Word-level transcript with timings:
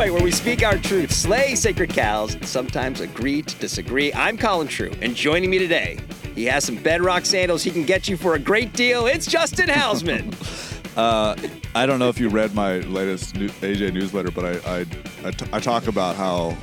Where 0.00 0.22
we 0.24 0.30
speak 0.32 0.64
our 0.64 0.78
truth, 0.78 1.12
slay 1.12 1.54
sacred 1.54 1.90
cows, 1.90 2.34
and 2.34 2.48
sometimes 2.48 3.00
agree 3.00 3.42
to 3.42 3.56
disagree. 3.56 4.12
I'm 4.14 4.38
Colin 4.38 4.66
True, 4.66 4.90
and 5.02 5.14
joining 5.14 5.50
me 5.50 5.58
today, 5.58 5.98
he 6.34 6.46
has 6.46 6.64
some 6.64 6.76
bedrock 6.76 7.26
sandals 7.26 7.62
he 7.62 7.70
can 7.70 7.84
get 7.84 8.08
you 8.08 8.16
for 8.16 8.34
a 8.34 8.38
great 8.38 8.72
deal. 8.72 9.06
It's 9.06 9.26
Justin 9.26 9.68
Housman. 9.68 10.34
Uh, 10.96 11.36
I 11.76 11.86
don't 11.86 12.00
know 12.00 12.08
if 12.08 12.18
you 12.18 12.28
read 12.28 12.52
my 12.52 12.78
latest 12.80 13.36
new, 13.36 13.48
AJ 13.48 13.94
newsletter, 13.94 14.32
but 14.32 14.44
I 14.44 14.78
I, 14.78 14.78
I, 15.24 15.30
t- 15.30 15.46
I 15.52 15.60
talk 15.60 15.86
about 15.86 16.16
how 16.16 16.56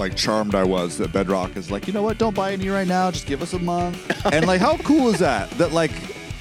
like 0.00 0.16
charmed 0.16 0.56
I 0.56 0.64
was 0.64 0.98
that 0.98 1.12
Bedrock 1.12 1.56
is 1.56 1.70
like, 1.70 1.86
you 1.86 1.92
know 1.92 2.02
what? 2.02 2.18
Don't 2.18 2.34
buy 2.34 2.52
any 2.52 2.68
right 2.68 2.88
now. 2.88 3.08
Just 3.12 3.26
give 3.26 3.42
us 3.42 3.52
a 3.52 3.60
month. 3.60 4.26
and 4.26 4.46
like, 4.46 4.60
how 4.60 4.76
cool 4.78 5.08
is 5.10 5.20
that? 5.20 5.48
That 5.52 5.70
like, 5.70 5.92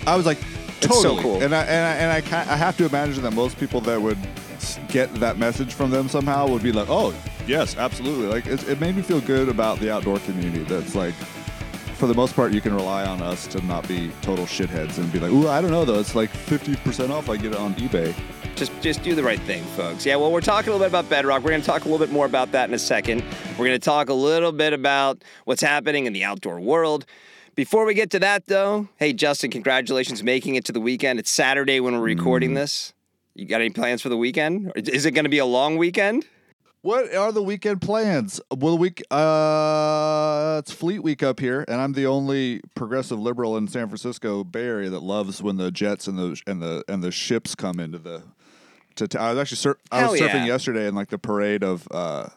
I 0.08 0.16
was 0.16 0.26
like, 0.26 0.40
It's 0.82 1.02
so 1.02 1.16
totally. 1.16 1.24
cool. 1.24 1.44
And 1.44 1.56
I 1.56 1.64
and 1.64 2.12
I, 2.12 2.16
and 2.18 2.34
I, 2.34 2.40
I 2.54 2.56
have 2.56 2.78
to 2.78 2.86
imagine 2.86 3.24
that 3.24 3.32
most 3.32 3.58
people 3.58 3.82
that 3.82 4.02
would 4.02 4.18
get 4.90 5.14
that 5.16 5.38
message 5.38 5.74
from 5.74 5.92
them 5.92 6.08
somehow 6.10 6.48
would 6.48 6.64
be 6.64 6.72
like, 6.72 6.90
oh 6.90 7.14
yes, 7.48 7.76
absolutely. 7.78 8.28
Like 8.28 8.46
it, 8.48 8.68
it 8.68 8.80
made 8.80 8.96
me 8.96 9.02
feel 9.02 9.22
good 9.22 9.50
about 9.50 9.80
the 9.80 9.92
outdoor 9.92 10.20
community. 10.20 10.64
That's 10.64 10.96
like. 10.96 11.14
For 11.96 12.08
the 12.08 12.14
most 12.14 12.36
part, 12.36 12.52
you 12.52 12.60
can 12.60 12.76
rely 12.76 13.06
on 13.06 13.22
us 13.22 13.48
to 13.48 13.66
not 13.66 13.88
be 13.88 14.12
total 14.22 14.44
shitheads 14.44 14.98
and 14.98 15.10
be 15.14 15.20
like, 15.22 15.32
"Ooh, 15.32 15.48
I 15.48 15.62
don't 15.62 15.72
know 15.72 15.86
though. 15.86 15.98
It's 15.98 16.14
like 16.14 16.30
fifty 16.30 16.76
percent 16.76 17.10
off. 17.10 17.30
I 17.30 17.38
get 17.38 17.54
it 17.54 17.58
on 17.58 17.74
eBay." 17.76 18.14
just 18.56 18.72
just 18.82 19.04
do 19.04 19.16
the 19.16 19.24
right 19.24 19.40
thing, 19.42 19.64
folks. 19.64 20.06
Yeah, 20.06 20.16
well, 20.16 20.32
we're 20.32 20.42
talking 20.42 20.70
a 20.70 20.72
little 20.72 20.86
bit 20.86 20.92
about 20.92 21.10
Bedrock. 21.10 21.44
We're 21.44 21.52
going 21.52 21.62
to 21.62 21.68
talk 21.68 21.86
a 21.86 21.90
little 21.90 22.06
bit 22.06 22.12
more 22.12 22.26
about 22.26 22.52
that 22.54 22.70
in 22.70 22.74
a 22.74 22.80
second. 22.80 23.24
We're 23.52 23.66
going 23.66 23.72
to 23.72 23.80
talk 23.80 24.10
a 24.10 24.14
little 24.14 24.52
bit 24.52 24.74
about 24.74 25.24
what's 25.46 25.62
happening 25.62 26.06
in 26.06 26.14
the 26.14 26.24
outdoor 26.24 26.60
world. 26.60 27.06
Before 27.56 27.86
we 27.86 27.94
get 27.94 28.10
to 28.12 28.20
that, 28.20 28.48
though, 28.48 28.90
hey, 28.98 29.14
Justin, 29.14 29.50
congratulations 29.50 30.22
making 30.22 30.56
it 30.56 30.66
to 30.66 30.74
the 30.74 30.82
weekend. 30.82 31.20
It's 31.20 31.32
Saturday 31.32 31.80
when 31.80 31.94
we're 31.94 32.02
recording 32.02 32.54
this. 32.54 32.94
You 33.34 33.46
got 33.46 33.62
any 33.62 33.70
plans 33.70 34.02
for 34.02 34.10
the 34.10 34.18
weekend? 34.18 34.68
Or 34.68 34.74
Is 34.76 35.06
it 35.06 35.12
going 35.12 35.24
to 35.24 35.30
be 35.30 35.38
a 35.38 35.46
long 35.46 35.78
weekend? 35.78 36.26
What 36.82 37.16
are 37.16 37.32
the 37.32 37.42
weekend 37.42 37.82
plans? 37.82 38.42
Well, 38.52 38.78
week 38.78 39.02
uh, 39.10 40.58
it's 40.60 40.72
Fleet 40.72 41.00
Week 41.00 41.24
up 41.24 41.40
here, 41.40 41.64
and 41.68 41.80
I'm 41.80 41.94
the 41.94 42.06
only 42.06 42.62
progressive 42.76 43.20
liberal 43.20 43.56
in 43.58 43.70
San 43.70 43.88
Francisco 43.88 44.44
Bay 44.44 44.66
Area 44.66 44.90
that 44.90 45.02
loves 45.02 45.42
when 45.42 45.56
the 45.56 45.72
jets 45.72 46.08
and 46.08 46.20
the 46.20 46.40
and 46.46 46.62
the 46.62 46.84
and 46.88 47.02
the 47.02 47.12
ships 47.12 47.56
come 47.56 47.80
into 47.80 47.98
the. 47.98 48.22
To, 48.98 49.20
I 49.20 49.32
was 49.32 49.40
actually 49.40 49.58
sur- 49.58 49.78
I 49.92 50.08
was 50.08 50.20
Hell 50.20 50.30
surfing 50.30 50.34
yeah. 50.42 50.46
yesterday, 50.46 50.86
and 50.88 50.96
like 50.96 51.10
the 51.10 51.18
parade 51.18 51.64
of 51.64 51.88
uh, 51.90 52.28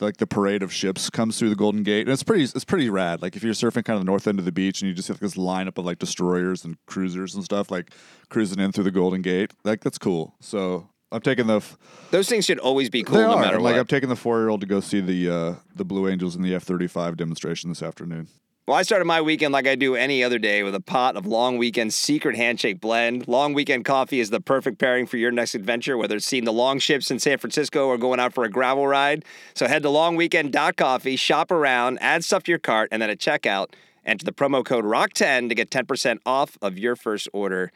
like 0.00 0.16
the 0.18 0.26
parade 0.26 0.62
of 0.62 0.72
ships 0.72 1.10
comes 1.10 1.38
through 1.38 1.48
the 1.50 1.56
Golden 1.56 1.82
Gate, 1.82 2.02
and 2.06 2.10
it's 2.10 2.22
pretty 2.22 2.44
it's 2.44 2.64
pretty 2.64 2.88
rad. 2.90 3.22
Like 3.22 3.36
if 3.36 3.42
you're 3.42 3.52
surfing 3.54 3.84
kind 3.84 3.96
of 3.96 4.00
the 4.00 4.04
north 4.10 4.26
end 4.26 4.38
of 4.38 4.44
the 4.44 4.52
beach, 4.52 4.80
and 4.82 4.88
you 4.88 4.94
just 4.94 5.08
have 5.08 5.20
this 5.20 5.34
lineup 5.34 5.78
of 5.78 5.84
like 5.84 5.98
destroyers 5.98 6.64
and 6.64 6.76
cruisers 6.86 7.34
and 7.34 7.44
stuff, 7.44 7.70
like 7.70 7.92
cruising 8.28 8.58
in 8.60 8.72
through 8.72 8.84
the 8.84 8.90
Golden 8.90 9.22
Gate, 9.22 9.52
like 9.64 9.82
that's 9.82 9.98
cool. 9.98 10.34
So 10.40 10.88
I'm 11.10 11.20
taking 11.20 11.46
the. 11.46 11.56
F- 11.56 11.76
Those 12.10 12.28
things 12.28 12.44
should 12.44 12.58
always 12.58 12.90
be 12.90 13.02
cool 13.02 13.16
they 13.16 13.22
no 13.22 13.34
are. 13.36 13.40
matter 13.40 13.54
And, 13.56 13.64
like 13.64 13.74
what. 13.74 13.80
I'm 13.80 13.86
taking 13.86 14.08
the 14.08 14.16
four 14.16 14.38
year 14.38 14.48
old 14.48 14.60
to 14.60 14.66
go 14.66 14.80
see 14.80 15.00
the 15.00 15.30
uh, 15.30 15.54
the 15.74 15.84
Blue 15.84 16.08
Angels 16.08 16.36
and 16.36 16.44
the 16.44 16.54
F 16.54 16.62
thirty 16.64 16.86
five 16.86 17.16
demonstration 17.16 17.68
this 17.70 17.82
afternoon. 17.82 18.28
Well, 18.68 18.76
I 18.76 18.82
started 18.82 19.06
my 19.06 19.22
weekend 19.22 19.54
like 19.54 19.66
I 19.66 19.76
do 19.76 19.96
any 19.96 20.22
other 20.22 20.38
day 20.38 20.62
with 20.62 20.74
a 20.74 20.80
pot 20.80 21.16
of 21.16 21.24
Long 21.24 21.56
Weekend 21.56 21.94
Secret 21.94 22.36
Handshake 22.36 22.82
Blend. 22.82 23.26
Long 23.26 23.54
Weekend 23.54 23.86
coffee 23.86 24.20
is 24.20 24.28
the 24.28 24.42
perfect 24.42 24.76
pairing 24.78 25.06
for 25.06 25.16
your 25.16 25.30
next 25.30 25.54
adventure, 25.54 25.96
whether 25.96 26.16
it's 26.16 26.26
seeing 26.26 26.44
the 26.44 26.52
long 26.52 26.78
ships 26.78 27.10
in 27.10 27.18
San 27.18 27.38
Francisco 27.38 27.86
or 27.86 27.96
going 27.96 28.20
out 28.20 28.34
for 28.34 28.44
a 28.44 28.50
gravel 28.50 28.86
ride. 28.86 29.24
So 29.54 29.66
head 29.66 29.82
to 29.84 29.88
longweekend.coffee, 29.88 31.16
shop 31.16 31.50
around, 31.50 31.96
add 32.02 32.24
stuff 32.24 32.42
to 32.42 32.52
your 32.52 32.58
cart, 32.58 32.90
and 32.92 33.00
then 33.00 33.08
at 33.08 33.18
checkout, 33.18 33.68
enter 34.04 34.26
the 34.26 34.32
promo 34.32 34.62
code 34.62 34.84
ROCK10 34.84 35.48
to 35.48 35.54
get 35.54 35.70
10% 35.70 36.18
off 36.26 36.58
of 36.60 36.76
your 36.76 36.94
first 36.94 37.26
order. 37.32 37.72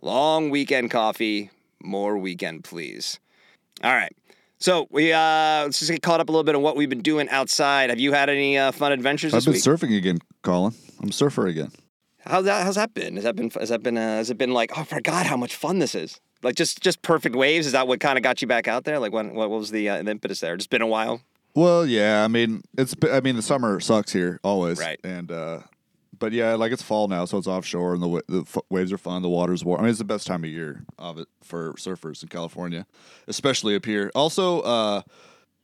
Long 0.00 0.48
Weekend 0.48 0.90
coffee, 0.90 1.50
more 1.82 2.16
weekend, 2.16 2.64
please. 2.64 3.20
All 3.84 3.92
right. 3.92 4.16
So 4.60 4.86
we 4.90 5.12
uh, 5.12 5.64
let's 5.64 5.78
just 5.78 5.90
get 5.90 6.02
caught 6.02 6.20
up 6.20 6.28
a 6.28 6.32
little 6.32 6.44
bit 6.44 6.54
on 6.54 6.60
what 6.60 6.76
we've 6.76 6.88
been 6.90 7.00
doing 7.00 7.28
outside. 7.30 7.88
Have 7.88 7.98
you 7.98 8.12
had 8.12 8.28
any 8.28 8.58
uh, 8.58 8.72
fun 8.72 8.92
adventures 8.92 9.32
I've 9.32 9.44
been 9.44 9.54
week? 9.54 9.62
surfing 9.62 9.96
again, 9.96 10.18
Colin. 10.42 10.74
I'm 11.02 11.08
a 11.08 11.12
surfer 11.12 11.46
again. 11.46 11.72
How's 12.26 12.44
that? 12.44 12.64
How's 12.64 12.74
that 12.74 12.92
been? 12.92 13.14
Has 13.14 13.24
that 13.24 13.36
been? 13.36 13.50
Has 13.50 13.70
that 13.70 13.82
been? 13.82 13.96
Uh, 13.96 14.16
has 14.18 14.28
it 14.28 14.36
been 14.36 14.52
like? 14.52 14.76
Oh, 14.76 14.82
I 14.82 14.84
forgot 14.84 15.24
how 15.24 15.38
much 15.38 15.56
fun 15.56 15.78
this 15.78 15.94
is. 15.94 16.20
Like 16.42 16.56
just 16.56 16.82
just 16.82 17.00
perfect 17.00 17.34
waves. 17.34 17.66
Is 17.66 17.72
that 17.72 17.88
what 17.88 18.00
kind 18.00 18.18
of 18.18 18.22
got 18.22 18.42
you 18.42 18.48
back 18.48 18.68
out 18.68 18.84
there? 18.84 18.98
Like 18.98 19.12
when? 19.12 19.34
What 19.34 19.48
was 19.48 19.70
the, 19.70 19.88
uh, 19.88 20.02
the 20.02 20.10
impetus 20.10 20.40
there? 20.40 20.56
Just 20.58 20.70
been 20.70 20.82
a 20.82 20.86
while. 20.86 21.22
Well, 21.54 21.86
yeah. 21.86 22.22
I 22.22 22.28
mean, 22.28 22.62
it's. 22.76 22.94
I 23.10 23.20
mean, 23.20 23.36
the 23.36 23.42
summer 23.42 23.80
sucks 23.80 24.12
here 24.12 24.40
always. 24.44 24.78
Right. 24.78 25.00
And 25.02 25.32
uh, 25.32 25.60
but 26.20 26.32
yeah, 26.32 26.54
like 26.54 26.70
it's 26.70 26.82
fall 26.82 27.08
now, 27.08 27.24
so 27.24 27.38
it's 27.38 27.48
offshore, 27.48 27.94
and 27.94 28.02
the 28.02 28.22
the 28.28 28.40
f- 28.42 28.58
waves 28.70 28.92
are 28.92 28.98
fun. 28.98 29.22
The 29.22 29.28
water's 29.28 29.64
warm. 29.64 29.80
I 29.80 29.82
mean, 29.82 29.90
it's 29.90 29.98
the 29.98 30.04
best 30.04 30.26
time 30.28 30.44
of 30.44 30.50
year 30.50 30.84
of 30.98 31.18
it 31.18 31.26
for 31.42 31.72
surfers 31.72 32.22
in 32.22 32.28
California, 32.28 32.86
especially 33.26 33.74
up 33.74 33.84
here. 33.84 34.12
Also, 34.14 34.60
uh, 34.60 35.02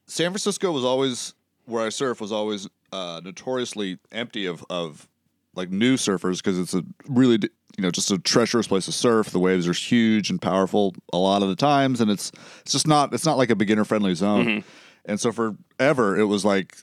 San 0.07 0.31
Francisco 0.31 0.73
was 0.73 0.85
always 0.85 1.35
where 1.67 1.87
I 1.87 1.91
surf 1.91 2.21
was 2.21 2.33
always 2.33 2.69
uh, 2.93 3.21
notoriously 3.25 3.99
empty 4.11 4.47
of 4.47 4.65
of 4.69 5.09
like 5.55 5.71
new 5.71 5.97
surfers 5.97 6.39
because 6.39 6.59
it's 6.59 6.75
a 6.75 6.83
really 7.09 7.39
you 7.77 7.83
know 7.83 7.91
just 7.91 8.11
a 8.11 8.19
treacherous 8.19 8.67
place 8.67 8.87
to 8.87 8.93
surf. 8.93 9.31
The 9.31 9.39
waves 9.39 9.69
are 9.69 9.73
huge 9.73 10.31
and 10.31 10.41
powerful 10.41 10.95
a 11.13 11.19
lot 11.19 11.43
of 11.43 11.49
the 11.49 11.57
times, 11.57 12.01
and 12.01 12.11
it's 12.11 12.33
it's 12.61 12.73
just 12.73 12.87
not 12.87 13.13
it's 13.13 13.27
not 13.27 13.37
like 13.37 13.51
a 13.51 13.57
beginner 13.57 13.85
friendly 13.85 14.15
zone. 14.15 14.65
And 15.09 15.21
so 15.21 15.31
forever, 15.31 16.19
it 16.19 16.25
was 16.25 16.45
like 16.45 16.77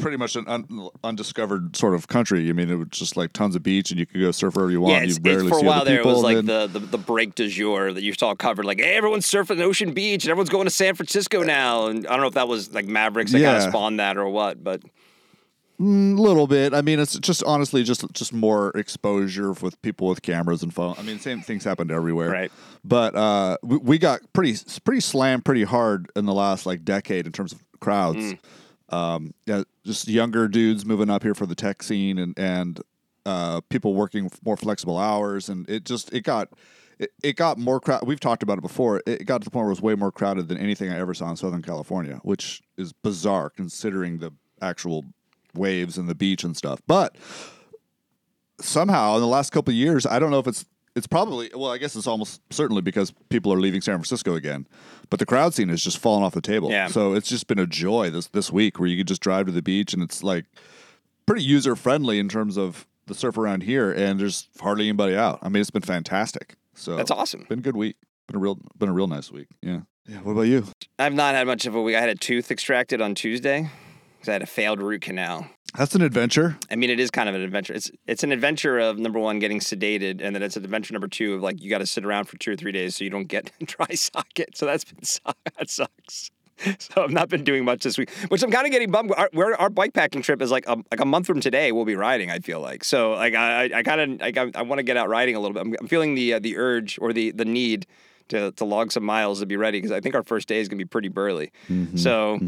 pretty 0.00 0.16
much 0.16 0.36
an 0.36 0.44
un- 0.46 0.88
undiscovered 1.02 1.74
sort 1.74 1.94
of 1.94 2.06
country. 2.06 2.48
I 2.48 2.52
mean, 2.52 2.70
it 2.70 2.76
was 2.76 2.88
just 2.92 3.16
like 3.16 3.32
tons 3.32 3.56
of 3.56 3.64
beach, 3.64 3.90
and 3.90 3.98
you 3.98 4.06
could 4.06 4.20
go 4.20 4.30
surf 4.30 4.54
wherever 4.54 4.70
you 4.70 4.80
want. 4.80 4.94
yeah, 4.94 5.00
it's, 5.02 5.14
you 5.16 5.20
barely 5.20 5.48
it's 5.48 5.58
for 5.58 5.64
a 5.64 5.66
while 5.66 5.84
there. 5.84 5.98
It 5.98 6.06
was 6.06 6.22
like 6.22 6.36
then- 6.36 6.46
the, 6.46 6.68
the 6.68 6.78
the 6.78 6.98
break 6.98 7.34
du 7.34 7.48
jour 7.48 7.92
that 7.92 8.02
you 8.02 8.12
saw 8.12 8.34
covered. 8.36 8.64
Like 8.64 8.78
hey, 8.78 8.94
everyone's 8.94 9.28
surfing 9.28 9.56
the 9.56 9.64
Ocean 9.64 9.92
Beach 9.94 10.24
and 10.24 10.30
everyone's 10.30 10.50
going 10.50 10.66
to 10.66 10.70
San 10.70 10.94
Francisco 10.94 11.42
now. 11.42 11.86
And 11.88 12.06
I 12.06 12.10
don't 12.10 12.20
know 12.20 12.28
if 12.28 12.34
that 12.34 12.46
was 12.46 12.72
like 12.72 12.86
Mavericks 12.86 13.32
that 13.32 13.42
kind 13.42 13.56
of 13.56 13.62
spawned 13.64 13.98
that 13.98 14.16
or 14.16 14.28
what. 14.28 14.62
But 14.62 14.82
little 15.78 16.46
bit. 16.46 16.72
I 16.72 16.82
mean, 16.82 16.98
it's 16.98 17.18
just 17.18 17.42
honestly 17.44 17.82
just 17.82 18.10
just 18.12 18.32
more 18.32 18.70
exposure 18.70 19.52
with 19.52 19.80
people 19.82 20.08
with 20.08 20.22
cameras 20.22 20.62
and 20.62 20.72
phone. 20.72 20.94
I 20.98 21.02
mean, 21.02 21.18
same 21.18 21.42
things 21.42 21.64
happened 21.64 21.90
everywhere. 21.90 22.30
Right. 22.30 22.52
But 22.84 23.14
uh, 23.14 23.58
we, 23.62 23.76
we 23.76 23.98
got 23.98 24.20
pretty 24.32 24.56
pretty 24.84 25.00
slammed 25.00 25.44
pretty 25.44 25.64
hard 25.64 26.10
in 26.16 26.26
the 26.26 26.34
last 26.34 26.66
like 26.66 26.84
decade 26.84 27.26
in 27.26 27.32
terms 27.32 27.52
of 27.52 27.62
crowds. 27.80 28.18
Mm. 28.18 28.38
Um, 28.88 29.34
yeah, 29.46 29.64
just 29.84 30.08
younger 30.08 30.48
dudes 30.48 30.86
moving 30.86 31.10
up 31.10 31.22
here 31.22 31.34
for 31.34 31.46
the 31.46 31.54
tech 31.54 31.82
scene 31.82 32.18
and 32.18 32.38
and 32.38 32.80
uh, 33.24 33.60
people 33.68 33.94
working 33.94 34.30
more 34.44 34.56
flexible 34.56 34.98
hours, 34.98 35.48
and 35.48 35.68
it 35.68 35.84
just 35.84 36.12
it 36.12 36.22
got. 36.22 36.48
It, 36.98 37.12
it 37.22 37.36
got 37.36 37.58
more 37.58 37.78
crowd. 37.78 38.06
We've 38.06 38.18
talked 38.18 38.42
about 38.42 38.56
it 38.56 38.62
before. 38.62 39.02
It 39.04 39.26
got 39.26 39.42
to 39.42 39.44
the 39.44 39.50
point 39.50 39.64
where 39.64 39.70
it 39.70 39.74
was 39.74 39.82
way 39.82 39.94
more 39.94 40.10
crowded 40.10 40.48
than 40.48 40.56
anything 40.56 40.90
I 40.90 40.98
ever 40.98 41.12
saw 41.12 41.28
in 41.28 41.36
Southern 41.36 41.60
California, 41.60 42.20
which 42.22 42.62
is 42.78 42.94
bizarre 42.94 43.50
considering 43.50 44.16
the 44.16 44.32
actual 44.62 45.04
waves 45.56 45.98
and 45.98 46.08
the 46.08 46.14
beach 46.14 46.44
and 46.44 46.56
stuff. 46.56 46.80
But 46.86 47.16
somehow 48.60 49.14
in 49.16 49.20
the 49.20 49.26
last 49.26 49.50
couple 49.50 49.72
of 49.72 49.76
years, 49.76 50.06
I 50.06 50.18
don't 50.18 50.30
know 50.30 50.38
if 50.38 50.46
it's 50.46 50.64
it's 50.96 51.06
probably 51.06 51.50
well, 51.54 51.70
I 51.70 51.78
guess 51.78 51.94
it's 51.94 52.06
almost 52.06 52.40
certainly 52.50 52.80
because 52.82 53.12
people 53.28 53.52
are 53.52 53.60
leaving 53.60 53.82
San 53.82 53.96
Francisco 53.96 54.34
again. 54.34 54.66
But 55.10 55.20
the 55.20 55.26
crowd 55.26 55.52
scene 55.52 55.68
has 55.68 55.82
just 55.82 55.98
fallen 55.98 56.24
off 56.24 56.32
the 56.32 56.40
table. 56.40 56.70
Yeah. 56.70 56.88
So 56.88 57.12
it's 57.12 57.28
just 57.28 57.46
been 57.46 57.58
a 57.58 57.66
joy 57.66 58.10
this 58.10 58.28
this 58.28 58.50
week 58.50 58.80
where 58.80 58.88
you 58.88 58.96
could 58.96 59.06
just 59.06 59.20
drive 59.20 59.46
to 59.46 59.52
the 59.52 59.62
beach 59.62 59.92
and 59.92 60.02
it's 60.02 60.22
like 60.22 60.46
pretty 61.26 61.42
user 61.42 61.76
friendly 61.76 62.18
in 62.18 62.28
terms 62.28 62.56
of 62.56 62.86
the 63.06 63.14
surf 63.14 63.36
around 63.36 63.62
here 63.62 63.92
and 63.92 64.18
there's 64.18 64.48
hardly 64.60 64.88
anybody 64.88 65.14
out. 65.14 65.38
I 65.42 65.50
mean 65.50 65.60
it's 65.60 65.70
been 65.70 65.82
fantastic. 65.82 66.56
So 66.74 66.96
that's 66.96 67.10
awesome. 67.10 67.44
Been 67.48 67.58
a 67.58 67.62
good 67.62 67.76
week. 67.76 67.96
Been 68.26 68.36
a 68.36 68.40
real 68.40 68.58
been 68.78 68.88
a 68.88 68.94
real 68.94 69.06
nice 69.06 69.30
week. 69.30 69.48
Yeah. 69.60 69.80
Yeah. 70.06 70.18
What 70.18 70.32
about 70.32 70.42
you? 70.42 70.64
I've 70.98 71.14
not 71.14 71.34
had 71.34 71.46
much 71.46 71.66
of 71.66 71.74
a 71.74 71.82
week. 71.82 71.94
I 71.94 72.00
had 72.00 72.08
a 72.08 72.14
tooth 72.14 72.50
extracted 72.50 73.02
on 73.02 73.14
Tuesday 73.14 73.70
because 74.16 74.28
I 74.28 74.32
had 74.32 74.42
a 74.42 74.46
failed 74.46 74.80
root 74.80 75.02
canal. 75.02 75.48
That's 75.76 75.94
an 75.94 76.02
adventure. 76.02 76.56
I 76.70 76.76
mean, 76.76 76.88
it 76.88 76.98
is 76.98 77.10
kind 77.10 77.28
of 77.28 77.34
an 77.34 77.42
adventure. 77.42 77.74
It's 77.74 77.90
it's 78.06 78.22
an 78.22 78.32
adventure 78.32 78.78
of 78.78 78.98
number 78.98 79.18
one 79.18 79.38
getting 79.38 79.60
sedated, 79.60 80.22
and 80.22 80.34
then 80.34 80.42
it's 80.42 80.56
an 80.56 80.64
adventure 80.64 80.94
number 80.94 81.08
two 81.08 81.34
of 81.34 81.42
like 81.42 81.62
you 81.62 81.68
got 81.68 81.78
to 81.78 81.86
sit 81.86 82.04
around 82.04 82.24
for 82.26 82.38
two 82.38 82.52
or 82.52 82.56
three 82.56 82.72
days 82.72 82.96
so 82.96 83.04
you 83.04 83.10
don't 83.10 83.26
get 83.26 83.52
dry 83.64 83.94
socket. 83.94 84.56
So 84.56 84.64
that's 84.64 84.84
been 84.84 85.00
that 85.58 85.68
sucks. 85.68 86.30
So 86.78 87.04
I've 87.04 87.10
not 87.10 87.28
been 87.28 87.44
doing 87.44 87.66
much 87.66 87.82
this 87.82 87.98
week, 87.98 88.10
which 88.28 88.42
I'm 88.42 88.50
kind 88.50 88.64
of 88.64 88.72
getting 88.72 88.90
bummed. 88.90 89.12
Our, 89.14 89.28
we're, 89.34 89.54
our 89.56 89.68
bike 89.68 89.92
packing 89.92 90.22
trip 90.22 90.40
is 90.40 90.50
like 90.50 90.66
a, 90.66 90.78
like 90.90 91.00
a 91.00 91.04
month 91.04 91.26
from 91.26 91.38
today. 91.38 91.70
We'll 91.70 91.84
be 91.84 91.96
riding. 91.96 92.30
I 92.30 92.38
feel 92.38 92.60
like 92.60 92.82
so 92.82 93.12
like 93.12 93.34
I 93.34 93.70
I 93.74 93.82
kind 93.82 94.00
of 94.00 94.20
like 94.20 94.38
I, 94.38 94.50
I 94.54 94.62
want 94.62 94.78
to 94.78 94.82
get 94.82 94.96
out 94.96 95.10
riding 95.10 95.36
a 95.36 95.40
little 95.40 95.52
bit. 95.52 95.60
I'm, 95.60 95.74
I'm 95.78 95.88
feeling 95.88 96.14
the 96.14 96.34
uh, 96.34 96.38
the 96.38 96.56
urge 96.56 96.98
or 97.02 97.12
the 97.12 97.32
the 97.32 97.44
need 97.44 97.86
to 98.28 98.52
to 98.52 98.64
log 98.64 98.92
some 98.92 99.04
miles 99.04 99.40
to 99.40 99.46
be 99.46 99.58
ready 99.58 99.78
because 99.78 99.92
I 99.92 100.00
think 100.00 100.14
our 100.14 100.22
first 100.22 100.48
day 100.48 100.58
is 100.60 100.68
gonna 100.68 100.78
be 100.78 100.86
pretty 100.86 101.08
burly. 101.08 101.52
So. 101.96 102.38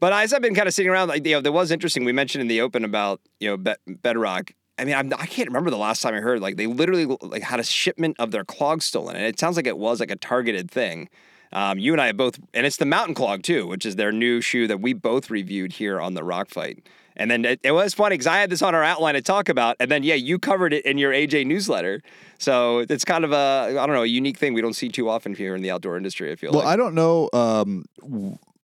But 0.00 0.12
as 0.12 0.32
I've 0.32 0.42
been 0.42 0.54
kind 0.54 0.68
of 0.68 0.74
sitting 0.74 0.90
around, 0.90 1.08
like 1.08 1.26
you 1.26 1.32
know, 1.32 1.40
there 1.40 1.52
was 1.52 1.70
interesting. 1.70 2.04
We 2.04 2.12
mentioned 2.12 2.42
in 2.42 2.48
the 2.48 2.60
open 2.60 2.84
about 2.84 3.20
you 3.40 3.50
know 3.50 3.56
Be- 3.56 3.94
Bedrock. 3.94 4.52
I 4.78 4.84
mean, 4.84 4.94
I'm, 4.94 5.10
I 5.14 5.24
can't 5.26 5.48
remember 5.48 5.70
the 5.70 5.78
last 5.78 6.02
time 6.02 6.14
I 6.14 6.18
heard 6.20 6.40
like 6.40 6.56
they 6.56 6.66
literally 6.66 7.06
like 7.22 7.42
had 7.42 7.60
a 7.60 7.64
shipment 7.64 8.16
of 8.18 8.30
their 8.30 8.44
clogs 8.44 8.84
stolen, 8.84 9.16
and 9.16 9.24
it 9.24 9.38
sounds 9.38 9.56
like 9.56 9.66
it 9.66 9.78
was 9.78 10.00
like 10.00 10.10
a 10.10 10.16
targeted 10.16 10.70
thing. 10.70 11.08
Um, 11.52 11.78
you 11.78 11.92
and 11.92 12.00
I 12.02 12.08
have 12.08 12.16
both, 12.16 12.38
and 12.52 12.66
it's 12.66 12.76
the 12.76 12.84
Mountain 12.84 13.14
Clog 13.14 13.42
too, 13.42 13.66
which 13.66 13.86
is 13.86 13.96
their 13.96 14.12
new 14.12 14.40
shoe 14.40 14.66
that 14.66 14.80
we 14.80 14.92
both 14.92 15.30
reviewed 15.30 15.72
here 15.74 16.00
on 16.00 16.14
the 16.14 16.24
Rock 16.24 16.50
Fight. 16.50 16.86
And 17.18 17.30
then 17.30 17.46
it, 17.46 17.60
it 17.62 17.70
was 17.72 17.94
funny 17.94 18.14
because 18.14 18.26
I 18.26 18.36
had 18.36 18.50
this 18.50 18.60
on 18.60 18.74
our 18.74 18.84
outline 18.84 19.14
to 19.14 19.22
talk 19.22 19.48
about, 19.48 19.76
and 19.80 19.90
then 19.90 20.02
yeah, 20.02 20.16
you 20.16 20.38
covered 20.38 20.74
it 20.74 20.84
in 20.84 20.98
your 20.98 21.12
AJ 21.12 21.46
newsletter. 21.46 22.02
So 22.38 22.80
it's 22.90 23.06
kind 23.06 23.24
of 23.24 23.32
a 23.32 23.68
I 23.80 23.86
don't 23.86 23.94
know 23.94 24.02
a 24.02 24.06
unique 24.06 24.36
thing 24.36 24.52
we 24.52 24.60
don't 24.60 24.74
see 24.74 24.90
too 24.90 25.08
often 25.08 25.34
here 25.34 25.54
in 25.54 25.62
the 25.62 25.70
outdoor 25.70 25.96
industry. 25.96 26.30
I 26.30 26.36
feel 26.36 26.50
Well, 26.50 26.60
like. 26.60 26.68
I 26.68 26.76
don't 26.76 26.94
know 26.94 27.30
um, 27.32 27.86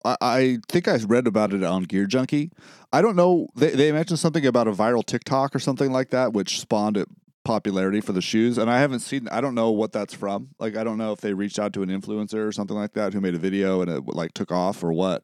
I, 0.05 0.59
think 0.69 0.87
I 0.87 0.95
read 0.97 1.27
about 1.27 1.53
it 1.53 1.63
on 1.63 1.83
Gear 1.83 2.05
Junkie. 2.05 2.51
I 2.93 3.01
don't 3.01 3.15
know. 3.15 3.47
They 3.55 3.71
they 3.71 3.91
mentioned 3.91 4.19
something 4.19 4.45
about 4.45 4.67
a 4.67 4.71
viral 4.71 5.05
TikTok 5.05 5.55
or 5.55 5.59
something 5.59 5.91
like 5.91 6.11
that, 6.11 6.33
which 6.33 6.59
spawned 6.59 6.97
it 6.97 7.07
popularity 7.43 8.01
for 8.01 8.13
the 8.13 8.21
shoes. 8.21 8.57
And 8.57 8.69
I 8.69 8.79
haven't 8.79 8.99
seen. 8.99 9.27
I 9.29 9.41
don't 9.41 9.55
know 9.55 9.71
what 9.71 9.91
that's 9.91 10.13
from. 10.13 10.49
Like 10.59 10.77
I 10.77 10.83
don't 10.83 10.97
know 10.97 11.11
if 11.11 11.21
they 11.21 11.33
reached 11.33 11.59
out 11.59 11.73
to 11.73 11.83
an 11.83 11.89
influencer 11.89 12.47
or 12.47 12.51
something 12.51 12.77
like 12.77 12.93
that 12.93 13.13
who 13.13 13.21
made 13.21 13.35
a 13.35 13.39
video 13.39 13.81
and 13.81 13.89
it 13.89 14.03
like 14.07 14.33
took 14.33 14.51
off 14.51 14.83
or 14.83 14.93
what. 14.93 15.23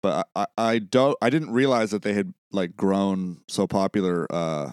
But 0.00 0.28
I, 0.34 0.42
I, 0.42 0.70
I 0.70 0.78
don't. 0.78 1.16
I 1.20 1.30
didn't 1.30 1.52
realize 1.52 1.90
that 1.90 2.02
they 2.02 2.14
had 2.14 2.32
like 2.52 2.76
grown 2.76 3.40
so 3.48 3.66
popular. 3.66 4.26
Uh, 4.30 4.72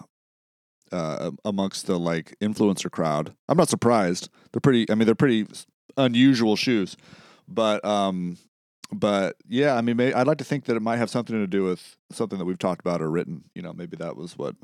uh, 0.92 1.30
amongst 1.46 1.86
the 1.86 1.98
like 1.98 2.36
influencer 2.42 2.90
crowd. 2.90 3.34
I'm 3.48 3.56
not 3.56 3.70
surprised. 3.70 4.28
They're 4.52 4.60
pretty. 4.60 4.90
I 4.90 4.94
mean, 4.94 5.06
they're 5.06 5.14
pretty 5.14 5.46
unusual 5.96 6.54
shoes, 6.54 6.98
but 7.48 7.82
um, 7.82 8.36
but 8.92 9.36
yeah, 9.48 9.74
I 9.76 9.80
mean, 9.80 9.96
may, 9.96 10.12
I'd 10.12 10.26
like 10.26 10.38
to 10.38 10.44
think 10.44 10.64
that 10.66 10.76
it 10.76 10.82
might 10.82 10.96
have 10.98 11.10
something 11.10 11.36
to 11.36 11.46
do 11.46 11.64
with 11.64 11.96
something 12.10 12.38
that 12.38 12.44
we've 12.44 12.58
talked 12.58 12.80
about 12.80 13.00
or 13.02 13.10
written. 13.10 13.44
You 13.54 13.62
know, 13.62 13.72
maybe 13.72 13.96
that 13.96 14.16
was 14.16 14.36
what 14.36 14.54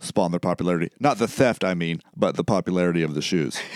spawned 0.00 0.32
their 0.34 0.40
popularity. 0.40 0.90
Not 0.98 1.18
the 1.18 1.28
theft, 1.28 1.62
I 1.64 1.74
mean, 1.74 2.00
but 2.16 2.36
the 2.36 2.44
popularity 2.44 3.02
of 3.02 3.14
the 3.14 3.22
shoes. 3.22 3.60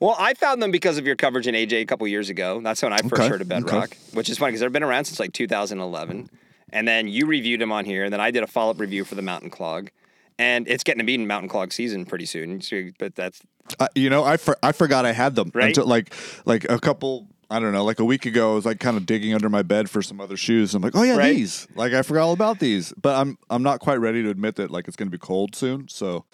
Well, 0.00 0.14
I 0.16 0.34
found 0.34 0.62
them 0.62 0.70
because 0.70 0.96
of 0.96 1.06
your 1.06 1.16
coverage 1.16 1.48
in 1.48 1.56
AJ 1.56 1.80
a 1.80 1.84
couple 1.84 2.06
years 2.06 2.30
ago. 2.30 2.60
That's 2.62 2.80
when 2.82 2.92
I 2.92 2.98
first 2.98 3.14
Okay, 3.14 3.28
heard 3.28 3.40
of 3.40 3.48
Bedrock, 3.48 3.96
which 4.12 4.28
is 4.30 4.38
funny 4.38 4.50
because 4.52 4.60
they've 4.60 4.72
been 4.72 4.84
around 4.84 5.06
since 5.06 5.18
like 5.18 5.32
2011. 5.32 6.30
And 6.72 6.86
then 6.86 7.08
you 7.08 7.26
reviewed 7.26 7.60
them 7.60 7.72
on 7.72 7.84
here, 7.84 8.04
and 8.04 8.12
then 8.12 8.20
I 8.20 8.30
did 8.30 8.44
a 8.44 8.46
follow 8.46 8.70
up 8.70 8.78
review 8.78 9.04
for 9.04 9.16
the 9.16 9.22
Mountain 9.22 9.50
Clog. 9.50 9.90
And 10.38 10.68
it's 10.68 10.84
getting 10.84 11.00
to 11.00 11.04
be 11.04 11.14
in 11.16 11.26
Mountain 11.26 11.48
Clog 11.48 11.72
season 11.72 12.06
pretty 12.06 12.26
soon. 12.26 12.60
So, 12.60 12.90
but 13.00 13.16
that's 13.16 13.40
Uh, 13.80 13.88
you 13.96 14.08
know, 14.08 14.22
I 14.22 14.36
for, 14.36 14.56
I 14.62 14.70
forgot 14.70 15.04
I 15.04 15.10
had 15.10 15.34
them 15.34 15.50
Right? 15.52 15.66
until 15.70 15.86
like 15.86 16.14
like 16.44 16.64
a 16.70 16.78
couple. 16.78 17.26
I 17.50 17.60
don't 17.60 17.72
know, 17.72 17.82
like 17.82 17.98
a 17.98 18.04
week 18.04 18.26
ago, 18.26 18.52
I 18.52 18.54
was 18.56 18.66
like 18.66 18.78
kind 18.78 18.98
of 18.98 19.06
digging 19.06 19.32
under 19.32 19.48
my 19.48 19.62
bed 19.62 19.88
for 19.88 20.02
some 20.02 20.20
other 20.20 20.36
shoes. 20.36 20.74
I'm 20.74 20.82
like, 20.82 20.94
oh 20.94 21.02
yeah, 21.02 21.16
Right. 21.16 21.34
these. 21.34 21.66
Like 21.74 21.94
I 21.94 22.02
forgot 22.02 22.24
all 22.24 22.32
about 22.34 22.58
these, 22.58 22.92
but 23.00 23.16
I'm 23.16 23.38
I'm 23.48 23.62
not 23.62 23.80
quite 23.80 23.96
ready 24.00 24.22
to 24.22 24.28
admit 24.28 24.56
that 24.56 24.70
like 24.70 24.86
it's 24.86 24.96
going 24.96 25.06
to 25.06 25.10
be 25.10 25.18
cold 25.18 25.54
soon. 25.56 25.88
So 25.88 26.26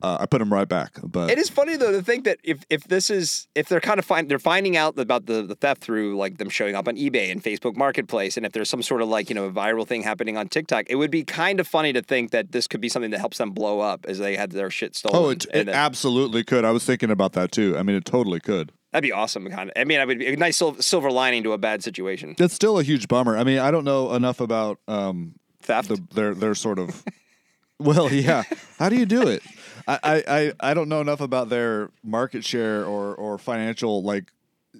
uh, 0.00 0.16
I 0.20 0.24
put 0.26 0.38
them 0.38 0.50
right 0.50 0.68
back. 0.68 0.98
But 1.02 1.30
It 1.30 1.38
is 1.38 1.50
funny 1.50 1.76
though 1.76 1.92
to 1.92 2.00
think 2.02 2.24
that 2.24 2.38
if 2.42 2.64
if 2.70 2.84
this 2.84 3.10
is 3.10 3.48
if 3.54 3.68
they're 3.68 3.80
kind 3.80 3.98
of 3.98 4.06
find 4.06 4.30
they're 4.30 4.38
finding 4.38 4.76
out 4.76 4.98
about 4.98 5.26
the, 5.26 5.42
the 5.42 5.54
theft 5.54 5.82
through 5.82 6.16
like 6.16 6.38
them 6.38 6.48
showing 6.48 6.74
up 6.74 6.88
on 6.88 6.96
eBay 6.96 7.30
and 7.30 7.42
Facebook 7.42 7.76
Marketplace, 7.76 8.38
and 8.38 8.46
if 8.46 8.52
there's 8.52 8.70
some 8.70 8.82
sort 8.82 9.02
of 9.02 9.08
like 9.08 9.28
you 9.28 9.34
know 9.34 9.50
viral 9.50 9.86
thing 9.86 10.02
happening 10.02 10.38
on 10.38 10.48
TikTok, 10.48 10.86
it 10.88 10.94
would 10.94 11.10
be 11.10 11.22
kind 11.22 11.60
of 11.60 11.68
funny 11.68 11.92
to 11.92 12.00
think 12.00 12.30
that 12.30 12.52
this 12.52 12.66
could 12.66 12.80
be 12.80 12.88
something 12.88 13.10
that 13.10 13.20
helps 13.20 13.36
them 13.36 13.50
blow 13.50 13.80
up 13.80 14.06
as 14.08 14.18
they 14.18 14.36
had 14.36 14.52
their 14.52 14.70
shit 14.70 14.96
stolen. 14.96 15.16
oh, 15.22 15.28
it, 15.28 15.44
it 15.52 15.68
absolutely 15.68 16.44
could. 16.44 16.64
I 16.64 16.70
was 16.70 16.82
thinking 16.84 17.10
about 17.10 17.34
that 17.34 17.52
too. 17.52 17.76
I 17.76 17.82
mean, 17.82 17.94
it 17.96 18.06
totally 18.06 18.40
could. 18.40 18.72
That'd 18.92 19.02
be 19.02 19.12
awesome. 19.12 19.48
Kind 19.50 19.70
of. 19.70 19.80
I 19.80 19.84
mean, 19.84 20.00
it 20.00 20.06
would 20.06 20.18
be 20.18 20.32
a 20.32 20.36
nice 20.36 20.56
sil- 20.60 20.80
silver 20.80 21.10
lining 21.10 21.42
to 21.44 21.52
a 21.52 21.58
bad 21.58 21.82
situation. 21.82 22.36
It's 22.38 22.54
still 22.54 22.78
a 22.78 22.82
huge 22.82 23.08
bummer. 23.08 23.36
I 23.36 23.44
mean, 23.44 23.58
I 23.58 23.70
don't 23.70 23.84
know 23.84 24.14
enough 24.14 24.40
about 24.40 24.78
um, 24.86 25.34
Theft. 25.60 25.88
the 25.88 26.02
their 26.14 26.34
their 26.34 26.54
sort 26.54 26.78
of. 26.78 27.02
well, 27.78 28.12
yeah. 28.12 28.44
How 28.78 28.88
do 28.88 28.96
you 28.96 29.06
do 29.06 29.26
it? 29.26 29.42
I, 29.88 29.98
I, 30.02 30.24
I, 30.28 30.70
I 30.70 30.74
don't 30.74 30.88
know 30.88 31.00
enough 31.00 31.20
about 31.20 31.48
their 31.48 31.90
market 32.04 32.44
share 32.44 32.84
or 32.84 33.14
or 33.14 33.38
financial 33.38 34.02
like 34.02 34.32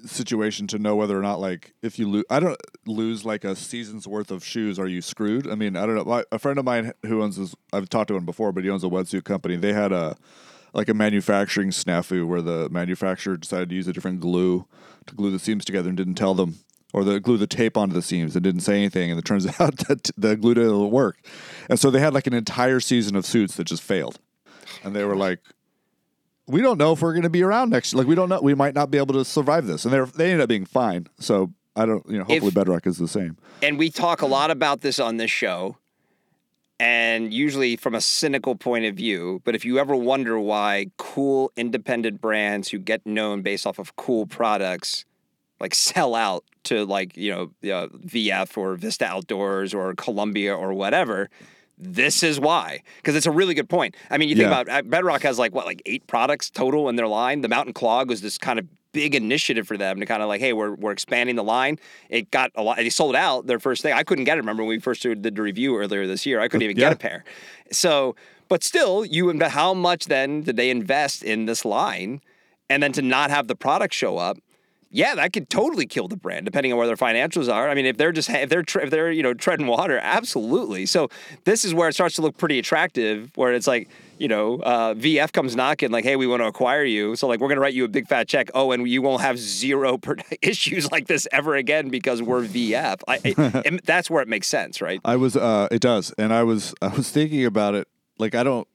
situation 0.06 0.66
to 0.66 0.78
know 0.78 0.96
whether 0.96 1.18
or 1.18 1.22
not 1.22 1.38
like 1.38 1.74
if 1.82 1.98
you 1.98 2.08
lose 2.08 2.24
I 2.30 2.40
don't 2.40 2.58
lose 2.86 3.26
like 3.26 3.44
a 3.44 3.54
season's 3.54 4.08
worth 4.08 4.30
of 4.30 4.44
shoes 4.44 4.78
are 4.78 4.86
you 4.86 5.02
screwed? 5.02 5.46
I 5.48 5.54
mean 5.54 5.76
I 5.76 5.86
don't 5.86 5.96
know. 5.96 6.04
My, 6.04 6.24
a 6.32 6.38
friend 6.38 6.58
of 6.58 6.64
mine 6.64 6.92
who 7.04 7.22
owns 7.22 7.36
this 7.36 7.54
I've 7.72 7.88
talked 7.88 8.08
to 8.08 8.16
him 8.16 8.24
before, 8.24 8.52
but 8.52 8.64
he 8.64 8.70
owns 8.70 8.84
a 8.84 8.88
wetsuit 8.88 9.24
company. 9.24 9.56
They 9.56 9.72
had 9.72 9.92
a 9.92 10.16
like 10.74 10.88
a 10.88 10.94
manufacturing 10.94 11.70
snafu 11.70 12.26
where 12.26 12.42
the 12.42 12.68
manufacturer 12.70 13.36
decided 13.36 13.68
to 13.68 13.74
use 13.74 13.86
a 13.88 13.92
different 13.92 14.20
glue 14.20 14.66
to 15.06 15.14
glue 15.14 15.30
the 15.30 15.38
seams 15.38 15.64
together 15.64 15.88
and 15.88 15.96
didn't 15.96 16.14
tell 16.14 16.34
them 16.34 16.56
or 16.92 17.04
the 17.04 17.20
glue 17.20 17.36
the 17.38 17.46
tape 17.46 17.76
onto 17.76 17.94
the 17.94 18.02
seams 18.02 18.36
and 18.36 18.42
didn't 18.42 18.60
say 18.60 18.76
anything. 18.76 19.10
And 19.10 19.18
it 19.18 19.24
turns 19.24 19.46
out 19.60 19.76
that 19.88 20.10
the 20.16 20.36
glue 20.36 20.54
didn't 20.54 20.90
work. 20.90 21.18
And 21.68 21.78
so 21.80 21.90
they 21.90 22.00
had 22.00 22.14
like 22.14 22.26
an 22.26 22.34
entire 22.34 22.80
season 22.80 23.16
of 23.16 23.24
suits 23.26 23.56
that 23.56 23.64
just 23.64 23.82
failed. 23.82 24.18
And 24.84 24.94
they 24.94 25.04
were 25.04 25.16
like 25.16 25.40
we 26.46 26.60
don't 26.60 26.76
know 26.76 26.92
if 26.92 27.00
we're 27.00 27.12
going 27.12 27.22
to 27.22 27.30
be 27.30 27.42
around 27.42 27.70
next 27.70 27.92
year. 27.92 27.98
like 27.98 28.08
we 28.08 28.14
don't 28.14 28.28
know 28.28 28.40
we 28.40 28.54
might 28.54 28.74
not 28.74 28.90
be 28.90 28.98
able 28.98 29.14
to 29.14 29.24
survive 29.24 29.66
this. 29.66 29.84
And 29.84 29.92
they 29.94 30.00
they 30.16 30.26
ended 30.26 30.40
up 30.42 30.48
being 30.48 30.64
fine. 30.66 31.08
So 31.18 31.52
i 31.74 31.86
don't 31.86 32.04
you 32.06 32.18
know 32.18 32.24
hopefully 32.24 32.48
If- 32.48 32.54
bedrock 32.54 32.86
is 32.86 32.98
the 32.98 33.08
same. 33.08 33.36
And 33.62 33.78
we 33.78 33.90
talk 33.90 34.22
a 34.22 34.26
lot 34.26 34.50
about 34.50 34.80
this 34.82 34.98
on 34.98 35.16
this 35.16 35.30
show 35.30 35.76
and 36.82 37.32
usually 37.32 37.76
from 37.76 37.94
a 37.94 38.00
cynical 38.00 38.54
point 38.56 38.84
of 38.84 38.94
view 38.96 39.40
but 39.44 39.54
if 39.54 39.64
you 39.64 39.78
ever 39.78 39.94
wonder 39.94 40.38
why 40.38 40.86
cool 40.98 41.52
independent 41.56 42.20
brands 42.20 42.68
who 42.70 42.78
get 42.78 43.06
known 43.06 43.40
based 43.42 43.66
off 43.66 43.78
of 43.78 43.94
cool 43.96 44.26
products 44.26 45.04
like 45.60 45.74
sell 45.88 46.14
out 46.14 46.44
to 46.64 46.84
like 46.84 47.16
you 47.16 47.30
know 47.32 47.42
uh, 47.72 47.86
vf 47.88 48.58
or 48.58 48.74
vista 48.74 49.04
outdoors 49.04 49.72
or 49.72 49.94
columbia 49.94 50.54
or 50.54 50.74
whatever 50.74 51.30
this 51.78 52.22
is 52.22 52.38
why 52.38 52.82
because 52.96 53.14
it's 53.16 53.26
a 53.26 53.30
really 53.30 53.54
good 53.54 53.68
point 53.68 53.96
i 54.10 54.18
mean 54.18 54.28
you 54.28 54.34
think 54.34 54.48
Yeah. 54.50 54.60
about 54.60 54.68
uh, 54.68 54.82
bedrock 54.82 55.22
has 55.22 55.38
like 55.38 55.54
what 55.54 55.66
like 55.66 55.82
eight 55.86 56.06
products 56.06 56.50
total 56.50 56.88
in 56.88 56.96
their 56.96 57.08
line 57.08 57.40
the 57.42 57.48
mountain 57.48 57.72
clog 57.72 58.08
was 58.08 58.20
this 58.22 58.38
kind 58.38 58.58
of 58.58 58.66
big 58.92 59.14
initiative 59.14 59.66
for 59.66 59.76
them 59.76 60.00
to 60.00 60.06
kind 60.06 60.22
of 60.22 60.28
like 60.28 60.40
hey 60.40 60.52
we're, 60.52 60.74
we're 60.74 60.92
expanding 60.92 61.36
the 61.36 61.42
line 61.44 61.78
it 62.08 62.30
got 62.30 62.50
a 62.54 62.62
lot 62.62 62.76
they 62.76 62.90
sold 62.90 63.16
out 63.16 63.46
their 63.46 63.58
first 63.58 63.82
thing 63.82 63.92
i 63.92 64.02
couldn't 64.02 64.24
get 64.24 64.36
it 64.36 64.40
remember 64.40 64.62
when 64.62 64.68
we 64.68 64.78
first 64.78 65.02
did 65.02 65.22
the 65.22 65.42
review 65.42 65.76
earlier 65.76 66.06
this 66.06 66.24
year 66.26 66.40
i 66.40 66.48
couldn't 66.48 66.62
even 66.62 66.76
Yeah. 66.76 66.88
get 66.88 66.92
a 66.92 66.96
pair 66.96 67.24
so 67.70 68.14
but 68.48 68.62
still 68.62 69.04
you 69.04 69.38
how 69.40 69.74
much 69.74 70.06
then 70.06 70.42
did 70.42 70.56
they 70.56 70.70
invest 70.70 71.22
in 71.22 71.46
this 71.46 71.64
line 71.64 72.20
and 72.68 72.82
then 72.82 72.92
to 72.92 73.02
not 73.02 73.30
have 73.30 73.48
the 73.48 73.56
product 73.56 73.94
show 73.94 74.18
up 74.18 74.38
yeah, 74.94 75.14
that 75.14 75.32
could 75.32 75.48
totally 75.48 75.86
kill 75.86 76.06
the 76.06 76.18
brand, 76.18 76.44
depending 76.44 76.70
on 76.70 76.76
where 76.76 76.86
their 76.86 76.96
financials 76.98 77.50
are. 77.50 77.70
I 77.70 77.74
mean, 77.74 77.86
if 77.86 77.96
they're 77.96 78.12
just 78.12 78.28
if 78.28 78.50
they're 78.50 78.60
if 78.60 78.90
they're 78.90 79.10
you 79.10 79.22
know 79.22 79.32
treading 79.32 79.66
water, 79.66 79.98
absolutely. 80.02 80.84
So 80.84 81.08
this 81.44 81.64
is 81.64 81.72
where 81.72 81.88
it 81.88 81.94
starts 81.94 82.16
to 82.16 82.22
look 82.22 82.36
pretty 82.36 82.58
attractive, 82.58 83.30
where 83.34 83.54
it's 83.54 83.66
like 83.66 83.88
you 84.18 84.28
know 84.28 84.56
uh, 84.60 84.94
VF 84.94 85.32
comes 85.32 85.56
knocking, 85.56 85.90
like, 85.90 86.04
hey, 86.04 86.16
we 86.16 86.26
want 86.26 86.42
to 86.42 86.46
acquire 86.46 86.84
you, 86.84 87.16
so 87.16 87.26
like 87.26 87.40
we're 87.40 87.48
gonna 87.48 87.60
write 87.60 87.74
you 87.74 87.84
a 87.84 87.88
big 87.88 88.08
fat 88.08 88.28
check. 88.28 88.50
Oh, 88.54 88.72
and 88.72 88.88
you 88.88 89.02
won't 89.02 89.22
have 89.22 89.38
zero 89.38 89.98
per- 89.98 90.16
issues 90.40 90.90
like 90.90 91.06
this 91.06 91.26
ever 91.32 91.54
again 91.54 91.88
because 91.88 92.22
we're 92.22 92.42
VF. 92.42 93.00
I, 93.08 93.20
I, 93.36 93.78
that's 93.84 94.10
where 94.10 94.22
it 94.22 94.28
makes 94.28 94.46
sense, 94.46 94.80
right? 94.80 95.00
I 95.04 95.16
was 95.16 95.36
uh 95.36 95.68
it 95.70 95.80
does. 95.80 96.12
And 96.18 96.32
I 96.32 96.42
was 96.42 96.74
I 96.82 96.88
was 96.88 97.10
thinking 97.10 97.44
about 97.44 97.74
it. 97.74 97.88
Like 98.18 98.34
I 98.34 98.42
don't 98.42 98.68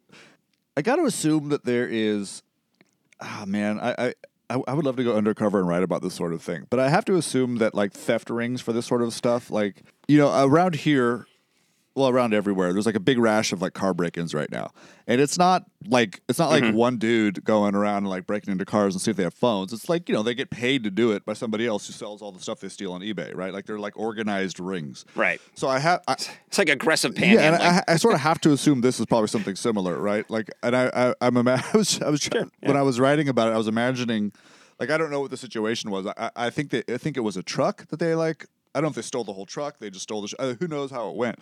I 0.76 0.82
got 0.82 0.98
to 0.98 1.06
assume 1.06 1.50
that 1.50 1.66
there 1.66 1.88
is 1.88 2.44
ah 3.20 3.46
man, 3.48 3.80
I 3.80 3.96
I 3.98 4.14
I 4.50 4.62
I 4.68 4.74
would 4.74 4.86
love 4.86 4.96
to 4.98 5.04
go 5.04 5.16
undercover 5.16 5.60
and 5.60 5.68
write 5.68 5.84
about 5.84 6.02
this 6.02 6.14
sort 6.14 6.34
of 6.34 6.42
thing, 6.42 6.68
but 6.70 6.80
I 6.80 6.90
have 6.90 7.06
to 7.06 7.16
assume 7.16 7.58
that 7.58 7.74
like 7.74 7.94
theft 7.94 8.30
rings 8.30 8.62
for 8.62 8.74
this 8.74 8.86
sort 8.86 9.02
of 9.02 9.14
stuff, 9.14 9.50
like 9.50 9.84
you 10.08 10.18
know, 10.18 10.46
around 10.46 10.76
here, 10.76 11.28
well, 11.98 12.10
around 12.10 12.34
everywhere, 12.34 12.74
there's 12.74 12.86
like 12.86 12.96
a 12.96 13.00
big 13.00 13.18
rash 13.18 13.52
of 13.52 13.62
like 13.62 13.74
car 13.74 13.94
break-ins 13.94 14.34
right 14.34 14.52
now, 14.52 14.72
and 15.08 15.20
it's 15.20 15.38
not 15.38 15.66
like 15.88 16.22
it's 16.30 16.40
not 16.40 16.50
like 16.50 16.64
mm-hmm. 16.64 16.78
one 16.78 16.98
dude 16.98 17.44
going 17.44 17.76
around 17.76 17.98
and 17.98 18.10
like 18.10 18.28
breaking 18.28 18.52
into 18.52 18.66
cars 18.66 18.94
and 18.94 19.02
see 19.02 19.12
if 19.12 19.18
they 19.18 19.24
have 19.24 19.34
phones. 19.34 19.74
It's 19.74 19.90
like 19.90 20.08
you 20.08 20.16
know 20.16 20.24
they 20.24 20.36
get 20.36 20.50
paid 20.50 20.84
to 20.84 20.92
do 20.92 21.12
it 21.12 21.26
by 21.26 21.34
somebody 21.34 21.66
else 21.66 21.88
who 21.88 21.94
sells 21.94 22.22
all 22.22 22.32
the 22.32 22.40
stuff 22.40 22.60
they 22.60 22.70
steal 22.70 22.94
on 22.94 23.02
eBay, 23.02 23.36
right? 23.36 23.52
Like 23.52 23.66
they're 23.66 23.80
like 23.80 23.98
organized 23.98 24.60
rings, 24.60 25.06
Right. 25.16 25.42
So 25.56 25.68
I 25.68 25.80
have. 25.80 26.04
I, 26.08 26.14
It's 26.48 26.58
like 26.58 26.70
aggressive 26.70 27.16
panhandling. 27.16 27.34
yeah, 27.34 27.54
and 27.54 27.56
I, 27.56 27.84
I 27.88 27.96
sort 27.98 28.14
of 28.14 28.22
have 28.22 28.40
to 28.42 28.52
assume 28.52 28.82
this 28.82 29.00
is 29.00 29.08
probably 29.08 29.28
something 29.28 29.56
similar, 29.56 29.98
right? 30.00 30.30
Like, 30.30 30.50
and 30.62 30.76
I, 30.76 30.92
I 30.94 31.14
I'm 31.22 31.36
ima- 31.36 31.64
I 31.74 31.78
was, 31.78 32.02
I 32.02 32.10
was 32.10 32.22
trying, 32.22 32.52
when 32.62 32.78
I 32.78 32.84
was 32.84 33.00
writing 33.00 33.28
about 33.28 33.50
it, 33.50 33.54
I 33.54 33.58
was 33.58 33.68
imagining, 33.68 34.32
like, 34.80 34.92
I 34.92 34.98
don't 34.98 35.10
know 35.10 35.22
what 35.22 35.32
the 35.32 35.38
situation 35.38 35.90
was. 35.90 36.06
I, 36.06 36.30
I 36.36 36.50
think 36.52 36.70
that 36.72 36.90
I 36.90 36.98
think 36.98 37.18
it 37.18 37.22
was 37.22 37.38
a 37.38 37.44
truck 37.44 37.88
that 37.88 37.98
they 38.00 38.14
like. 38.14 38.46
I 38.78 38.80
don't 38.80 38.90
know 38.90 38.90
if 38.90 38.96
they 38.96 39.02
stole 39.02 39.24
the 39.24 39.34
whole 39.34 39.48
truck. 39.48 39.80
They 39.80 39.90
just 39.90 40.04
stole 40.04 40.22
the. 40.22 40.28
Sh- 40.28 40.36
uh, 40.38 40.54
who 40.60 40.68
knows 40.68 40.92
how 40.92 41.10
it 41.10 41.16
went? 41.16 41.40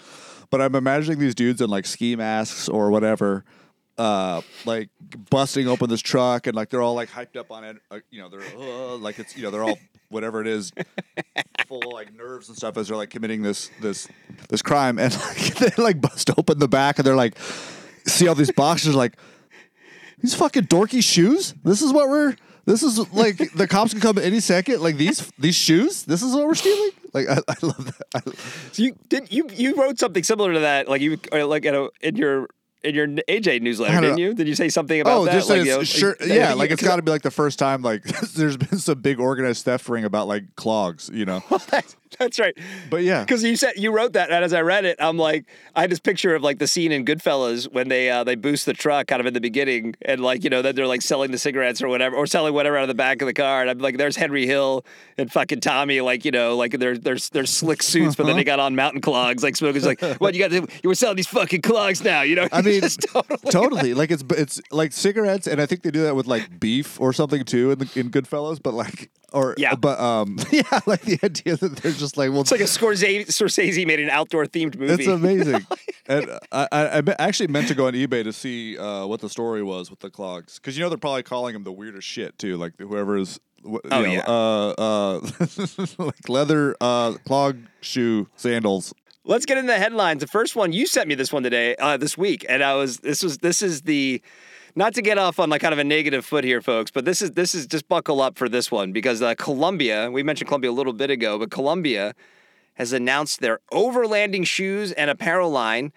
But 0.49 0.61
I'm 0.61 0.73
imagining 0.73 1.19
these 1.19 1.35
dudes 1.35 1.59
in 1.59 1.69
like 1.69 1.85
ski 1.85 2.15
masks 2.15 2.69
or 2.69 2.89
whatever, 2.91 3.43
uh, 3.97 4.39
like 4.63 4.89
busting 5.29 5.67
open 5.67 5.89
this 5.89 5.99
truck 5.99 6.47
and 6.47 6.55
like 6.55 6.69
they're 6.69 6.81
all 6.81 6.95
like 6.95 7.09
hyped 7.09 7.35
up 7.35 7.51
on 7.51 7.65
it. 7.65 7.75
Uh, 7.91 7.99
you 8.09 8.21
know, 8.21 8.29
they're 8.29 8.41
uh, 8.57 8.95
like 8.95 9.19
it's 9.19 9.35
you 9.35 9.43
know 9.43 9.51
they're 9.51 9.65
all 9.65 9.77
whatever 10.07 10.39
it 10.39 10.47
is 10.47 10.71
full 11.67 11.79
of 11.79 11.91
like 11.91 12.13
nerves 12.13 12.47
and 12.47 12.57
stuff 12.57 12.77
as 12.77 12.87
they're 12.87 12.95
like 12.95 13.09
committing 13.09 13.41
this 13.41 13.69
this 13.81 14.07
this 14.47 14.61
crime 14.61 14.97
and 14.97 15.13
like, 15.13 15.55
they 15.75 15.83
like 15.83 15.99
bust 15.99 16.29
open 16.37 16.57
the 16.59 16.69
back 16.69 16.97
and 16.97 17.05
they're 17.05 17.15
like 17.15 17.37
see 18.07 18.27
all 18.27 18.35
these 18.35 18.51
boxes 18.51 18.95
like 18.95 19.17
these 20.19 20.35
fucking 20.35 20.63
dorky 20.63 21.03
shoes 21.03 21.53
this 21.63 21.81
is 21.81 21.91
what 21.91 22.07
we're 22.07 22.35
this 22.65 22.83
is 22.83 22.97
like 23.13 23.37
the 23.53 23.67
cops 23.67 23.91
can 23.93 24.01
come 24.01 24.17
any 24.17 24.39
second. 24.39 24.81
Like 24.81 24.97
these 24.97 25.31
these 25.37 25.55
shoes 25.55 26.03
this 26.03 26.21
is 26.21 26.33
what 26.33 26.47
we're 26.47 26.55
stealing? 26.55 26.91
Like 27.13 27.27
i, 27.29 27.37
I 27.47 27.55
love 27.61 27.85
that. 27.85 28.05
I, 28.13 28.21
So 28.71 28.83
you 28.83 28.95
did 29.09 29.31
you 29.31 29.47
you 29.53 29.75
wrote 29.75 29.99
something 29.99 30.23
similar 30.23 30.53
to 30.53 30.59
that, 30.61 30.87
like 30.89 31.01
you 31.01 31.17
uh, 31.31 31.45
like 31.47 31.65
in, 31.65 31.75
a, 31.75 31.87
in 32.01 32.15
your 32.15 32.47
in 32.83 32.93
your 32.93 33.07
AJ 33.07 33.61
newsletter, 33.61 33.99
didn't 33.99 34.19
you? 34.19 34.33
Did 34.33 34.47
you 34.47 34.55
say 34.55 34.69
something 34.69 35.01
about 35.01 35.17
oh 35.19 35.25
that? 35.25 35.31
just 35.31 35.49
like, 35.49 35.59
you 35.59 35.65
know, 35.65 35.83
sure 35.83 36.15
like- 36.19 36.29
yeah 36.29 36.53
like 36.53 36.71
it's 36.71 36.83
got 36.83 36.97
to 36.97 37.01
be 37.01 37.11
like 37.11 37.23
the 37.23 37.31
first 37.31 37.57
time 37.57 37.81
like 37.81 38.03
there's 38.35 38.57
been 38.57 38.77
some 38.79 38.99
big 39.01 39.19
organized 39.19 39.65
theft 39.65 39.87
ring 39.89 40.03
about 40.05 40.27
like 40.27 40.55
clogs 40.55 41.09
you 41.13 41.25
know 41.25 41.43
That's 42.19 42.39
right. 42.39 42.57
But 42.89 43.03
yeah, 43.03 43.23
Because 43.23 43.43
you 43.43 43.55
said 43.55 43.73
you 43.77 43.91
wrote 43.91 44.13
that, 44.13 44.31
and 44.31 44.43
as 44.43 44.53
I 44.53 44.61
read 44.61 44.85
it, 44.85 44.97
I'm 44.99 45.17
like, 45.17 45.45
I 45.75 45.81
had 45.81 45.89
this 45.89 45.99
picture 45.99 46.35
of 46.35 46.41
like 46.43 46.59
the 46.59 46.67
scene 46.67 46.91
in 46.91 47.05
Goodfellas 47.05 47.71
when 47.71 47.87
they 47.89 48.09
uh, 48.09 48.23
they 48.23 48.35
boost 48.35 48.65
the 48.65 48.73
truck 48.73 49.07
kind 49.07 49.19
of 49.19 49.25
in 49.25 49.33
the 49.33 49.41
beginning, 49.41 49.95
and 50.03 50.21
like 50.21 50.43
you 50.43 50.49
know 50.49 50.61
then 50.61 50.75
they're 50.75 50.87
like 50.87 51.01
selling 51.01 51.31
the 51.31 51.37
cigarettes 51.37 51.81
or 51.81 51.87
whatever, 51.87 52.15
or 52.15 52.25
selling 52.27 52.53
whatever 52.53 52.77
out 52.77 52.83
of 52.83 52.87
the 52.87 52.93
back 52.93 53.21
of 53.21 53.25
the 53.27 53.33
car, 53.33 53.61
and 53.61 53.69
I'm 53.69 53.79
like, 53.79 53.97
there's 53.97 54.15
Henry 54.15 54.45
Hill 54.45 54.85
and 55.17 55.31
fucking 55.31 55.61
Tommy, 55.61 56.01
like 56.01 56.25
you 56.25 56.31
know, 56.31 56.55
like 56.55 56.71
they're 56.71 56.97
they're 56.97 57.17
they're 57.31 57.45
slick 57.45 57.81
suits, 57.83 58.15
but 58.15 58.25
then 58.25 58.35
they 58.35 58.43
got 58.43 58.59
on 58.59 58.75
mountain 58.75 59.01
clogs, 59.01 59.43
like 59.43 59.55
smokers, 59.55 59.85
like 59.85 60.01
what 60.19 60.33
you 60.33 60.39
got? 60.39 60.51
To, 60.51 60.67
you 60.83 60.89
were 60.89 60.95
selling 60.95 61.15
these 61.17 61.27
fucking 61.27 61.61
clogs 61.61 62.03
now, 62.03 62.21
you 62.21 62.35
know? 62.35 62.47
I 62.51 62.61
mean, 62.61 62.81
totally. 62.81 63.51
totally. 63.51 63.93
Like 63.93 64.11
it's 64.11 64.23
it's 64.31 64.61
like 64.71 64.93
cigarettes, 64.93 65.47
and 65.47 65.61
I 65.61 65.65
think 65.65 65.81
they 65.83 65.91
do 65.91 66.03
that 66.03 66.15
with 66.15 66.27
like 66.27 66.59
beef 66.59 66.99
or 66.99 67.13
something 67.13 67.43
too 67.43 67.71
in 67.71 67.79
the, 67.79 67.89
in 67.99 68.11
Goodfellas. 68.11 68.61
But 68.61 68.73
like, 68.73 69.09
or 69.33 69.55
Yeah. 69.57 69.75
but 69.75 69.99
um, 69.99 70.37
yeah, 70.51 70.79
like 70.85 71.01
the 71.01 71.19
idea 71.23 71.57
that 71.57 71.77
they're 71.77 71.91
just 71.91 72.04
like, 72.17 72.31
well, 72.31 72.41
It's 72.41 72.51
like 72.51 72.61
a 72.61 72.65
Scorsese, 72.65 73.25
Scorsese 73.27 73.85
made 73.85 73.99
an 73.99 74.09
outdoor 74.09 74.45
themed 74.45 74.77
movie. 74.77 74.93
It's 75.03 75.07
amazing. 75.07 75.65
and 76.07 76.29
I, 76.51 76.67
I, 76.71 76.99
I 76.99 77.03
actually 77.19 77.47
meant 77.47 77.67
to 77.69 77.75
go 77.75 77.87
on 77.87 77.93
eBay 77.93 78.23
to 78.23 78.31
see 78.33 78.77
uh, 78.77 79.05
what 79.05 79.21
the 79.21 79.29
story 79.29 79.63
was 79.63 79.89
with 79.89 79.99
the 79.99 80.09
clogs, 80.09 80.55
because 80.59 80.77
you 80.77 80.83
know 80.83 80.89
they're 80.89 80.97
probably 80.97 81.23
calling 81.23 81.53
them 81.53 81.63
the 81.63 81.71
weirdest 81.71 82.07
shit 82.07 82.37
too. 82.37 82.57
Like 82.57 82.73
whoever 82.79 83.17
is, 83.17 83.39
wh- 83.63 83.77
Oh, 83.91 84.01
know, 84.01 84.11
yeah. 84.11 84.23
uh, 84.27 84.73
uh, 84.77 85.19
like 86.05 86.29
leather 86.29 86.75
uh, 86.81 87.13
clog 87.25 87.57
shoe 87.81 88.27
sandals. 88.35 88.93
Let's 89.27 89.45
get 89.47 89.57
into 89.57 89.71
the 89.71 89.79
headlines. 89.79 90.21
The 90.21 90.27
first 90.27 90.55
one 90.55 90.71
you 90.71 90.85
sent 90.85 91.07
me 91.07 91.15
this 91.15 91.33
one 91.33 91.41
today, 91.41 91.75
uh, 91.77 91.97
this 91.97 92.15
week, 92.17 92.45
and 92.47 92.61
I 92.63 92.75
was 92.75 92.97
this 92.99 93.23
was 93.23 93.39
this 93.39 93.61
is 93.63 93.81
the 93.81 94.21
not 94.75 94.93
to 94.95 95.01
get 95.01 95.17
off 95.17 95.39
on 95.39 95.49
like 95.49 95.61
kind 95.61 95.73
of 95.73 95.79
a 95.79 95.83
negative 95.83 96.25
foot 96.25 96.43
here, 96.43 96.61
folks, 96.61 96.91
but 96.91 97.05
this 97.05 97.21
is 97.21 97.31
this 97.31 97.55
is 97.55 97.65
just 97.65 97.87
buckle 97.87 98.21
up 98.21 98.37
for 98.37 98.49
this 98.49 98.69
one 98.69 98.91
because 98.91 99.21
uh, 99.21 99.33
Columbia, 99.35 100.11
we 100.11 100.23
mentioned 100.23 100.47
Columbia 100.47 100.71
a 100.71 100.73
little 100.73 100.93
bit 100.93 101.09
ago, 101.09 101.39
but 101.39 101.49
Columbia 101.49 102.13
has 102.75 102.91
announced 102.91 103.39
their 103.39 103.59
overlanding 103.71 104.45
shoes 104.45 104.91
and 104.91 105.09
apparel 105.09 105.49
line. 105.49 105.93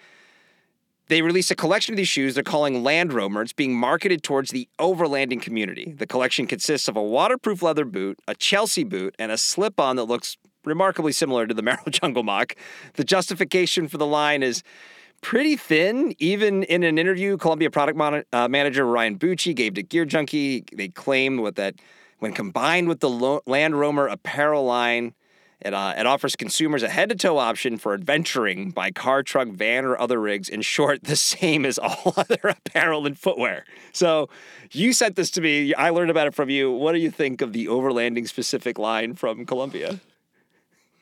They 1.09 1.23
released 1.23 1.51
a 1.51 1.57
collection 1.57 1.95
of 1.95 1.97
these 1.97 2.09
shoes 2.09 2.35
they're 2.35 2.45
calling 2.45 2.83
Landroamer. 2.83 3.43
It's 3.43 3.53
being 3.53 3.75
marketed 3.75 4.23
towards 4.23 4.51
the 4.51 4.69
overlanding 4.79 5.41
community. 5.41 5.95
The 5.97 6.07
collection 6.07 6.47
consists 6.47 6.87
of 6.87 6.97
a 6.97 7.03
waterproof 7.03 7.63
leather 7.63 7.87
boot, 7.87 8.19
a 8.29 8.35
Chelsea 8.35 8.85
boot, 8.85 9.15
and 9.19 9.33
a 9.33 9.39
slip 9.39 9.81
on 9.81 9.97
that 9.97 10.05
looks 10.05 10.37
remarkably 10.65 11.13
similar 11.13 11.47
to 11.47 11.55
the 11.55 11.63
Merrell 11.65 11.91
Jungle 11.91 12.23
Moc. 12.23 12.55
The 12.95 13.05
justification 13.05 13.89
for 13.89 13.97
the 13.97 14.07
line 14.07 14.43
is 14.43 14.63
pretty 15.21 15.57
thin. 15.57 16.15
Even 16.19 16.63
in 16.65 16.83
an 16.83 16.99
interview, 16.99 17.37
Columbia 17.37 17.71
product 17.71 17.97
mon- 17.99 18.25
uh, 18.33 18.49
manager 18.49 18.85
Ryan 18.87 19.19
Bucci 19.19 19.55
gave 19.55 19.75
to 19.75 19.83
Gear 19.83 20.05
Junkie, 20.05 20.65
they 20.73 20.89
claimed 20.89 21.41
with 21.41 21.57
that 21.57 21.75
when 22.19 22.33
combined 22.33 22.89
with 22.89 23.01
the 23.01 23.11
Lo- 23.11 23.43
Land 23.47 23.79
Rover 23.79 24.09
apparel 24.09 24.65
line, 24.65 25.15
it, 25.61 25.75
uh, 25.75 25.95
it 25.97 26.07
offers 26.07 26.37
consumers 26.37 26.83
a 26.85 26.89
head 26.89 27.09
to 27.09 27.17
toe 27.17 27.39
option 27.39 27.79
for 27.79 27.93
adventuring 27.93 28.71
by 28.71 28.91
car, 28.93 29.23
truck, 29.25 29.49
van, 29.49 29.85
or 29.85 30.01
other 30.01 30.21
rigs. 30.21 30.49
In 30.49 30.63
short, 30.63 31.05
the 31.05 31.17
same 31.17 31.65
as 31.65 31.79
all 31.79 32.15
other 32.17 32.39
apparel 32.45 33.07
and 33.07 33.19
footwear. 33.19 33.65
So 33.93 34.29
you 34.71 34.93
sent 34.93 35.17
this 35.17 35.31
to 35.33 35.41
me. 35.41 35.75
I 35.75 35.91
learned 35.91 36.11
about 36.11 36.29
it 36.29 36.35
from 36.35 36.49
you. 36.49 36.71
What 36.71 36.93
do 36.93 36.99
you 36.99 37.11
think 37.11 37.41
of 37.41 37.53
the 37.53 37.67
overlanding 37.67 38.29
specific 38.29 38.79
line 38.79 39.15
from 39.15 39.47
Columbia? 39.47 40.01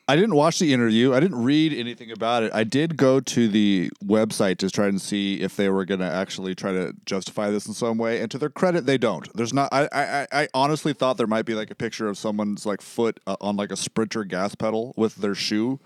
I 0.09 0.15
didn't 0.15 0.35
watch 0.35 0.59
the 0.59 0.71
interview. 0.71 1.13
I 1.13 1.19
didn't 1.19 1.43
read 1.43 1.73
anything 1.73 2.11
about 2.11 2.43
it. 2.43 2.53
I 2.53 2.63
did 2.63 2.95
go 2.95 3.19
to 3.19 3.47
the 3.49 3.91
website 4.01 4.57
to 4.59 4.69
try 4.69 4.87
and 4.87 5.01
see 5.01 5.41
if 5.41 5.57
they 5.57 5.67
were 5.67 5.83
going 5.83 5.99
to 5.99 6.09
actually 6.09 6.55
try 6.55 6.71
to 6.71 6.93
justify 7.05 7.49
this 7.49 7.67
in 7.67 7.73
some 7.73 7.97
way. 7.97 8.21
And 8.21 8.31
to 8.31 8.37
their 8.37 8.49
credit, 8.49 8.85
they 8.85 8.97
don't. 8.97 9.27
There's 9.35 9.53
not. 9.53 9.67
I 9.73 9.89
I, 9.91 10.27
I 10.31 10.47
honestly 10.53 10.93
thought 10.93 11.17
there 11.17 11.27
might 11.27 11.45
be 11.45 11.55
like 11.55 11.71
a 11.71 11.75
picture 11.75 12.07
of 12.07 12.17
someone's 12.17 12.65
like 12.65 12.81
foot 12.81 13.19
uh, 13.27 13.35
on 13.41 13.57
like 13.57 13.69
a 13.69 13.75
sprinter 13.75 14.23
gas 14.23 14.55
pedal 14.55 14.93
with 14.95 15.15
their 15.15 15.35
shoe, 15.35 15.77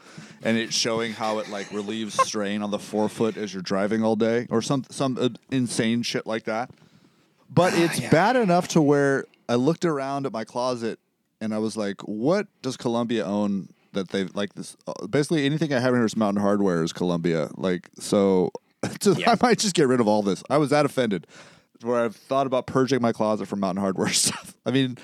and 0.43 0.55
it's 0.55 0.75
showing 0.75 1.13
how 1.13 1.39
it 1.39 1.49
like 1.49 1.71
relieves 1.71 2.13
strain 2.21 2.61
on 2.61 2.69
the 2.69 2.79
forefoot 2.79 3.37
as 3.37 3.55
you're 3.55 3.63
driving 3.63 4.03
all 4.03 4.15
day, 4.15 4.45
or 4.51 4.61
some 4.61 4.85
some 4.91 5.17
uh, 5.19 5.29
insane 5.49 6.03
shit 6.03 6.27
like 6.27 6.43
that. 6.43 6.69
But 7.49 7.73
it's 7.73 7.99
bad 8.11 8.35
enough 8.35 8.67
to 8.69 8.81
where 8.83 9.25
I 9.49 9.55
looked 9.55 9.83
around 9.83 10.27
at 10.27 10.31
my 10.31 10.43
closet 10.43 10.99
and 11.41 11.53
I 11.53 11.57
was 11.57 11.75
like, 11.75 11.99
what 12.01 12.47
does 12.61 12.77
Columbia 12.77 13.25
own 13.25 13.69
that 13.93 14.09
they 14.09 14.25
like 14.25 14.53
this? 14.53 14.75
uh, 14.87 15.07
Basically, 15.07 15.45
anything 15.45 15.73
I 15.73 15.79
have 15.79 15.93
in 15.93 15.99
here 15.99 16.05
is 16.05 16.15
Mountain 16.17 16.43
Hardwear 16.43 16.83
is 16.83 16.93
Columbia. 16.93 17.49
Like, 17.55 17.89
so, 17.99 18.51
Yeah. 19.05 19.31
I 19.31 19.37
might 19.41 19.59
just 19.59 19.75
get 19.75 19.87
rid 19.87 19.99
of 19.99 20.07
all 20.07 20.21
this. 20.23 20.43
I 20.49 20.57
was 20.57 20.69
that 20.71 20.85
offended 20.85 21.27
where 21.83 22.03
I've 22.03 22.15
thought 22.15 22.45
about 22.47 22.67
purging 22.67 23.01
my 23.01 23.11
closet 23.11 23.47
from 23.47 23.59
Mountain 23.59 23.83
Hardwear 23.83 24.09
stuff. 24.13 24.55
I 24.65 24.71
mean, 24.71 24.97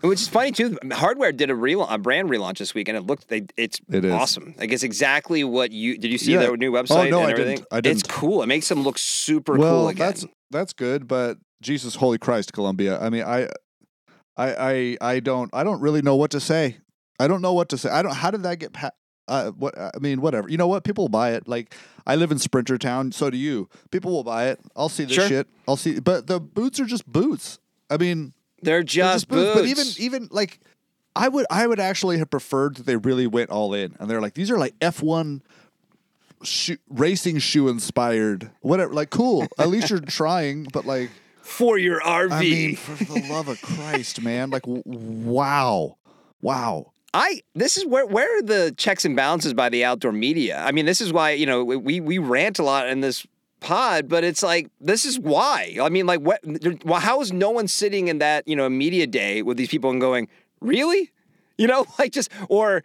Which 0.00 0.20
is 0.20 0.28
funny 0.28 0.52
too. 0.52 0.78
Hardwear 0.84 1.36
did 1.36 1.50
a 1.50 1.54
rel- 1.54 1.88
a 1.88 1.98
brand 1.98 2.28
relaunch 2.30 2.58
this 2.58 2.74
week, 2.74 2.88
and 2.88 2.96
it 2.96 3.02
looked 3.06 3.28
they, 3.28 3.46
it's 3.56 3.80
It 3.90 4.04
is. 4.04 4.12
awesome. 4.12 4.54
Like 4.58 4.70
it's 4.72 4.82
exactly 4.82 5.44
what 5.44 5.72
you 5.72 5.98
did. 5.98 6.12
You 6.12 6.18
see 6.18 6.32
Yeah. 6.34 6.40
their 6.40 6.56
new 6.56 6.76
Oh, 6.76 6.82
website 6.82 7.10
no, 7.10 7.22
and 7.22 7.32
I 7.32 7.36
didn't. 7.36 7.66
I 7.72 7.78
It's 7.78 7.82
didn't. 7.82 7.86
It's 7.86 8.02
cool. 8.08 8.42
It 8.42 8.46
makes 8.46 8.68
them 8.68 8.82
look 8.82 8.98
super 8.98 9.56
well, 9.56 9.80
cool 9.80 9.88
again. 9.88 10.06
that's 10.06 10.26
that's 10.50 10.72
good, 10.72 11.08
but 11.08 11.38
Jesus, 11.62 11.94
holy 11.96 12.18
Christ, 12.18 12.52
Columbia. 12.52 13.00
I 13.00 13.10
mean, 13.10 13.24
I, 13.24 13.48
I, 14.36 14.54
I, 14.54 14.96
I 15.14 15.20
don't, 15.20 15.50
I 15.52 15.64
don't 15.64 15.80
really 15.80 16.00
know 16.02 16.14
what 16.16 16.30
to 16.30 16.38
say. 16.40 16.76
I 17.18 17.26
don't 17.28 17.42
know 17.42 17.52
what 17.52 17.68
to 17.70 17.78
say. 17.78 17.90
I 17.90 18.02
don't. 18.02 18.14
How 18.14 18.30
did 18.30 18.42
that 18.44 18.58
get? 18.58 18.72
Pa- 18.72 18.90
uh, 19.26 19.50
what 19.50 19.78
I 19.78 19.90
mean, 20.00 20.20
whatever. 20.20 20.48
You 20.48 20.56
know 20.56 20.68
what? 20.68 20.84
People 20.84 21.04
will 21.04 21.08
buy 21.10 21.32
it. 21.32 21.46
Like 21.48 21.74
I 22.06 22.16
live 22.16 22.32
in 22.32 22.38
Sprinter 22.38 22.78
Town, 22.78 23.12
so 23.12 23.28
do 23.30 23.36
you. 23.36 23.68
People 23.90 24.12
will 24.12 24.24
buy 24.24 24.46
it. 24.48 24.60
I'll 24.76 24.88
see 24.88 25.04
this 25.04 25.14
Sure. 25.14 25.28
shit. 25.28 25.46
I'll 25.66 25.76
see. 25.76 26.00
But 26.00 26.26
the 26.26 26.40
boots 26.40 26.80
are 26.80 26.86
just 26.86 27.06
boots. 27.10 27.58
I 27.90 27.96
mean, 27.98 28.32
they're 28.62 28.76
they're 28.78 28.82
just, 28.84 29.28
boots. 29.28 29.54
But 29.54 29.66
even 29.66 29.86
even 29.98 30.28
like, 30.30 30.60
I 31.14 31.28
would 31.28 31.44
I 31.50 31.66
would 31.66 31.80
actually 31.80 32.18
have 32.18 32.30
preferred 32.30 32.76
that 32.76 32.86
they 32.86 32.96
really 32.96 33.26
went 33.26 33.50
all 33.50 33.74
in, 33.74 33.94
and 34.00 34.08
they're 34.08 34.20
like 34.22 34.34
these 34.34 34.50
are 34.50 34.58
like 34.58 34.74
F 34.80 35.02
one. 35.02 35.42
Shoe, 36.44 36.76
racing 36.88 37.38
shoe 37.40 37.66
inspired, 37.66 38.52
whatever. 38.60 38.94
Like, 38.94 39.10
cool. 39.10 39.48
At 39.58 39.70
least 39.70 39.90
you're 39.90 39.98
trying, 39.98 40.68
but 40.72 40.86
like, 40.86 41.10
for 41.42 41.76
your 41.78 42.00
RV. 42.00 42.30
I 42.30 42.40
mean, 42.40 42.76
for 42.76 43.04
the 43.04 43.26
love 43.28 43.48
of 43.48 43.60
Christ, 43.60 44.22
man! 44.22 44.50
Like, 44.50 44.62
w- 44.62 44.84
wow, 44.86 45.96
wow. 46.40 46.92
I 47.18 47.40
this 47.56 47.76
is 47.76 47.84
where 47.84 48.06
where 48.06 48.38
are 48.38 48.42
the 48.42 48.72
checks 48.76 49.04
and 49.04 49.16
balances 49.16 49.52
by 49.52 49.68
the 49.68 49.84
outdoor 49.84 50.12
media? 50.12 50.62
I 50.64 50.70
mean, 50.70 50.86
this 50.86 51.00
is 51.00 51.12
why 51.12 51.32
you 51.32 51.46
know 51.46 51.64
we 51.64 52.00
we 52.00 52.18
rant 52.18 52.60
a 52.60 52.62
lot 52.62 52.88
in 52.88 53.00
this 53.00 53.26
pod, 53.58 54.08
but 54.08 54.22
it's 54.22 54.40
like 54.40 54.70
this 54.80 55.04
is 55.04 55.18
why. 55.18 55.76
I 55.82 55.88
mean, 55.88 56.06
like 56.06 56.20
what? 56.20 56.40
How 57.02 57.20
is 57.20 57.32
no 57.32 57.50
one 57.50 57.66
sitting 57.66 58.06
in 58.06 58.18
that 58.18 58.46
you 58.46 58.54
know 58.54 58.68
media 58.68 59.08
day 59.08 59.42
with 59.42 59.56
these 59.56 59.68
people 59.68 59.90
and 59.90 60.00
going, 60.00 60.28
really? 60.60 61.10
You 61.56 61.66
know, 61.66 61.86
like 61.98 62.12
just 62.12 62.30
or. 62.48 62.84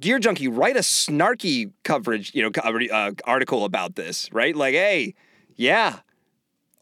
Gear 0.00 0.20
Junkie, 0.20 0.46
write 0.46 0.76
a 0.76 0.82
snarky 0.82 1.72
coverage, 1.82 2.32
you 2.32 2.48
know, 2.48 2.50
uh, 2.92 3.10
article 3.24 3.64
about 3.64 3.96
this, 3.96 4.32
right? 4.32 4.54
Like, 4.54 4.74
hey, 4.74 5.16
yeah, 5.56 5.98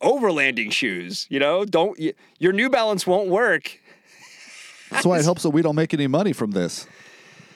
overlanding 0.02 0.70
shoes, 0.73 1.26
you 1.30 1.38
know, 1.38 1.64
don't 1.64 1.99
your 2.38 2.52
New 2.52 2.68
Balance 2.68 3.06
won't 3.06 3.30
work. 3.30 3.80
That's 4.90 5.05
why 5.07 5.19
it 5.19 5.25
helps 5.25 5.43
that 5.43 5.50
we 5.50 5.62
don't 5.62 5.76
make 5.76 5.93
any 5.95 6.07
money 6.07 6.33
from 6.33 6.52
this. 6.52 6.87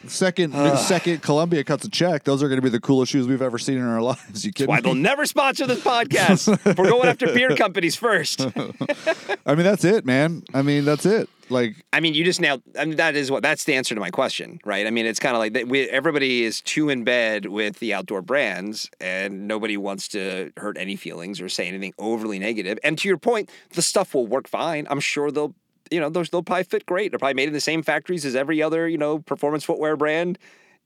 Second, 0.07 0.55
second 0.79 1.21
Columbia 1.23 1.63
cuts 1.63 1.85
a 1.85 1.91
check, 1.91 2.25
those 2.25 2.43
are 2.43 2.49
going 2.49 2.57
to 2.57 2.63
be 2.63 2.71
the 2.71 2.81
coolest 2.81 3.13
shoes 3.13 3.27
we've 3.27 3.43
ever 3.43 3.59
seen 3.59 3.77
in 3.77 3.85
our 3.85 4.01
lives. 4.03 4.47
You 4.47 4.53
kidding 4.53 4.69
Why 4.69 4.81
they'll 4.81 4.95
me? 4.95 5.03
never 5.03 5.27
sponsor 5.27 5.67
this 5.67 5.81
podcast. 5.85 6.49
We're 6.79 6.89
going 6.89 7.07
after 7.07 7.27
beer 7.35 7.55
companies 7.55 7.97
first. 7.97 8.41
I 9.47 9.55
mean, 9.55 9.65
that's 9.65 9.85
it, 9.85 10.07
man. 10.07 10.43
I 10.55 10.63
mean, 10.63 10.87
that's 10.87 11.05
it. 11.05 11.29
Like, 11.51 11.85
I 11.93 12.01
mean, 12.01 12.15
you 12.15 12.25
just 12.25 12.41
nailed. 12.41 12.63
I 12.79 12.87
mean, 12.87 12.97
that 12.97 13.15
is 13.15 13.31
what 13.31 13.43
that's 13.43 13.65
the 13.65 13.75
answer 13.75 13.95
to 13.95 14.01
my 14.01 14.09
question, 14.11 14.59
right? 14.65 14.87
I 14.87 14.91
mean, 14.91 15.05
it's 15.05 15.19
kind 15.19 15.35
of 15.35 15.41
like 15.41 15.53
that. 15.53 15.69
We, 15.69 15.83
everybody 15.91 16.45
is 16.45 16.63
too 16.63 16.89
in 16.89 17.05
bed 17.05 17.45
with 17.47 17.79
the 17.81 17.93
outdoor 17.93 18.23
brands, 18.23 18.89
and 19.01 19.47
nobody 19.49 19.77
wants 19.77 20.09
to 20.09 20.51
hurt 20.57 20.79
any 20.79 20.97
feelings 20.97 21.41
or 21.43 21.51
say 21.51 21.67
anything 21.67 21.93
overly 21.99 22.39
negative. 22.39 22.79
And 22.85 22.97
to 22.99 23.09
your 23.09 23.19
point, 23.19 23.51
the 23.75 23.83
stuff 23.83 24.15
will 24.15 24.29
work 24.29 24.49
fine. 24.49 24.87
I'm 24.89 25.01
sure 25.01 25.31
they'll, 25.33 25.55
you 25.90 26.00
know, 26.00 26.09
those 26.09 26.30
they'll 26.30 26.42
probably 26.42 26.64
fit 26.64 26.87
great. 26.87 27.12
They're 27.12 27.18
probably 27.18 27.35
made 27.35 27.49
in 27.49 27.54
the 27.54 27.61
same 27.61 27.82
factories 27.82 28.25
as 28.25 28.37
every 28.37 28.62
other, 28.62 28.88
you 28.88 28.99
know, 28.99 29.18
performance 29.18 29.64
footwear 29.64 29.97
brand 29.97 30.38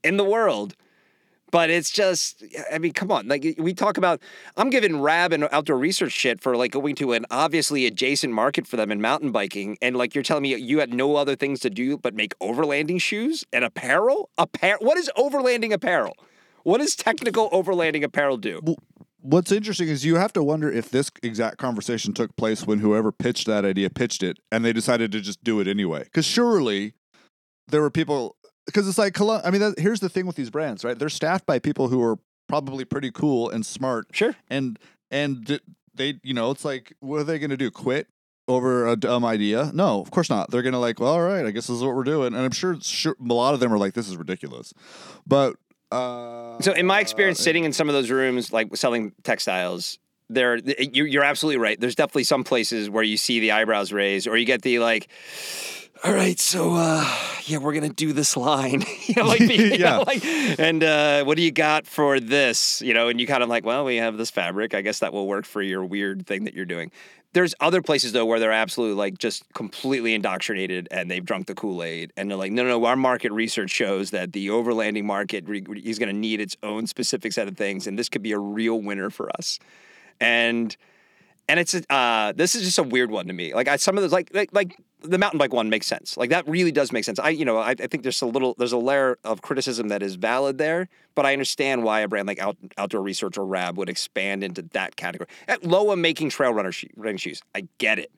in 0.02 0.16
the 0.16 0.24
world. 0.24 0.74
But 1.50 1.70
it's 1.70 1.90
just, 1.92 2.42
I 2.72 2.78
mean, 2.78 2.92
come 2.92 3.12
on. 3.12 3.28
Like 3.28 3.54
we 3.58 3.74
talk 3.74 3.96
about, 3.96 4.20
I'm 4.56 4.70
giving 4.70 5.00
Rab 5.00 5.32
and 5.32 5.46
outdoor 5.52 5.78
research 5.78 6.10
shit 6.10 6.40
for 6.40 6.56
like 6.56 6.72
going 6.72 6.96
to 6.96 7.12
an 7.12 7.26
obviously 7.30 7.86
adjacent 7.86 8.32
market 8.32 8.66
for 8.66 8.76
them 8.76 8.90
in 8.90 9.00
mountain 9.00 9.30
biking, 9.30 9.78
and 9.80 9.96
like 9.96 10.16
you're 10.16 10.24
telling 10.24 10.42
me 10.42 10.56
you 10.56 10.80
had 10.80 10.92
no 10.92 11.14
other 11.14 11.36
things 11.36 11.60
to 11.60 11.70
do 11.70 11.96
but 11.96 12.12
make 12.12 12.36
overlanding 12.40 13.00
shoes 13.00 13.44
and 13.52 13.64
apparel. 13.64 14.30
Apparel. 14.36 14.84
What 14.84 14.98
is 14.98 15.08
overlanding 15.16 15.72
apparel? 15.72 16.16
What 16.64 16.78
does 16.78 16.96
technical 16.96 17.48
overlanding 17.50 18.02
apparel 18.02 18.36
do? 18.36 18.60
What's 19.24 19.50
interesting 19.50 19.88
is 19.88 20.04
you 20.04 20.16
have 20.16 20.32
to 20.34 20.42
wonder 20.42 20.70
if 20.70 20.90
this 20.90 21.10
exact 21.22 21.56
conversation 21.56 22.12
took 22.12 22.36
place 22.36 22.66
when 22.66 22.80
whoever 22.80 23.10
pitched 23.10 23.46
that 23.46 23.64
idea 23.64 23.88
pitched 23.88 24.22
it 24.22 24.38
and 24.52 24.64
they 24.64 24.72
decided 24.72 25.10
to 25.12 25.20
just 25.20 25.42
do 25.42 25.60
it 25.60 25.66
anyway. 25.66 26.04
Because 26.04 26.26
surely 26.26 26.92
there 27.68 27.80
were 27.80 27.90
people, 27.90 28.36
because 28.66 28.86
it's 28.86 28.98
like, 28.98 29.18
I 29.20 29.50
mean, 29.50 29.62
that, 29.62 29.78
here's 29.78 30.00
the 30.00 30.10
thing 30.10 30.26
with 30.26 30.36
these 30.36 30.50
brands, 30.50 30.84
right? 30.84 30.98
They're 30.98 31.08
staffed 31.08 31.46
by 31.46 31.58
people 31.58 31.88
who 31.88 32.02
are 32.02 32.18
probably 32.48 32.84
pretty 32.84 33.10
cool 33.10 33.48
and 33.48 33.64
smart 33.64 34.06
Sure. 34.12 34.36
and 34.50 34.78
and 35.10 35.58
they 35.94 36.20
you 36.22 36.34
know 36.34 36.50
it's 36.50 36.64
like 36.64 36.92
what 37.00 37.20
are 37.20 37.24
they 37.24 37.38
going 37.38 37.48
to 37.48 37.56
do 37.56 37.70
quit 37.70 38.06
over 38.46 38.86
a 38.86 38.96
dumb 38.96 39.24
idea? 39.24 39.70
No, 39.72 40.02
of 40.02 40.10
course 40.10 40.28
not. 40.28 40.50
They're 40.50 40.60
gonna 40.60 40.78
like, 40.78 41.00
well, 41.00 41.14
all 41.14 41.22
right, 41.22 41.46
I 41.46 41.50
guess 41.50 41.68
this 41.68 41.76
is 41.78 41.82
what 41.82 41.94
we're 41.96 42.04
doing, 42.04 42.34
and 42.34 42.44
I'm 42.44 42.50
sure, 42.50 42.76
sure 42.82 43.16
a 43.18 43.32
lot 43.32 43.54
of 43.54 43.60
them 43.60 43.72
are 43.72 43.78
like, 43.78 43.94
this 43.94 44.06
is 44.08 44.18
ridiculous, 44.18 44.74
but. 45.26 45.56
Uh, 45.94 46.60
So, 46.62 46.72
in 46.72 46.86
my 46.86 47.00
experience, 47.00 47.40
sitting 47.40 47.64
in 47.64 47.72
some 47.72 47.88
of 47.88 47.94
those 47.94 48.10
rooms, 48.10 48.52
like 48.52 48.74
selling 48.76 49.12
textiles, 49.22 49.98
there 50.30 50.56
you- 50.56 51.04
you're 51.04 51.24
absolutely 51.24 51.58
right. 51.58 51.78
There's 51.80 51.94
definitely 51.94 52.24
some 52.24 52.44
places 52.44 52.88
where 52.90 53.02
you 53.02 53.16
see 53.16 53.40
the 53.40 53.52
eyebrows 53.52 53.92
raised, 53.92 54.26
or 54.26 54.36
you 54.36 54.44
get 54.46 54.62
the 54.62 54.78
like. 54.78 55.08
All 56.02 56.12
right, 56.12 56.38
so 56.38 56.74
uh, 56.74 57.06
yeah, 57.46 57.56
we're 57.58 57.72
gonna 57.72 57.88
do 57.88 58.12
this 58.12 58.36
line, 58.36 58.84
you 59.06 59.14
know, 59.16 59.24
like, 59.26 59.40
you 59.40 59.70
know, 59.70 59.76
Yeah. 59.76 59.98
like, 59.98 60.22
and 60.58 60.84
uh, 60.84 61.24
what 61.24 61.36
do 61.38 61.42
you 61.42 61.50
got 61.50 61.86
for 61.86 62.20
this, 62.20 62.82
you 62.82 62.92
know? 62.92 63.08
And 63.08 63.18
you 63.20 63.26
kind 63.26 63.42
of 63.42 63.48
like, 63.48 63.64
well, 63.64 63.84
we 63.84 63.96
have 63.96 64.18
this 64.18 64.30
fabric. 64.30 64.74
I 64.74 64.82
guess 64.82 64.98
that 64.98 65.12
will 65.14 65.26
work 65.26 65.46
for 65.46 65.62
your 65.62 65.82
weird 65.84 66.26
thing 66.26 66.44
that 66.44 66.52
you're 66.54 66.66
doing. 66.66 66.90
There's 67.34 67.54
other 67.60 67.82
places 67.82 68.12
though 68.12 68.24
where 68.24 68.38
they're 68.38 68.52
absolutely 68.52 68.96
like 68.96 69.18
just 69.18 69.42
completely 69.54 70.14
indoctrinated 70.14 70.86
and 70.92 71.10
they've 71.10 71.24
drunk 71.24 71.48
the 71.48 71.54
Kool 71.54 71.82
Aid 71.82 72.12
and 72.16 72.30
they're 72.30 72.38
like, 72.38 72.52
no, 72.52 72.62
no, 72.62 72.78
no, 72.78 72.84
our 72.86 72.96
market 72.96 73.32
research 73.32 73.70
shows 73.70 74.12
that 74.12 74.32
the 74.32 74.48
overlanding 74.48 75.04
market 75.04 75.46
re- 75.48 75.64
is 75.84 75.98
going 75.98 76.08
to 76.08 76.18
need 76.18 76.40
its 76.40 76.56
own 76.62 76.86
specific 76.86 77.32
set 77.32 77.48
of 77.48 77.56
things 77.56 77.88
and 77.88 77.98
this 77.98 78.08
could 78.08 78.22
be 78.22 78.32
a 78.32 78.38
real 78.38 78.80
winner 78.80 79.10
for 79.10 79.28
us. 79.36 79.58
And 80.20 80.76
and 81.48 81.60
it's 81.60 81.74
uh 81.90 82.32
this 82.32 82.54
is 82.54 82.62
just 82.62 82.78
a 82.78 82.82
weird 82.82 83.10
one 83.10 83.26
to 83.26 83.32
me. 83.32 83.54
Like 83.54 83.68
I, 83.68 83.76
some 83.76 83.96
of 83.96 84.02
those 84.02 84.12
like 84.12 84.30
like 84.32 84.50
like 84.52 84.76
the 85.02 85.18
mountain 85.18 85.38
bike 85.38 85.52
one 85.52 85.68
makes 85.68 85.86
sense. 85.86 86.16
Like 86.16 86.30
that 86.30 86.48
really 86.48 86.72
does 86.72 86.92
make 86.92 87.04
sense. 87.04 87.18
I 87.18 87.30
you 87.30 87.44
know 87.44 87.58
I, 87.58 87.70
I 87.70 87.74
think 87.74 88.02
there's 88.02 88.22
a 88.22 88.26
little 88.26 88.54
there's 88.58 88.72
a 88.72 88.78
layer 88.78 89.18
of 89.24 89.42
criticism 89.42 89.88
that 89.88 90.02
is 90.02 90.14
valid 90.14 90.58
there, 90.58 90.88
but 91.14 91.26
I 91.26 91.32
understand 91.32 91.84
why 91.84 92.00
a 92.00 92.08
brand 92.08 92.26
like 92.26 92.38
Out, 92.38 92.56
Outdoor 92.78 93.02
Research 93.02 93.36
or 93.36 93.46
Rab 93.46 93.76
would 93.78 93.88
expand 93.88 94.42
into 94.42 94.62
that 94.72 94.96
category. 94.96 95.28
At 95.48 95.64
Loa 95.64 95.96
making 95.96 96.30
trail 96.30 96.52
runner 96.52 96.72
shoe, 96.72 96.88
running 96.96 97.18
shoes, 97.18 97.42
I 97.54 97.68
get 97.78 97.98
it. 97.98 98.10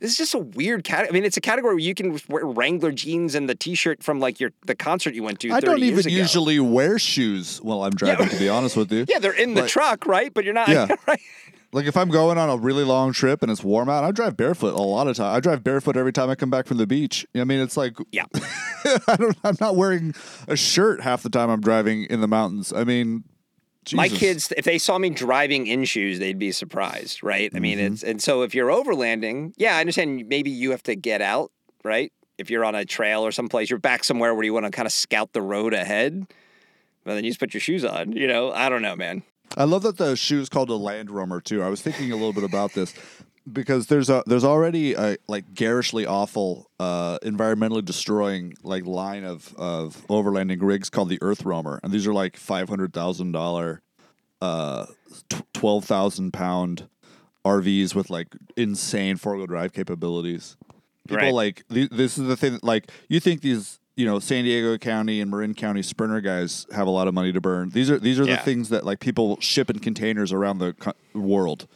This 0.00 0.12
is 0.12 0.16
just 0.16 0.34
a 0.34 0.38
weird 0.38 0.82
category. 0.82 1.10
I 1.10 1.12
mean, 1.12 1.24
it's 1.24 1.36
a 1.36 1.42
category 1.42 1.74
where 1.74 1.82
you 1.82 1.94
can 1.94 2.18
wear 2.30 2.46
Wrangler 2.46 2.90
jeans 2.90 3.34
and 3.34 3.46
the 3.50 3.54
T-shirt 3.54 4.02
from 4.02 4.18
like 4.18 4.40
your 4.40 4.50
the 4.64 4.74
concert 4.74 5.14
you 5.14 5.22
went 5.22 5.40
to. 5.40 5.50
I 5.50 5.60
don't 5.60 5.78
years 5.78 6.06
even 6.06 6.12
usually 6.12 6.58
wear 6.58 6.98
shoes 6.98 7.58
while 7.58 7.84
I'm 7.84 7.92
driving, 7.92 8.30
to 8.30 8.38
be 8.38 8.48
honest 8.48 8.76
with 8.76 8.90
you. 8.90 9.04
Yeah, 9.10 9.18
they're 9.18 9.32
in 9.32 9.54
the 9.54 9.66
truck, 9.66 10.06
right? 10.06 10.32
But 10.32 10.44
you're 10.44 10.54
not. 10.54 10.68
Yeah. 10.68 10.88
right? 11.06 11.20
Like 11.72 11.86
if 11.86 11.96
I'm 11.96 12.08
going 12.08 12.36
on 12.36 12.50
a 12.50 12.56
really 12.56 12.82
long 12.82 13.12
trip 13.12 13.42
and 13.42 13.50
it's 13.50 13.62
warm 13.62 13.88
out, 13.88 14.02
I 14.02 14.10
drive 14.10 14.36
barefoot 14.36 14.74
a 14.74 14.82
lot 14.82 15.06
of 15.06 15.16
time. 15.16 15.34
I 15.34 15.38
drive 15.40 15.62
barefoot 15.62 15.96
every 15.96 16.12
time 16.12 16.28
I 16.28 16.34
come 16.34 16.50
back 16.50 16.66
from 16.66 16.78
the 16.78 16.86
beach. 16.86 17.24
I 17.34 17.44
mean, 17.44 17.60
it's 17.60 17.76
like 17.76 17.96
Yeah. 18.10 18.24
I 19.06 19.16
don't. 19.16 19.36
I'm 19.44 19.56
not 19.60 19.76
wearing 19.76 20.14
a 20.48 20.56
shirt 20.56 21.00
half 21.02 21.22
the 21.22 21.30
time 21.30 21.48
I'm 21.50 21.60
driving 21.60 22.04
in 22.04 22.20
the 22.20 22.26
mountains. 22.28 22.72
I 22.72 22.82
mean, 22.84 23.22
My 23.92 24.08
kids, 24.08 24.52
if 24.56 24.64
they 24.64 24.78
saw 24.78 24.98
me 24.98 25.10
driving 25.10 25.66
in 25.68 25.84
shoes, 25.84 26.18
they'd 26.18 26.38
be 26.38 26.50
surprised, 26.50 27.22
right? 27.22 27.50
I 27.54 27.60
mean, 27.60 27.78
Mm-hmm. 27.78 27.92
it's 27.94 28.02
and 28.02 28.20
so 28.20 28.42
if 28.42 28.52
you're 28.54 28.68
overlanding, 28.70 29.52
yeah, 29.56 29.76
I 29.76 29.80
understand. 29.80 30.26
Maybe 30.28 30.50
you 30.50 30.72
have 30.72 30.82
to 30.84 30.96
get 30.96 31.22
out, 31.22 31.52
right? 31.84 32.12
If 32.36 32.50
you're 32.50 32.64
on 32.64 32.74
a 32.74 32.84
trail 32.84 33.20
or 33.22 33.30
someplace, 33.32 33.70
you're 33.70 33.78
back 33.78 34.02
somewhere 34.02 34.34
where 34.34 34.42
you 34.44 34.52
want 34.54 34.64
to 34.66 34.70
kind 34.72 34.86
of 34.86 34.92
scout 34.92 35.34
the 35.34 35.42
road 35.42 35.72
ahead. 35.74 36.26
But 37.04 37.14
then 37.14 37.24
you 37.24 37.30
just 37.30 37.38
put 37.40 37.54
your 37.54 37.60
shoes 37.60 37.84
on. 37.84 38.12
You 38.12 38.26
know, 38.26 38.50
I 38.50 38.68
don't 38.70 38.82
know, 38.82 38.96
man. 38.96 39.22
I 39.56 39.64
love 39.64 39.82
that 39.82 39.96
the 39.96 40.16
shoe 40.16 40.40
is 40.40 40.48
called 40.48 40.70
a 40.70 40.74
Landroamer 40.74 41.42
too. 41.42 41.62
I 41.62 41.68
was 41.68 41.80
thinking 41.82 42.12
a 42.12 42.16
little 42.16 42.32
bit 42.32 42.44
about 42.44 42.72
this 42.72 42.94
because 43.52 43.88
there's 43.88 44.08
a 44.08 44.22
there's 44.26 44.44
already 44.44 44.94
a 44.94 45.16
like 45.26 45.54
garishly 45.54 46.06
awful, 46.06 46.70
uh, 46.78 47.18
environmentally 47.18 47.84
destroying 47.84 48.54
like 48.62 48.86
line 48.86 49.24
of 49.24 49.52
of 49.56 50.06
overlanding 50.08 50.58
rigs 50.62 50.88
called 50.88 51.08
the 51.08 51.18
Earth 51.20 51.44
Roamer, 51.44 51.80
and 51.82 51.92
these 51.92 52.06
are 52.06 52.14
like 52.14 52.36
five 52.36 52.68
hundred 52.68 52.92
thousand 52.92 53.32
dollar, 53.32 53.82
uh, 54.40 54.86
twelve 55.52 55.84
thousand 55.84 56.32
pound 56.32 56.88
RVs 57.44 57.94
with 57.94 58.08
like 58.08 58.28
insane 58.56 59.16
four 59.16 59.36
wheel 59.36 59.46
drive 59.46 59.72
capabilities. 59.72 60.56
People 61.08 61.24
Right. 61.24 61.34
like 61.34 61.64
th- 61.68 61.90
this 61.90 62.18
is 62.18 62.28
the 62.28 62.36
thing. 62.36 62.60
Like 62.62 62.90
you 63.08 63.18
think 63.18 63.40
these. 63.40 63.79
You 64.00 64.06
know, 64.06 64.18
San 64.18 64.44
Diego 64.44 64.78
County 64.78 65.20
and 65.20 65.30
Marin 65.30 65.52
County 65.52 65.82
sprinter 65.82 66.22
guys 66.22 66.66
have 66.72 66.86
a 66.86 66.90
lot 66.90 67.06
of 67.06 67.12
money 67.12 67.32
to 67.32 67.40
burn. 67.40 67.68
These 67.68 67.90
are 67.90 67.98
these 67.98 68.18
are 68.18 68.24
Yeah. 68.24 68.36
the 68.36 68.42
things 68.42 68.70
that 68.70 68.86
like 68.86 68.98
people 68.98 69.38
ship 69.40 69.68
in 69.68 69.78
containers 69.78 70.32
around 70.32 70.56
the 70.58 70.72
co- 70.72 70.94
world. 71.14 71.66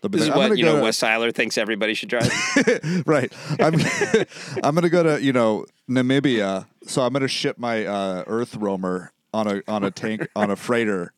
Be 0.00 0.08
This 0.10 0.22
is 0.22 0.28
like, 0.28 0.36
"I'm 0.38 0.48
what 0.50 0.58
you 0.58 0.64
go 0.64 0.72
know. 0.74 0.78
to-" 0.78 0.84
Wes 0.84 1.00
Siler 1.00 1.34
thinks 1.34 1.58
everybody 1.58 1.94
should 1.94 2.08
drive. 2.08 2.30
right. 3.06 3.32
I'm 3.58 3.74
I'm 4.62 4.74
gonna 4.76 4.88
go 4.90 5.02
to 5.02 5.20
you 5.20 5.32
know 5.32 5.66
Namibia, 5.90 6.66
so 6.86 7.02
I'm 7.02 7.12
gonna 7.12 7.26
ship 7.26 7.58
my 7.58 7.84
uh, 7.84 8.22
Earth 8.28 8.54
Roamer 8.54 9.12
on 9.34 9.48
a 9.48 9.62
on 9.66 9.82
a 9.82 9.90
tank 9.90 10.28
on 10.36 10.50
a 10.52 10.56
freighter 10.56 11.12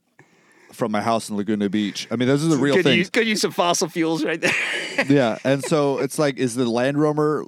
from 0.73 0.93
my 0.93 1.03
house 1.03 1.29
in 1.29 1.37
Laguna 1.37 1.69
Beach. 1.69 2.09
I 2.11 2.17
mean, 2.17 2.27
those 2.27 2.43
are 2.45 2.49
the 2.49 2.57
real 2.57 2.75
things. 2.83 2.97
use, 2.97 3.11
good 3.11 3.27
use 3.27 3.45
of 3.45 3.55
fossil 3.55 3.89
fuels 3.89 4.25
right 4.25 4.41
there. 4.41 4.53
yeah, 5.09 5.39
and 5.45 5.63
so 5.63 5.99
it's 5.99 6.19
like, 6.19 6.37
is 6.39 6.55
the 6.57 6.65
Landroamer 6.65 7.47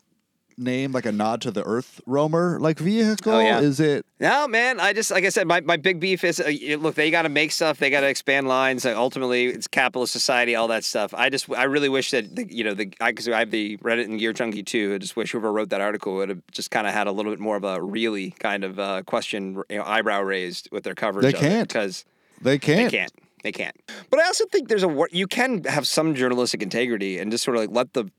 name 0.58 0.92
like 0.92 1.06
a 1.06 1.12
nod 1.12 1.40
to 1.42 1.50
the 1.50 1.62
Earth 1.64 2.00
Roamer 2.06 2.58
like 2.60 2.78
vehicle? 2.78 3.32
Oh, 3.32 3.40
yeah. 3.40 3.60
Is 3.60 3.80
it? 3.80 4.06
No, 4.20 4.48
man. 4.48 4.80
I 4.80 4.92
just 4.92 5.10
like 5.10 5.24
I 5.24 5.28
said, 5.28 5.46
my, 5.46 5.60
my 5.60 5.76
big 5.76 6.00
beef 6.00 6.24
is 6.24 6.40
uh, 6.40 6.50
look. 6.78 6.94
They 6.94 7.10
got 7.10 7.22
to 7.22 7.28
make 7.28 7.52
stuff. 7.52 7.78
They 7.78 7.90
got 7.90 8.00
to 8.00 8.08
expand 8.08 8.48
lines. 8.48 8.84
Like, 8.84 8.96
ultimately, 8.96 9.46
it's 9.46 9.66
capitalist 9.66 10.12
society. 10.12 10.54
All 10.54 10.68
that 10.68 10.84
stuff. 10.84 11.12
I 11.14 11.30
just 11.30 11.50
I 11.50 11.64
really 11.64 11.88
wish 11.88 12.10
that 12.10 12.34
the, 12.34 12.46
you 12.52 12.64
know 12.64 12.74
the 12.74 12.92
because 13.04 13.28
I, 13.28 13.40
have 13.40 13.50
the 13.50 13.76
Reddit 13.78 14.04
and 14.04 14.18
Gear 14.18 14.32
Junkie 14.32 14.62
too. 14.62 14.94
I 14.94 14.98
just 14.98 15.16
wish 15.16 15.32
whoever 15.32 15.52
wrote 15.52 15.70
that 15.70 15.80
article 15.80 16.14
would 16.16 16.28
have 16.28 16.42
just 16.52 16.70
kind 16.70 16.86
of 16.86 16.92
had 16.92 17.06
a 17.06 17.12
little 17.12 17.32
bit 17.32 17.40
more 17.40 17.56
of 17.56 17.64
a 17.64 17.82
really 17.82 18.30
kind 18.32 18.64
of 18.64 18.78
uh, 18.78 19.02
question, 19.02 19.62
you 19.68 19.78
know, 19.78 19.84
eyebrow 19.84 20.22
raised 20.22 20.68
with 20.72 20.84
their 20.84 20.94
coverage. 20.94 21.22
They 21.24 21.32
of 21.32 21.40
can't. 21.40 21.68
because 21.68 22.04
They 22.40 22.52
they 22.52 22.58
can't. 22.58 22.90
They 22.90 22.98
can't. 22.98 23.12
They 23.42 23.52
can't. 23.52 23.76
But 24.10 24.20
I 24.20 24.26
also 24.26 24.44
think 24.46 24.68
there's 24.68 24.82
a 24.82 25.04
you 25.12 25.26
can 25.26 25.62
have 25.64 25.86
some 25.86 26.14
journalistic 26.14 26.62
integrity 26.62 27.18
and 27.18 27.30
just 27.30 27.44
sort 27.44 27.56
of 27.56 27.62
like 27.62 27.70
let 27.70 27.92
the 27.92 28.10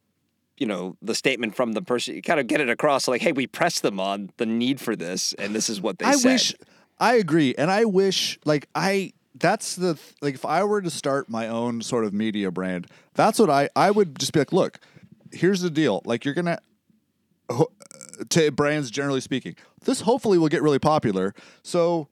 you 0.58 0.66
know 0.68 0.98
the 1.02 1.14
statement 1.16 1.56
from 1.56 1.74
the 1.74 1.82
person 1.82 2.16
you 2.16 2.22
kind 2.22 2.40
of 2.40 2.48
get 2.48 2.60
it 2.62 2.70
across 2.70 3.08
like 3.08 3.22
hey 3.22 3.32
we 3.32 3.46
pressed 3.48 3.82
them 3.82 4.00
on 4.00 4.30
the 4.38 4.46
need 4.46 4.80
for 4.82 4.96
this 4.96 5.34
and 5.34 5.54
this 5.54 5.70
is 5.70 5.80
what 5.82 6.00
they 6.00 6.06
I 6.06 6.14
said. 6.14 6.30
wish 6.32 6.56
I 7.00 7.16
agree, 7.16 7.54
and 7.56 7.70
I 7.70 7.86
wish 7.86 8.40
like 8.44 8.68
I 8.74 9.14
that's 9.36 9.76
the 9.76 9.94
th- 9.94 10.16
like 10.22 10.34
if 10.34 10.46
I 10.46 10.64
were 10.64 10.82
to 10.82 10.90
start 10.90 11.30
my 11.30 11.48
own 11.48 11.82
sort 11.82 12.06
of 12.06 12.14
media 12.14 12.50
brand, 12.52 12.88
that's 13.14 13.38
what 13.38 13.50
I 13.52 13.70
I 13.76 13.92
would 13.92 14.18
just 14.18 14.34
be 14.34 14.40
like, 14.40 14.52
look, 14.52 14.80
here's 15.32 15.62
the 15.62 15.70
deal, 15.70 16.02
like 16.06 16.26
you're 16.26 16.34
gonna 16.34 16.58
uh, 17.50 17.66
to 18.30 18.52
brands 18.52 18.90
generally 18.90 19.22
speaking, 19.22 19.56
this 19.86 20.02
hopefully 20.02 20.38
will 20.40 20.50
get 20.50 20.62
really 20.64 20.80
popular, 20.80 21.34
so. 21.62 22.08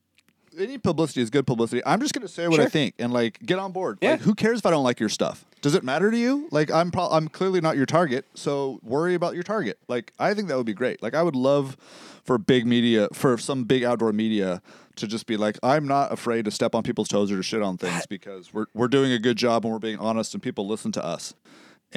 Any 0.57 0.77
publicity 0.77 1.21
is 1.21 1.29
good 1.29 1.45
publicity. 1.47 1.81
I'm 1.85 1.99
just 1.99 2.13
gonna 2.13 2.27
say 2.27 2.47
what 2.47 2.59
I 2.59 2.67
think 2.67 2.95
and 2.99 3.11
like 3.11 3.39
get 3.45 3.59
on 3.59 3.71
board. 3.71 3.97
Yeah. 4.01 4.11
Like, 4.11 4.21
who 4.21 4.35
cares 4.35 4.59
if 4.59 4.65
I 4.65 4.71
don't 4.71 4.83
like 4.83 4.99
your 4.99 5.09
stuff? 5.09 5.45
Does 5.61 5.75
it 5.75 5.83
matter 5.83 6.11
to 6.11 6.17
you? 6.17 6.47
Like, 6.51 6.71
I'm 6.71 6.91
pro- 6.91 7.09
I'm 7.09 7.27
clearly 7.27 7.59
not 7.59 7.75
your 7.75 7.85
target, 7.87 8.25
so 8.35 8.79
worry 8.83 9.15
about 9.15 9.33
your 9.33 9.43
target. 9.43 9.79
Like, 9.87 10.13
I 10.19 10.33
think 10.33 10.47
that 10.49 10.57
would 10.57 10.65
be 10.65 10.73
great. 10.73 11.01
Like, 11.01 11.15
I 11.15 11.23
would 11.23 11.35
love 11.35 11.75
for 12.23 12.37
big 12.37 12.65
media, 12.67 13.07
for 13.13 13.37
some 13.37 13.63
big 13.63 13.83
outdoor 13.83 14.13
media, 14.13 14.61
to 14.97 15.07
just 15.07 15.25
be 15.25 15.37
like, 15.37 15.57
I'm 15.63 15.87
not 15.87 16.11
afraid 16.11 16.45
to 16.45 16.51
step 16.51 16.75
on 16.75 16.83
people's 16.83 17.07
toes 17.07 17.31
or 17.31 17.37
to 17.37 17.43
shit 17.43 17.61
on 17.61 17.77
things 17.77 18.05
because 18.05 18.53
we're 18.53 18.67
we're 18.73 18.87
doing 18.87 19.11
a 19.11 19.19
good 19.19 19.37
job 19.37 19.65
and 19.65 19.73
we're 19.73 19.79
being 19.79 19.99
honest 19.99 20.33
and 20.33 20.41
people 20.43 20.67
listen 20.67 20.91
to 20.93 21.03
us. 21.03 21.33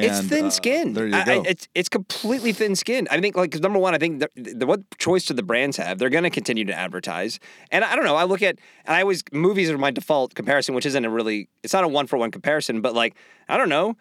It's 0.05 0.21
thin 0.29 0.47
uh, 0.47 0.51
skinned. 0.51 0.97
There 0.97 1.07
you 1.07 1.13
go. 1.13 1.19
I, 1.43 1.43
it's 1.47 1.69
it's 1.75 1.89
completely 1.89 2.53
thin 2.53 2.75
skinned. 2.77 3.09
I 3.11 3.21
think 3.21 3.37
like 3.37 3.51
'cause 3.53 3.61
number 3.61 3.79
one, 3.79 3.95
I 3.95 3.99
think 3.99 4.21
the, 4.21 4.55
the 4.55 4.67
what 4.67 4.81
choice 4.99 5.25
do 5.27 5.35
the 5.35 5.43
brands 5.43 5.77
have? 5.77 5.99
They're 5.99 6.11
going 6.11 6.25
to 6.25 6.31
continue 6.31 6.65
to 6.65 6.75
advertise, 6.75 7.39
and 7.71 7.85
I 7.85 7.95
don't 7.97 8.05
know. 8.05 8.17
I 8.17 8.25
look 8.25 8.43
at 8.43 8.59
and 8.85 8.97
I 8.97 9.03
always 9.03 9.23
movies 9.33 9.71
are 9.71 9.79
my 9.79 9.91
default 9.91 10.35
comparison, 10.35 10.75
which 10.75 10.87
isn't 10.87 11.05
a 11.05 11.11
really 11.11 11.49
it's 11.63 11.73
not 11.73 11.85
a 11.85 11.89
one 11.89 12.07
for 12.07 12.17
one 12.17 12.31
comparison, 12.31 12.81
but 12.81 12.95
like 12.95 13.17
I 13.49 13.57
don't 13.57 13.69
know. 13.69 13.97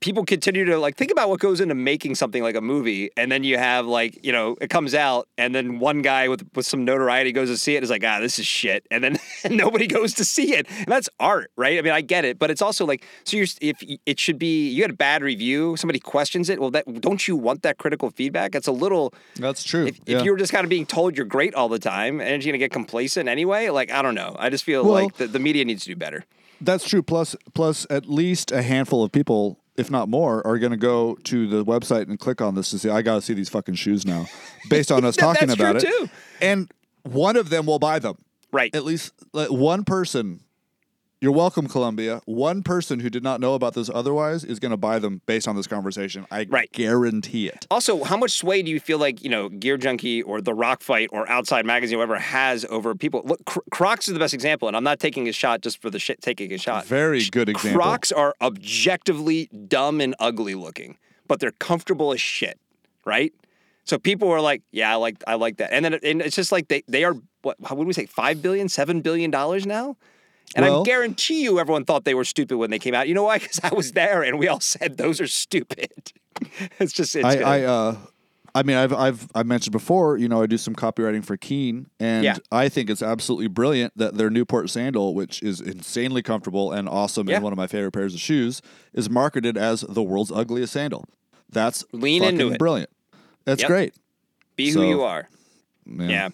People 0.00 0.24
continue 0.24 0.64
to 0.64 0.78
like 0.78 0.96
think 0.96 1.10
about 1.12 1.28
what 1.28 1.38
goes 1.38 1.60
into 1.60 1.74
making 1.74 2.14
something 2.14 2.42
like 2.42 2.56
a 2.56 2.62
movie, 2.62 3.10
and 3.16 3.30
then 3.30 3.44
you 3.44 3.58
have 3.58 3.86
like 3.86 4.18
you 4.24 4.32
know 4.32 4.56
it 4.60 4.70
comes 4.70 4.94
out, 4.94 5.28
and 5.36 5.54
then 5.54 5.78
one 5.78 6.00
guy 6.00 6.28
with 6.28 6.44
with 6.54 6.66
some 6.66 6.84
notoriety 6.84 7.30
goes 7.30 7.50
to 7.50 7.56
see 7.58 7.76
it, 7.76 7.82
is 7.82 7.90
like 7.90 8.02
ah 8.04 8.20
this 8.20 8.38
is 8.38 8.46
shit, 8.46 8.86
and 8.90 9.04
then 9.04 9.18
nobody 9.50 9.86
goes 9.86 10.14
to 10.14 10.24
see 10.24 10.54
it, 10.54 10.66
and 10.70 10.86
that's 10.86 11.10
art, 11.20 11.50
right? 11.56 11.78
I 11.78 11.82
mean 11.82 11.92
I 11.92 12.00
get 12.00 12.24
it, 12.24 12.38
but 12.38 12.50
it's 12.50 12.62
also 12.62 12.86
like 12.86 13.04
so 13.24 13.36
you're 13.36 13.46
if 13.60 13.76
it 14.06 14.18
should 14.18 14.38
be 14.38 14.68
you 14.70 14.80
had 14.82 14.90
a 14.90 14.94
bad 14.94 15.22
review, 15.22 15.76
somebody 15.76 15.98
questions 16.00 16.48
it, 16.48 16.58
well 16.58 16.70
that 16.70 17.02
don't 17.02 17.28
you 17.28 17.36
want 17.36 17.62
that 17.62 17.76
critical 17.76 18.10
feedback? 18.10 18.54
It's 18.54 18.66
a 18.66 18.72
little 18.72 19.12
That's 19.36 19.62
true. 19.62 19.86
if, 19.88 20.00
yeah. 20.06 20.18
if 20.18 20.24
you're 20.24 20.38
just 20.38 20.52
kind 20.52 20.64
of 20.64 20.70
being 20.70 20.86
told 20.86 21.18
you're 21.18 21.26
great 21.26 21.54
all 21.54 21.68
the 21.68 21.78
time 21.78 22.20
and 22.20 22.42
you're 22.42 22.50
gonna 22.52 22.58
get 22.58 22.72
complacent 22.72 23.28
anyway, 23.28 23.68
like 23.68 23.90
I 23.92 24.00
don't 24.00 24.14
know. 24.14 24.34
I 24.38 24.48
just 24.48 24.64
feel 24.64 24.84
Well- 24.84 25.04
like 25.04 25.16
the, 25.16 25.26
the 25.26 25.38
media 25.38 25.66
needs 25.66 25.82
to 25.84 25.90
do 25.90 25.96
better. 25.96 26.24
That's 26.60 26.88
true. 26.88 27.02
Plus, 27.02 27.36
plus, 27.54 27.86
at 27.90 28.06
least 28.08 28.52
a 28.52 28.62
handful 28.62 29.04
of 29.04 29.12
people, 29.12 29.58
if 29.76 29.90
not 29.90 30.08
more, 30.08 30.46
are 30.46 30.58
going 30.58 30.72
to 30.72 30.76
go 30.76 31.16
to 31.24 31.46
the 31.46 31.64
website 31.64 32.08
and 32.08 32.18
click 32.18 32.40
on 32.40 32.54
this 32.54 32.70
to 32.70 32.78
say, 32.78 32.90
"I 32.90 33.02
got 33.02 33.16
to 33.16 33.22
see 33.22 33.34
these 33.34 33.48
fucking 33.48 33.74
shoes 33.74 34.06
now," 34.06 34.26
based 34.70 34.90
on 34.92 35.04
us 35.04 35.16
talking 35.16 35.48
that's 35.48 35.60
about 35.60 35.80
true, 35.80 35.88
it. 35.88 35.98
too. 35.98 36.10
And 36.40 36.70
one 37.02 37.36
of 37.36 37.50
them 37.50 37.66
will 37.66 37.78
buy 37.78 37.98
them. 37.98 38.16
Right. 38.52 38.74
At 38.74 38.84
least 38.84 39.12
like, 39.32 39.50
one 39.50 39.84
person. 39.84 40.40
You're 41.24 41.32
welcome, 41.32 41.68
Columbia. 41.68 42.20
One 42.26 42.62
person 42.62 43.00
who 43.00 43.08
did 43.08 43.22
not 43.22 43.40
know 43.40 43.54
about 43.54 43.72
this 43.72 43.88
otherwise 43.88 44.44
is 44.44 44.58
going 44.58 44.72
to 44.72 44.76
buy 44.76 44.98
them 44.98 45.22
based 45.24 45.48
on 45.48 45.56
this 45.56 45.66
conversation. 45.66 46.26
I 46.30 46.44
Right. 46.50 46.70
guarantee 46.70 47.48
it. 47.48 47.66
Also, 47.70 48.04
how 48.04 48.18
much 48.18 48.32
sway 48.32 48.60
do 48.60 48.70
you 48.70 48.78
feel 48.78 48.98
like 48.98 49.24
you 49.24 49.30
know 49.30 49.48
Gear 49.48 49.78
Junkie 49.78 50.20
or 50.20 50.42
The 50.42 50.52
Rock 50.52 50.82
Fight 50.82 51.08
or 51.12 51.26
Outside 51.30 51.64
Magazine, 51.64 51.96
whatever, 51.96 52.18
has 52.18 52.66
over 52.66 52.94
people? 52.94 53.22
Look, 53.24 53.42
Crocs 53.70 54.06
is 54.06 54.12
the 54.12 54.20
best 54.20 54.34
example, 54.34 54.68
and 54.68 54.76
I'm 54.76 54.84
not 54.84 55.00
taking 55.00 55.26
a 55.26 55.32
shot 55.32 55.62
just 55.62 55.80
for 55.80 55.88
the 55.88 55.98
shit 55.98 56.20
taking 56.20 56.52
a 56.52 56.58
shot. 56.58 56.84
Very 56.84 57.24
good 57.30 57.48
example. 57.48 57.80
Crocs 57.80 58.12
are 58.12 58.34
objectively 58.42 59.46
dumb 59.66 60.02
and 60.02 60.14
ugly 60.20 60.54
looking, 60.54 60.98
but 61.26 61.40
they're 61.40 61.52
comfortable 61.52 62.12
as 62.12 62.20
shit, 62.20 62.60
right? 63.06 63.32
So 63.84 63.96
people 63.96 64.28
were 64.28 64.42
like, 64.42 64.60
"Yeah, 64.72 64.92
I 64.92 64.96
like 64.96 65.24
I 65.26 65.36
like 65.36 65.56
that," 65.56 65.72
and 65.72 65.86
then 65.86 65.94
and 65.94 66.20
it's 66.20 66.36
just 66.36 66.52
like 66.52 66.68
they 66.68 66.82
they 66.86 67.02
are 67.02 67.16
what 67.40 67.56
how 67.64 67.76
would 67.76 67.86
we 67.86 67.94
say 67.94 68.04
five 68.04 68.42
billion, 68.42 68.68
seven 68.68 69.00
billion 69.00 69.30
dollars 69.30 69.64
now. 69.64 69.96
And 70.56 70.64
Well- 70.64 70.82
I 70.82 70.84
guarantee 70.84 71.42
you, 71.42 71.58
everyone 71.58 71.84
thought 71.84 72.04
they 72.04 72.14
were 72.14 72.24
stupid 72.24 72.56
when 72.58 72.70
they 72.70 72.78
came 72.78 72.94
out. 72.94 73.08
You 73.08 73.14
know 73.14 73.24
why? 73.24 73.38
Because 73.44 73.60
I 73.62 73.74
was 73.74 73.92
there, 73.92 74.22
and 74.22 74.38
we 74.38 74.48
all 74.48 74.60
said 74.60 74.96
those 74.96 75.20
are 75.20 75.26
stupid. 75.26 76.12
it's 76.78 76.92
just 76.92 77.14
it's 77.16 77.24
I, 77.24 77.34
good. 77.36 77.44
I 77.44 77.62
uh 77.62 77.96
I 78.56 78.62
mean 78.62 78.76
I've 78.76 78.92
I've 78.92 79.28
I 79.34 79.42
mentioned 79.42 79.72
before, 79.72 80.16
you 80.16 80.28
know, 80.28 80.42
I 80.42 80.46
do 80.46 80.56
some 80.58 80.74
copywriting 80.76 81.24
for 81.24 81.36
Keen 81.36 81.86
and 81.98 82.24
Yeah. 82.24 82.36
I 82.52 82.68
think 82.68 82.88
it's 82.90 83.02
absolutely 83.02 83.48
brilliant 83.48 83.92
that 83.96 84.14
their 84.16 84.30
Newport 84.30 84.70
sandal, 84.70 85.14
which 85.14 85.42
is 85.42 85.60
insanely 85.60 86.22
comfortable 86.22 86.70
and 86.72 86.88
awesome 86.88 87.28
Yeah. 87.28 87.36
and 87.36 87.44
one 87.44 87.52
of 87.52 87.56
my 87.56 87.66
favorite 87.66 87.92
pairs 87.92 88.14
of 88.14 88.20
shoes, 88.20 88.62
is 88.92 89.10
marketed 89.10 89.56
as 89.56 89.80
the 89.88 90.02
world's 90.04 90.30
ugliest 90.32 90.72
sandal. 90.72 91.04
That's 91.50 91.84
Lean 91.92 92.22
into 92.22 92.52
it. 92.52 92.58
brilliant. 92.58 92.90
That's 93.44 93.62
Yep. 93.62 93.68
great. 93.68 93.94
Be 94.56 94.70
who 94.70 94.84
you 94.84 95.02
are. 95.02 95.28
Man. 95.84 96.10
Yeah. 96.10 96.28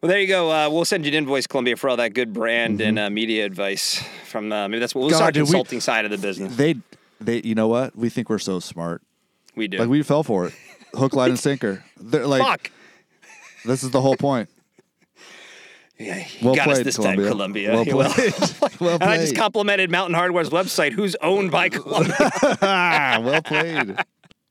Well, 0.00 0.08
there 0.08 0.18
you 0.20 0.26
go. 0.28 0.50
Uh, 0.50 0.70
we'll 0.70 0.84
send 0.86 1.04
you 1.04 1.10
an 1.10 1.14
invoice, 1.14 1.46
Columbia, 1.46 1.76
for 1.76 1.90
all 1.90 1.96
that 1.98 2.14
good 2.14 2.32
brand 2.32 2.80
and 2.80 2.98
uh, 2.98 3.10
media 3.10 3.44
advice 3.44 4.02
from 4.24 4.50
uh, 4.50 4.66
maybe 4.68 4.78
that's 4.80 4.94
what 4.94 5.02
we'll 5.02 5.10
Mm-hmm. 5.10 5.14
God, 5.14 5.18
start 5.18 5.34
dude, 5.34 5.42
we- 5.42 5.46
consulting 5.50 5.80
side 5.80 6.04
of 6.06 6.10
the 6.10 6.18
business. 6.18 6.56
They 6.56 6.76
they 7.20 7.42
you 7.44 7.54
know 7.54 7.68
what? 7.68 7.94
We 7.96 8.08
think 8.08 8.30
we're 8.30 8.38
so 8.38 8.60
smart. 8.60 9.02
We 9.54 9.68
do. 9.68 9.78
Like 9.78 9.88
we 9.88 10.02
fell 10.02 10.22
for 10.22 10.46
it. 10.46 10.54
Hook, 10.94 11.14
line, 11.14 11.30
and 11.30 11.38
sinker. 11.38 11.84
They're 12.00 12.26
like 12.26 12.42
Fuck. 12.42 12.70
this 13.64 13.82
is 13.82 13.90
the 13.90 14.00
whole 14.00 14.16
point. 14.16 14.48
Yeah, 15.98 16.24
Well 16.40 16.54
got 16.54 16.66
us 16.68 16.74
played, 16.76 16.86
this 16.86 16.96
Columbia. 16.96 17.26
time, 17.26 17.32
Columbia. 17.32 17.72
Well 17.74 17.84
You 17.86 17.96
will. 17.98 18.10
played. 18.10 18.32
and 19.02 19.02
I 19.04 19.18
just 19.18 19.36
complimented 19.36 19.90
Mountain 19.90 20.18
Hardwear's 20.18 20.48
website, 20.48 20.92
who's 20.92 21.14
owned 21.20 21.50
by 21.50 21.68
Columbia. 21.68 22.30
well 22.62 23.42
played. 23.42 23.96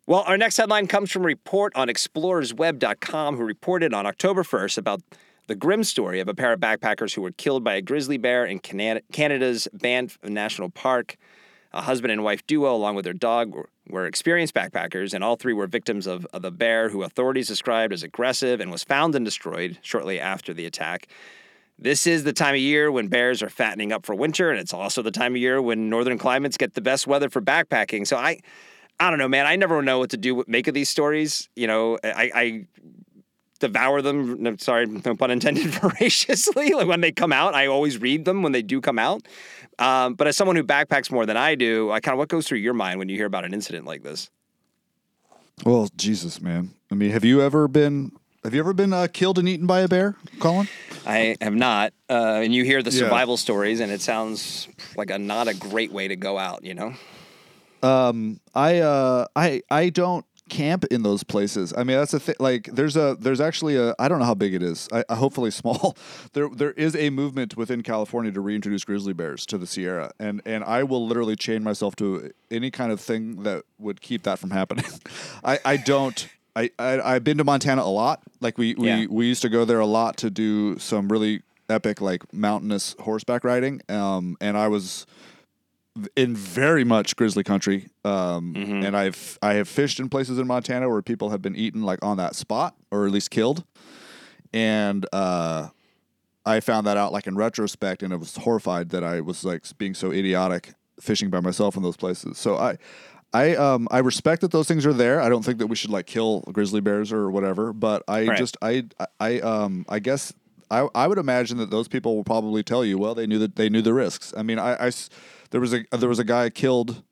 Well, 0.05 0.21
our 0.27 0.37
next 0.37 0.57
headline 0.57 0.85
comes 0.85 1.09
from 1.09 1.23
a 1.23 1.25
report 1.25 1.75
on 1.75 1.87
explorersweb.com, 1.87 3.35
who 3.37 3.43
reported 3.43 3.95
on 3.95 4.05
October 4.05 4.43
1st 4.43 4.77
about 4.77 5.01
the 5.49 5.55
grim 5.55 5.83
story 5.83 6.19
of 6.19 6.27
a 6.27 6.33
pair 6.35 6.53
of 6.53 6.59
backpackers 6.59 7.15
who 7.15 7.23
were 7.23 7.31
killed 7.31 7.63
by 7.63 7.73
a 7.73 7.81
grizzly 7.81 8.17
bear 8.17 8.45
in 8.45 8.59
Canada- 8.59 9.01
Canada's 9.11 9.67
Banff 9.73 10.19
National 10.23 10.69
Park. 10.69 11.17
A 11.73 11.81
husband 11.81 12.11
and 12.11 12.23
wife 12.23 12.45
duo, 12.45 12.73
along 12.73 12.95
with 12.95 13.03
their 13.03 13.13
dog, 13.13 13.55
were, 13.87 14.05
experienced 14.05 14.53
backpackers, 14.53 15.13
and 15.13 15.23
all 15.23 15.35
three 15.35 15.53
were 15.53 15.65
victims 15.65 16.05
of, 16.05 16.25
of 16.33 16.43
the 16.43 16.51
bear, 16.51 16.89
who 16.89 17.01
authorities 17.01 17.47
described 17.47 17.91
as 17.93 18.03
aggressive 18.03 18.59
and 18.59 18.71
was 18.71 18.83
found 18.83 19.15
and 19.15 19.25
destroyed 19.25 19.79
shortly 19.81 20.19
after 20.19 20.53
the 20.53 20.67
attack. 20.67 21.07
This 21.79 22.05
is 22.05 22.23
the 22.23 22.33
time 22.33 22.53
of 22.53 22.61
year 22.61 22.91
when 22.91 23.07
bears 23.07 23.41
are 23.41 23.49
fattening 23.49 23.91
up 23.91 24.05
for 24.05 24.13
winter, 24.13 24.51
and 24.51 24.59
it's 24.59 24.73
also 24.73 25.01
the 25.01 25.11
time 25.11 25.33
of 25.33 25.37
year 25.37 25.59
when 25.59 25.89
northern 25.89 26.19
climates 26.19 26.57
get 26.57 26.75
the 26.75 26.81
best 26.81 27.07
weather 27.07 27.29
for 27.29 27.41
backpacking. 27.41 28.05
So 28.05 28.17
I, 28.17 28.39
I 28.99 29.09
don't 29.09 29.17
know, 29.17 29.29
man. 29.29 29.47
I 29.47 29.55
never 29.55 29.81
know 29.81 29.97
what 29.97 30.11
to 30.11 30.17
do. 30.17 30.35
With 30.35 30.47
make 30.47 30.67
of 30.67 30.75
these 30.75 30.89
stories. 30.89 31.49
You 31.55 31.67
know, 31.67 31.97
I, 32.03 32.31
I 32.35 32.65
devour 33.59 34.01
them. 34.01 34.41
no, 34.41 34.55
Sorry, 34.57 34.85
no 34.85 35.15
pun 35.15 35.31
intended. 35.31 35.65
Voraciously. 35.81 36.71
Like 36.73 36.87
when 36.87 37.01
they 37.01 37.11
come 37.11 37.31
out, 37.33 37.53
I 37.53 37.67
always 37.67 37.97
read 37.97 38.25
them 38.25 38.41
when 38.43 38.51
they 38.51 38.61
do 38.61 38.81
come 38.81 38.99
out. 38.99 39.27
Um, 39.77 40.15
but 40.15 40.27
as 40.27 40.35
someone 40.35 40.55
who 40.55 40.63
backpacks 40.63 41.11
more 41.11 41.25
than 41.25 41.37
I 41.37 41.55
do, 41.55 41.91
I 41.91 41.99
kind 41.99 42.13
of 42.13 42.19
what 42.19 42.27
goes 42.29 42.47
through 42.47 42.57
your 42.59 42.73
mind 42.73 42.99
when 42.99 43.07
you 43.09 43.15
hear 43.15 43.25
about 43.27 43.45
an 43.45 43.53
incident 43.53 43.85
like 43.85 44.03
this? 44.03 44.29
Well, 45.65 45.89
Jesus, 45.95 46.41
man. 46.41 46.71
I 46.91 46.95
mean, 46.95 47.11
have 47.11 47.23
you 47.25 47.41
ever 47.41 47.67
been 47.67 48.11
have 48.43 48.53
you 48.53 48.59
ever 48.61 48.73
been 48.73 48.93
uh, 48.93 49.07
killed 49.11 49.37
and 49.37 49.47
eaten 49.49 49.67
by 49.67 49.81
a 49.81 49.87
bear, 49.87 50.15
Colin? 50.39 50.67
I 51.05 51.35
have 51.41 51.53
not. 51.55 51.93
Uh, 52.09 52.39
and 52.43 52.53
you 52.53 52.63
hear 52.63 52.81
the 52.81 52.91
Yeah. 52.91 52.99
survival 52.99 53.35
stories, 53.37 53.79
and 53.81 53.91
it 53.91 54.01
sounds 54.01 54.67
like 54.95 55.09
a 55.11 55.19
not 55.19 55.47
a 55.49 55.53
great 55.53 55.91
way 55.91 56.07
to 56.07 56.15
go 56.15 56.37
out. 56.37 56.63
You 56.63 56.73
know. 56.75 56.93
Um, 57.83 58.39
I 58.55 58.79
uh, 58.79 59.25
I 59.35 59.61
I 59.69 59.89
don't 59.89 60.25
camp 60.49 60.83
in 60.85 61.03
those 61.03 61.23
places. 61.23 61.73
I 61.77 61.83
mean, 61.83 61.97
that's 61.97 62.13
a 62.13 62.19
thing. 62.19 62.35
Like, 62.39 62.69
there's 62.73 62.95
a 62.97 63.15
there's 63.19 63.39
actually 63.39 63.75
a 63.77 63.95
I 63.99 64.07
don't 64.07 64.19
know 64.19 64.25
how 64.25 64.33
big 64.33 64.53
it 64.53 64.61
is. 64.63 64.87
I, 64.91 65.03
I 65.09 65.15
hopefully 65.15 65.51
small. 65.51 65.95
There 66.33 66.49
there 66.49 66.71
is 66.71 66.95
a 66.95 67.09
movement 67.09 67.55
within 67.57 67.81
California 67.83 68.31
to 68.31 68.41
reintroduce 68.41 68.83
grizzly 68.85 69.13
bears 69.13 69.45
to 69.47 69.57
the 69.57 69.65
Sierra, 69.67 70.11
and 70.19 70.41
and 70.45 70.63
I 70.63 70.83
will 70.83 71.07
literally 71.07 71.35
chain 71.35 71.63
myself 71.63 71.95
to 71.97 72.31
any 72.51 72.69
kind 72.71 72.91
of 72.91 72.99
thing 72.99 73.43
that 73.43 73.63
would 73.77 74.01
keep 74.01 74.23
that 74.23 74.39
from 74.39 74.51
happening. 74.51 74.85
I 75.43 75.59
I 75.65 75.77
don't. 75.77 76.27
I, 76.55 76.71
I 76.79 76.99
I've 77.15 77.23
been 77.23 77.37
to 77.37 77.43
Montana 77.43 77.83
a 77.83 77.89
lot. 77.93 78.21
Like 78.41 78.57
we 78.57 78.75
we, 78.75 78.87
Yeah. 78.87 79.05
we 79.09 79.27
used 79.27 79.41
to 79.43 79.49
go 79.49 79.65
there 79.65 79.79
a 79.79 79.85
lot 79.85 80.17
to 80.17 80.29
do 80.29 80.77
some 80.79 81.07
really 81.09 81.41
epic 81.69 82.01
like 82.01 82.33
mountainous 82.33 82.95
horseback 82.99 83.43
riding. 83.43 83.81
Um, 83.87 84.35
and 84.41 84.57
I 84.57 84.67
was 84.67 85.05
in 86.15 86.35
very 86.35 86.83
much 86.83 87.15
grizzly 87.15 87.43
country. 87.43 87.89
Um, 88.05 88.53
Mm-hmm. 88.57 88.83
and 88.85 88.95
I've 88.97 89.37
I 89.41 89.53
have 89.55 89.67
fished 89.67 89.99
in 89.99 90.09
places 90.09 90.37
in 90.39 90.47
Montana 90.47 90.87
where 90.89 91.01
people 91.01 91.29
have 91.31 91.41
been 91.41 91.55
eaten 91.55 91.81
like 91.83 91.99
on 92.03 92.17
that 92.17 92.35
spot 92.35 92.75
or 92.91 93.05
at 93.05 93.11
least 93.11 93.29
killed. 93.31 93.63
And 94.53 95.05
uh, 95.13 95.69
I 96.45 96.59
found 96.59 96.87
that 96.87 96.97
out 96.97 97.11
like 97.13 97.27
in 97.27 97.35
retrospect, 97.35 98.03
and 98.03 98.13
I 98.13 98.15
was 98.15 98.35
horrified 98.37 98.89
that 98.89 99.03
I 99.03 99.21
was 99.21 99.43
like 99.43 99.65
being 99.77 99.93
so 99.93 100.11
idiotic 100.11 100.73
fishing 100.99 101.29
by 101.29 101.39
myself 101.39 101.75
in 101.77 101.83
those 101.83 101.97
places. 101.97 102.37
So 102.37 102.57
I. 102.57 102.77
I 103.31 103.55
um 103.57 103.87
I 103.91 103.99
respect 103.99 104.41
that 104.41 104.49
those 104.49 104.67
things 104.67 104.87
are 104.87 104.93
there. 104.93 105.21
I 105.21 105.29
don't 105.29 105.45
think 105.45 105.59
that 105.59 105.67
we 105.67 105.75
should 105.75 105.91
like 105.91 106.07
kill 106.07 106.39
grizzly 106.51 106.81
bears 106.81 107.13
or 107.13 107.29
whatever, 107.29 107.73
but 107.73 108.01
I 108.07 108.25
Right. 108.25 108.35
just 108.39 108.57
I 108.59 108.85
I 109.19 109.39
um 109.41 109.85
I 109.87 109.99
guess 109.99 110.33
I 110.71 110.87
I 110.95 111.05
would 111.05 111.19
imagine 111.19 111.59
that 111.59 111.69
those 111.69 111.87
people 111.87 112.15
will 112.15 112.23
probably 112.23 112.63
tell 112.63 112.83
you, 112.83 112.97
well, 112.97 113.13
they 113.13 113.27
knew 113.27 113.37
that 113.37 113.55
they 113.55 113.69
knew 113.69 113.83
the 113.83 113.93
risks. 113.93 114.33
I 114.35 114.41
mean, 114.41 114.57
I, 114.57 114.87
I 114.87 114.89
there 115.51 115.61
was 115.61 115.73
a 115.73 115.85
there 115.91 116.09
was 116.09 116.19
a 116.19 116.23
guy 116.23 116.49
killed 116.49 117.03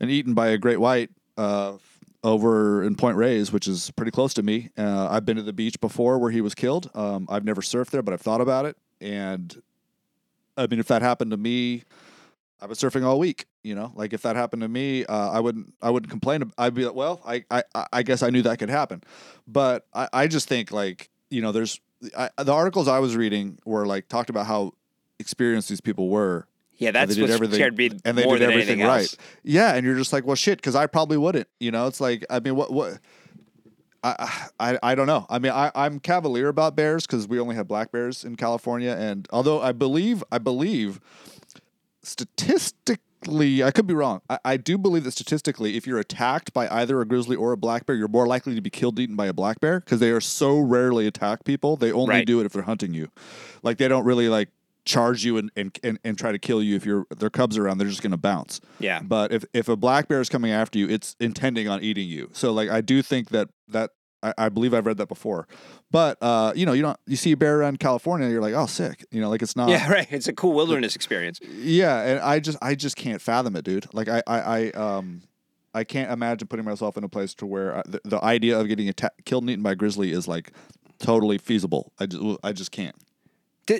and 0.00 0.10
eaten 0.10 0.34
by 0.34 0.48
a 0.48 0.58
great 0.58 0.80
white 0.80 1.10
uh, 1.36 1.74
over 2.22 2.82
in 2.82 2.94
Point 2.94 3.16
Reyes, 3.16 3.52
which 3.52 3.68
is 3.68 3.90
pretty 3.92 4.10
close 4.10 4.34
to 4.34 4.42
me. 4.42 4.70
Uh, 4.76 5.08
I've 5.10 5.24
been 5.24 5.36
to 5.36 5.42
the 5.42 5.52
beach 5.52 5.80
before 5.80 6.18
where 6.18 6.30
he 6.30 6.40
was 6.40 6.54
killed. 6.54 6.90
Um, 6.94 7.26
I've 7.28 7.44
never 7.44 7.60
surfed 7.60 7.90
there, 7.90 8.02
but 8.02 8.14
I've 8.14 8.20
thought 8.20 8.40
about 8.40 8.66
it. 8.66 8.76
And 9.00 9.62
I 10.56 10.66
mean, 10.66 10.80
if 10.80 10.88
that 10.88 11.02
happened 11.02 11.30
to 11.32 11.36
me, 11.36 11.84
I 12.60 12.66
was 12.66 12.78
surfing 12.78 13.04
all 13.04 13.18
week. 13.18 13.46
You 13.62 13.74
know, 13.74 13.92
like 13.94 14.12
if 14.12 14.22
that 14.22 14.36
happened 14.36 14.62
to 14.62 14.68
me, 14.68 15.04
uh, 15.06 15.30
I 15.30 15.40
wouldn't. 15.40 15.74
I 15.80 15.90
wouldn't 15.90 16.10
complain. 16.10 16.50
I'd 16.58 16.74
be 16.74 16.84
like, 16.84 16.94
well, 16.94 17.20
I, 17.26 17.44
I, 17.50 17.62
I 17.92 18.02
guess 18.02 18.22
I 18.22 18.30
knew 18.30 18.42
that 18.42 18.58
could 18.58 18.70
happen. 18.70 19.02
But 19.46 19.86
I, 19.94 20.08
I 20.12 20.26
just 20.26 20.48
think 20.48 20.70
like 20.70 21.10
you 21.30 21.40
know, 21.40 21.52
there's 21.52 21.80
I, 22.16 22.30
the 22.38 22.52
articles 22.52 22.88
I 22.88 22.98
was 22.98 23.16
reading 23.16 23.58
were 23.64 23.86
like 23.86 24.08
talked 24.08 24.30
about 24.30 24.46
how 24.46 24.72
experienced 25.18 25.68
these 25.68 25.80
people 25.80 26.08
were 26.08 26.46
Yeah, 26.76 26.90
that's 26.90 27.10
they 27.10 27.14
did 27.14 27.22
what's 27.22 27.34
everything 27.34 27.54
scared 27.54 27.78
me 27.78 27.90
and 28.04 28.18
they 28.18 28.24
did 28.24 28.42
everything 28.42 28.80
right. 28.80 29.00
else. 29.02 29.16
Yeah, 29.42 29.74
and 29.74 29.86
you're 29.86 29.96
just 29.96 30.12
like, 30.12 30.26
well, 30.26 30.36
shit, 30.36 30.58
because 30.58 30.74
I 30.74 30.86
probably 30.86 31.16
wouldn't. 31.16 31.48
You 31.60 31.70
know, 31.70 31.86
it's 31.86 32.00
like, 32.00 32.24
I 32.28 32.40
mean, 32.40 32.56
what, 32.56 32.72
what? 32.72 32.98
I, 34.02 34.48
I, 34.60 34.78
I 34.82 34.94
don't 34.94 35.06
know. 35.06 35.24
I 35.30 35.38
mean, 35.38 35.52
I, 35.52 35.70
I'm 35.74 35.98
cavalier 35.98 36.48
about 36.48 36.76
bears 36.76 37.06
because 37.06 37.26
we 37.26 37.40
only 37.40 37.54
have 37.56 37.66
black 37.66 37.90
bears 37.90 38.24
in 38.24 38.36
California, 38.36 38.94
and 38.98 39.26
although 39.32 39.62
I 39.62 39.72
believe, 39.72 40.22
I 40.30 40.38
believe, 40.38 41.00
statistically, 42.02 43.62
I 43.62 43.70
could 43.70 43.86
be 43.86 43.94
wrong. 43.94 44.20
I, 44.28 44.38
I 44.44 44.56
do 44.56 44.76
believe 44.76 45.04
that 45.04 45.12
statistically, 45.12 45.76
if 45.76 45.86
you're 45.86 45.98
attacked 45.98 46.52
by 46.52 46.68
either 46.68 47.00
a 47.00 47.06
grizzly 47.06 47.36
or 47.36 47.52
a 47.52 47.56
black 47.56 47.86
bear, 47.86 47.96
you're 47.96 48.08
more 48.08 48.26
likely 48.26 48.54
to 48.54 48.60
be 48.60 48.68
killed 48.70 48.98
eaten 48.98 49.16
by 49.16 49.26
a 49.26 49.32
black 49.32 49.60
bear 49.60 49.80
because 49.80 50.00
they 50.00 50.10
are 50.10 50.20
so 50.20 50.58
rarely 50.58 51.06
attack 51.06 51.44
people. 51.44 51.76
They 51.76 51.90
only 51.92 52.16
Right. 52.16 52.26
do 52.26 52.40
it 52.40 52.46
if 52.46 52.52
they're 52.52 52.62
hunting 52.62 52.92
you. 52.92 53.08
Like 53.62 53.78
they 53.78 53.88
don't 53.88 54.04
really 54.04 54.28
like 54.28 54.50
charge 54.84 55.24
you 55.24 55.38
and, 55.38 55.50
and, 55.56 55.78
and, 55.82 55.98
and 56.04 56.18
try 56.18 56.30
to 56.32 56.38
kill 56.38 56.62
you 56.62 56.76
if 56.76 56.84
you're 56.84 57.06
their 57.16 57.30
cubs 57.30 57.56
are 57.56 57.64
around 57.64 57.78
they're 57.78 57.88
just 57.88 58.02
going 58.02 58.10
to 58.10 58.16
bounce. 58.16 58.60
Yeah. 58.78 59.00
but 59.02 59.32
if, 59.32 59.44
if 59.54 59.68
a 59.68 59.76
black 59.76 60.08
bear 60.08 60.20
is 60.20 60.28
coming 60.28 60.50
after 60.52 60.78
you 60.78 60.88
it's 60.88 61.16
intending 61.20 61.68
on 61.68 61.82
eating 61.82 62.08
you. 62.08 62.28
So 62.32 62.52
like 62.52 62.68
i 62.68 62.80
do 62.80 63.00
think 63.02 63.30
that 63.30 63.48
that 63.68 63.90
I, 64.22 64.34
I 64.38 64.48
believe 64.48 64.74
i've 64.74 64.86
read 64.86 64.96
that 64.98 65.08
before. 65.08 65.46
But 65.90 66.18
uh 66.22 66.52
you 66.54 66.66
know 66.66 66.72
you 66.72 66.82
don't 66.82 66.98
you 67.06 67.16
see 67.16 67.32
a 67.32 67.36
bear 67.36 67.58
around 67.60 67.78
california 67.80 68.28
you're 68.28 68.42
like 68.42 68.54
oh 68.54 68.66
sick. 68.66 69.04
You 69.10 69.20
know 69.20 69.30
like 69.30 69.42
it's 69.42 69.56
not 69.56 69.68
Yeah, 69.74 69.90
right. 69.90 70.06
It's 70.10 70.28
a 70.28 70.32
cool 70.32 70.52
wilderness 70.52 70.94
experience. 70.96 71.40
yeah 71.42 72.00
and 72.02 72.20
i 72.20 72.40
just 72.40 72.58
i 72.60 72.74
just 72.74 72.96
can't 72.96 73.20
fathom 73.22 73.56
it 73.56 73.64
dude. 73.64 73.86
Like 73.94 74.08
i 74.08 74.22
i, 74.26 74.38
I 74.40 74.70
um 74.72 75.22
i 75.74 75.82
can't 75.84 76.10
imagine 76.10 76.46
putting 76.48 76.64
myself 76.64 76.96
in 76.96 77.04
a 77.04 77.08
place 77.08 77.34
to 77.36 77.46
where 77.46 77.78
I, 77.78 77.82
the, 77.86 78.00
the 78.04 78.22
idea 78.24 78.58
of 78.60 78.68
getting 78.68 78.88
atta- 78.88 79.10
killed 79.24 79.44
and 79.44 79.50
eaten 79.50 79.62
by 79.62 79.72
a 79.72 79.76
grizzly 79.76 80.12
is 80.12 80.28
like 80.28 80.52
totally 80.98 81.38
feasible. 81.38 81.92
I 81.98 82.06
just 82.06 82.22
i 82.44 82.52
just 82.52 82.70
can't 82.70 82.94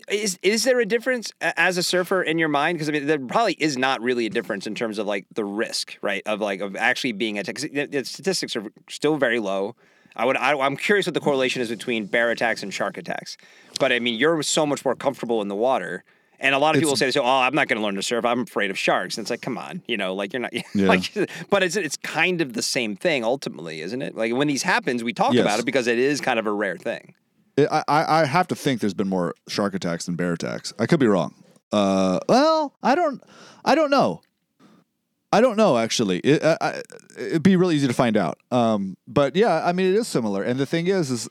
Is 0.08 0.38
is 0.42 0.64
there 0.64 0.80
a 0.80 0.86
difference 0.86 1.32
as 1.40 1.76
a 1.76 1.82
surfer 1.82 2.22
in 2.22 2.38
your 2.38 2.48
mind? 2.48 2.76
Because 2.78 2.88
I 2.88 2.92
mean, 2.92 3.06
there 3.06 3.18
probably 3.18 3.54
is 3.58 3.76
not 3.76 4.00
really 4.00 4.26
a 4.26 4.30
difference 4.30 4.66
in 4.66 4.74
terms 4.74 4.98
of 4.98 5.06
like 5.06 5.26
the 5.34 5.44
risk, 5.44 5.98
right? 6.00 6.22
Of 6.26 6.40
like 6.40 6.60
of 6.60 6.74
actually 6.76 7.12
being 7.12 7.38
attacked. 7.38 7.60
The, 7.60 7.86
the 7.86 8.04
statistics 8.04 8.56
are 8.56 8.64
still 8.88 9.16
very 9.16 9.38
low. 9.40 9.76
I 10.16 10.24
would. 10.24 10.36
I, 10.36 10.56
I'm 10.58 10.76
curious 10.76 11.06
what 11.06 11.14
the 11.14 11.20
correlation 11.20 11.60
is 11.60 11.68
between 11.68 12.06
bear 12.06 12.30
attacks 12.30 12.62
and 12.62 12.72
shark 12.72 12.96
attacks. 12.96 13.36
But 13.78 13.92
I 13.92 13.98
mean, 13.98 14.14
you're 14.18 14.42
so 14.42 14.64
much 14.64 14.84
more 14.84 14.94
comfortable 14.94 15.42
in 15.42 15.48
the 15.48 15.56
water. 15.56 16.04
And 16.40 16.54
a 16.54 16.58
lot 16.58 16.74
of 16.74 16.80
people 16.80 16.96
say, 16.96 17.10
"Oh, 17.16 17.24
I'm 17.24 17.54
not 17.54 17.68
going 17.68 17.78
to 17.78 17.84
learn 17.84 17.94
to 17.94 18.02
surf. 18.02 18.24
I'm 18.24 18.40
afraid 18.40 18.70
of 18.70 18.78
sharks." 18.78 19.16
And 19.18 19.24
it's 19.24 19.30
like, 19.30 19.40
come 19.40 19.56
on, 19.58 19.82
you 19.86 19.96
know, 19.96 20.14
like 20.14 20.32
you're 20.32 20.40
not. 20.40 20.52
Yeah. 20.74 20.88
like, 20.88 21.10
but 21.50 21.62
it's 21.62 21.76
it's 21.76 21.96
kind 21.98 22.40
of 22.40 22.52
the 22.54 22.62
same 22.62 22.96
thing 22.96 23.22
ultimately, 23.24 23.80
isn't 23.82 24.02
it? 24.02 24.16
Like 24.16 24.32
when 24.34 24.48
these 24.48 24.62
happens, 24.62 25.02
we 25.04 25.12
talk 25.12 25.32
Yes. 25.34 25.42
about 25.42 25.58
it 25.60 25.64
because 25.66 25.86
it 25.86 25.98
is 25.98 26.20
kind 26.20 26.38
of 26.38 26.46
a 26.46 26.52
rare 26.52 26.76
thing. 26.76 27.14
It, 27.56 27.68
I, 27.70 27.84
I 27.88 28.24
have 28.24 28.48
to 28.48 28.54
think 28.56 28.80
there's 28.80 28.94
been 28.94 29.08
more 29.08 29.34
shark 29.48 29.74
attacks 29.74 30.06
than 30.06 30.16
bear 30.16 30.32
attacks. 30.32 30.72
I 30.78 30.86
could 30.86 30.98
be 31.00 31.06
wrong. 31.06 31.34
Uh, 31.72 32.20
well, 32.28 32.74
I 32.82 32.94
don't, 32.94 33.22
I 33.64 33.74
don't 33.74 33.90
know. 33.90 34.22
I 35.32 35.40
don't 35.40 35.56
know 35.56 35.76
actually. 35.78 36.18
It, 36.20 36.44
I, 36.44 36.82
it'd 37.18 37.42
be 37.42 37.56
really 37.56 37.74
easy 37.74 37.88
to 37.88 37.92
find 37.92 38.16
out. 38.16 38.38
Um, 38.52 38.96
but 39.08 39.34
yeah, 39.34 39.64
I 39.66 39.72
mean, 39.72 39.86
it 39.92 39.96
is 39.96 40.06
similar. 40.06 40.42
And 40.44 40.60
the 40.60 40.66
thing 40.66 40.86
is, 40.86 41.10
is 41.10 41.28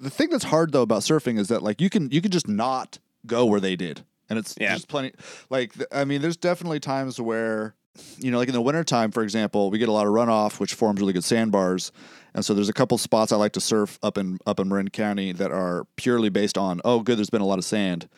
the 0.00 0.10
thing 0.10 0.30
that's 0.30 0.44
hard 0.44 0.72
though 0.72 0.82
about 0.82 1.02
surfing 1.02 1.38
is 1.38 1.46
that 1.48 1.62
like 1.62 1.80
you 1.80 1.88
can 1.90 2.10
you 2.10 2.20
can 2.20 2.32
just 2.32 2.48
not 2.48 2.98
go 3.26 3.46
where 3.46 3.60
they 3.60 3.76
did, 3.76 4.04
and 4.28 4.36
it's 4.38 4.56
Yeah. 4.60 4.74
just 4.74 4.88
plenty. 4.88 5.12
Like 5.48 5.72
I 5.92 6.04
mean, 6.04 6.22
there's 6.22 6.36
definitely 6.36 6.80
times 6.80 7.20
where 7.20 7.74
you 8.18 8.30
know, 8.30 8.38
like 8.38 8.48
in 8.48 8.54
the 8.54 8.60
wintertime, 8.60 9.10
for 9.10 9.22
example, 9.22 9.70
we 9.70 9.78
get 9.78 9.88
a 9.88 9.92
lot 9.92 10.06
of 10.06 10.12
runoff, 10.12 10.58
which 10.60 10.74
forms 10.74 11.00
really 11.00 11.12
good 11.12 11.24
sandbars. 11.24 11.92
And 12.34 12.44
so 12.44 12.52
there's 12.52 12.68
a 12.68 12.72
couple 12.72 12.98
spots 12.98 13.30
I 13.30 13.36
like 13.36 13.52
to 13.52 13.60
surf 13.60 13.98
up 14.02 14.18
in 14.18 14.38
up 14.46 14.58
in 14.58 14.68
Marin 14.68 14.90
County 14.90 15.32
that 15.32 15.52
are 15.52 15.86
purely 15.96 16.28
based 16.28 16.58
on 16.58 16.80
oh, 16.84 17.00
good, 17.00 17.18
there's 17.18 17.30
been 17.30 17.40
a 17.40 17.46
lot 17.46 17.58
of 17.58 17.64
sand. 17.64 18.08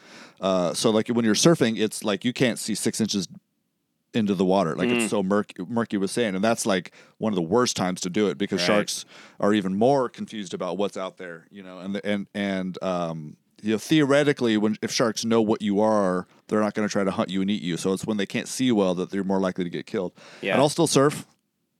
Uh, 0.40 0.72
so 0.72 0.90
like 0.90 1.08
when 1.08 1.24
you're 1.24 1.34
surfing, 1.34 1.78
it's 1.78 2.02
like 2.02 2.24
you 2.24 2.32
can't 2.32 2.58
see 2.58 2.74
six 2.74 3.00
inches 3.00 3.28
into 4.14 4.34
the 4.34 4.44
water. 4.44 4.74
Like 4.74 4.88
it's 4.88 5.10
so 5.10 5.22
murky, 5.22 5.62
murky 5.68 5.98
with 5.98 6.10
sand, 6.10 6.34
and 6.36 6.42
that's 6.44 6.64
like 6.64 6.92
one 7.18 7.32
of 7.32 7.36
the 7.36 7.42
worst 7.42 7.76
times 7.76 8.00
to 8.02 8.10
do 8.10 8.28
it 8.28 8.38
because 8.38 8.60
Right. 8.60 8.66
sharks 8.66 9.04
are 9.38 9.52
even 9.52 9.76
more 9.76 10.08
confused 10.08 10.54
about 10.54 10.78
what's 10.78 10.96
out 10.96 11.18
there. 11.18 11.46
You 11.50 11.62
know, 11.62 11.80
and 11.80 11.94
the, 11.94 12.06
and 12.06 12.26
and 12.34 12.82
um, 12.82 13.36
you 13.66 13.72
know 13.72 13.78
theoretically, 13.78 14.56
when 14.56 14.76
if 14.82 14.90
sharks 14.90 15.24
know 15.24 15.42
what 15.42 15.60
you 15.62 15.80
are, 15.80 16.26
they're 16.48 16.60
not 16.60 16.74
going 16.74 16.88
to 16.88 16.92
try 16.92 17.04
to 17.04 17.10
hunt 17.10 17.28
you 17.30 17.40
and 17.42 17.50
eat 17.50 17.62
you. 17.62 17.76
So 17.76 17.92
it's 17.92 18.06
when 18.06 18.16
they 18.16 18.26
can't 18.26 18.48
see 18.48 18.72
well 18.72 18.94
that 18.94 19.10
they're 19.10 19.24
more 19.24 19.40
likely 19.40 19.64
to 19.64 19.70
get 19.70 19.86
killed. 19.86 20.12
Yeah. 20.40 20.52
And 20.52 20.60
I'll 20.62 20.68
still 20.68 20.86
surf. 20.86 21.26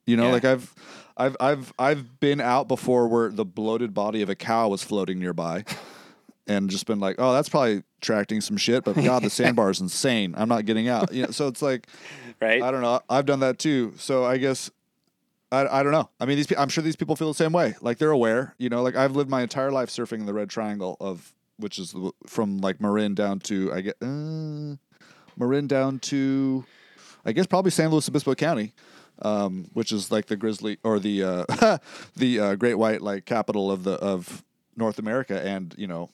You 0.07 0.17
know, 0.17 0.27
Yeah. 0.27 0.33
like 0.33 0.45
I've. 0.45 0.75
I've 1.19 1.35
I've 1.41 1.73
I've 1.79 2.21
been 2.21 2.43
out 2.43 2.69
before 2.69 3.09
where 3.09 3.31
the 3.31 3.47
bloated 3.47 3.95
body 3.95 4.21
of 4.21 4.29
a 4.29 4.35
cow 4.35 4.69
was 4.69 4.83
floating 4.83 5.19
nearby, 5.19 5.65
and 6.47 6.69
just 6.69 6.85
been 6.87 7.01
like, 7.01 7.17
oh, 7.19 7.33
that's 7.33 7.49
probably 7.49 7.83
attracting 8.03 8.43
some 8.43 8.59
shit. 8.59 8.85
But 8.85 8.97
God, 8.97 9.23
the 9.23 9.31
sandbar 9.41 9.71
is 9.71 9.81
insane. 9.81 10.35
I'm 10.37 10.49
not 10.51 10.67
getting 10.67 10.89
out. 10.89 11.15
You 11.15 11.23
know, 11.23 11.31
so 11.31 11.49
it's 11.49 11.63
like, 11.63 11.87
Right? 12.39 12.63
I 12.63 12.71
don't 12.71 12.83
know. 12.83 13.01
I've 13.09 13.25
done 13.25 13.41
that 13.41 13.59
too. 13.59 13.95
So 13.97 14.27
I 14.27 14.37
guess 14.37 14.71
I, 15.51 15.67
I 15.67 15.83
don't 15.83 15.93
know. 15.93 16.11
I 16.21 16.27
mean, 16.27 16.37
these 16.37 16.49
pe- 16.49 16.57
I'm 16.57 16.69
sure 16.69 16.85
these 16.85 16.97
people 16.97 17.17
feel 17.17 17.29
the 17.29 17.35
same 17.35 17.53
way. 17.53 17.75
Like 17.81 17.97
they're 17.97 18.11
aware. 18.11 18.55
You 18.59 18.69
know, 18.69 18.83
like 18.83 18.95
I've 18.95 19.17
lived 19.17 19.31
my 19.31 19.41
entire 19.41 19.71
life 19.73 19.89
surfing 19.89 20.19
in 20.19 20.27
the 20.27 20.35
Red 20.35 20.51
Triangle 20.51 20.99
of 21.01 21.33
which 21.59 21.79
is 21.79 21.93
the- 21.93 22.13
from 22.27 22.59
like 22.59 22.81
Marin 22.81 23.15
down 23.15 23.39
to 23.41 23.73
I 23.73 23.81
get 23.83 23.97
uh, 24.03 24.77
Marin 25.37 25.67
down 25.67 25.99
to 26.01 26.65
I 27.25 27.33
guess 27.33 27.47
probably 27.47 27.71
San 27.71 27.91
Luis 27.91 28.09
Obispo 28.09 28.35
County. 28.35 28.73
Um, 29.23 29.71
which 29.73 29.93
is 29.93 30.11
like 30.11 30.27
the 30.27 30.37
grizzly 30.37 30.77
or 30.85 30.99
the 30.99 31.23
uh, 31.23 31.79
the 32.17 32.39
uh, 32.39 32.55
great 32.57 32.75
white 32.75 33.01
like 33.01 33.25
capital 33.25 33.71
of 33.73 33.83
the 33.83 33.93
of 33.95 34.45
North 34.77 34.99
America, 34.99 35.41
and 35.43 35.75
you 35.79 35.87
know, 35.87 36.11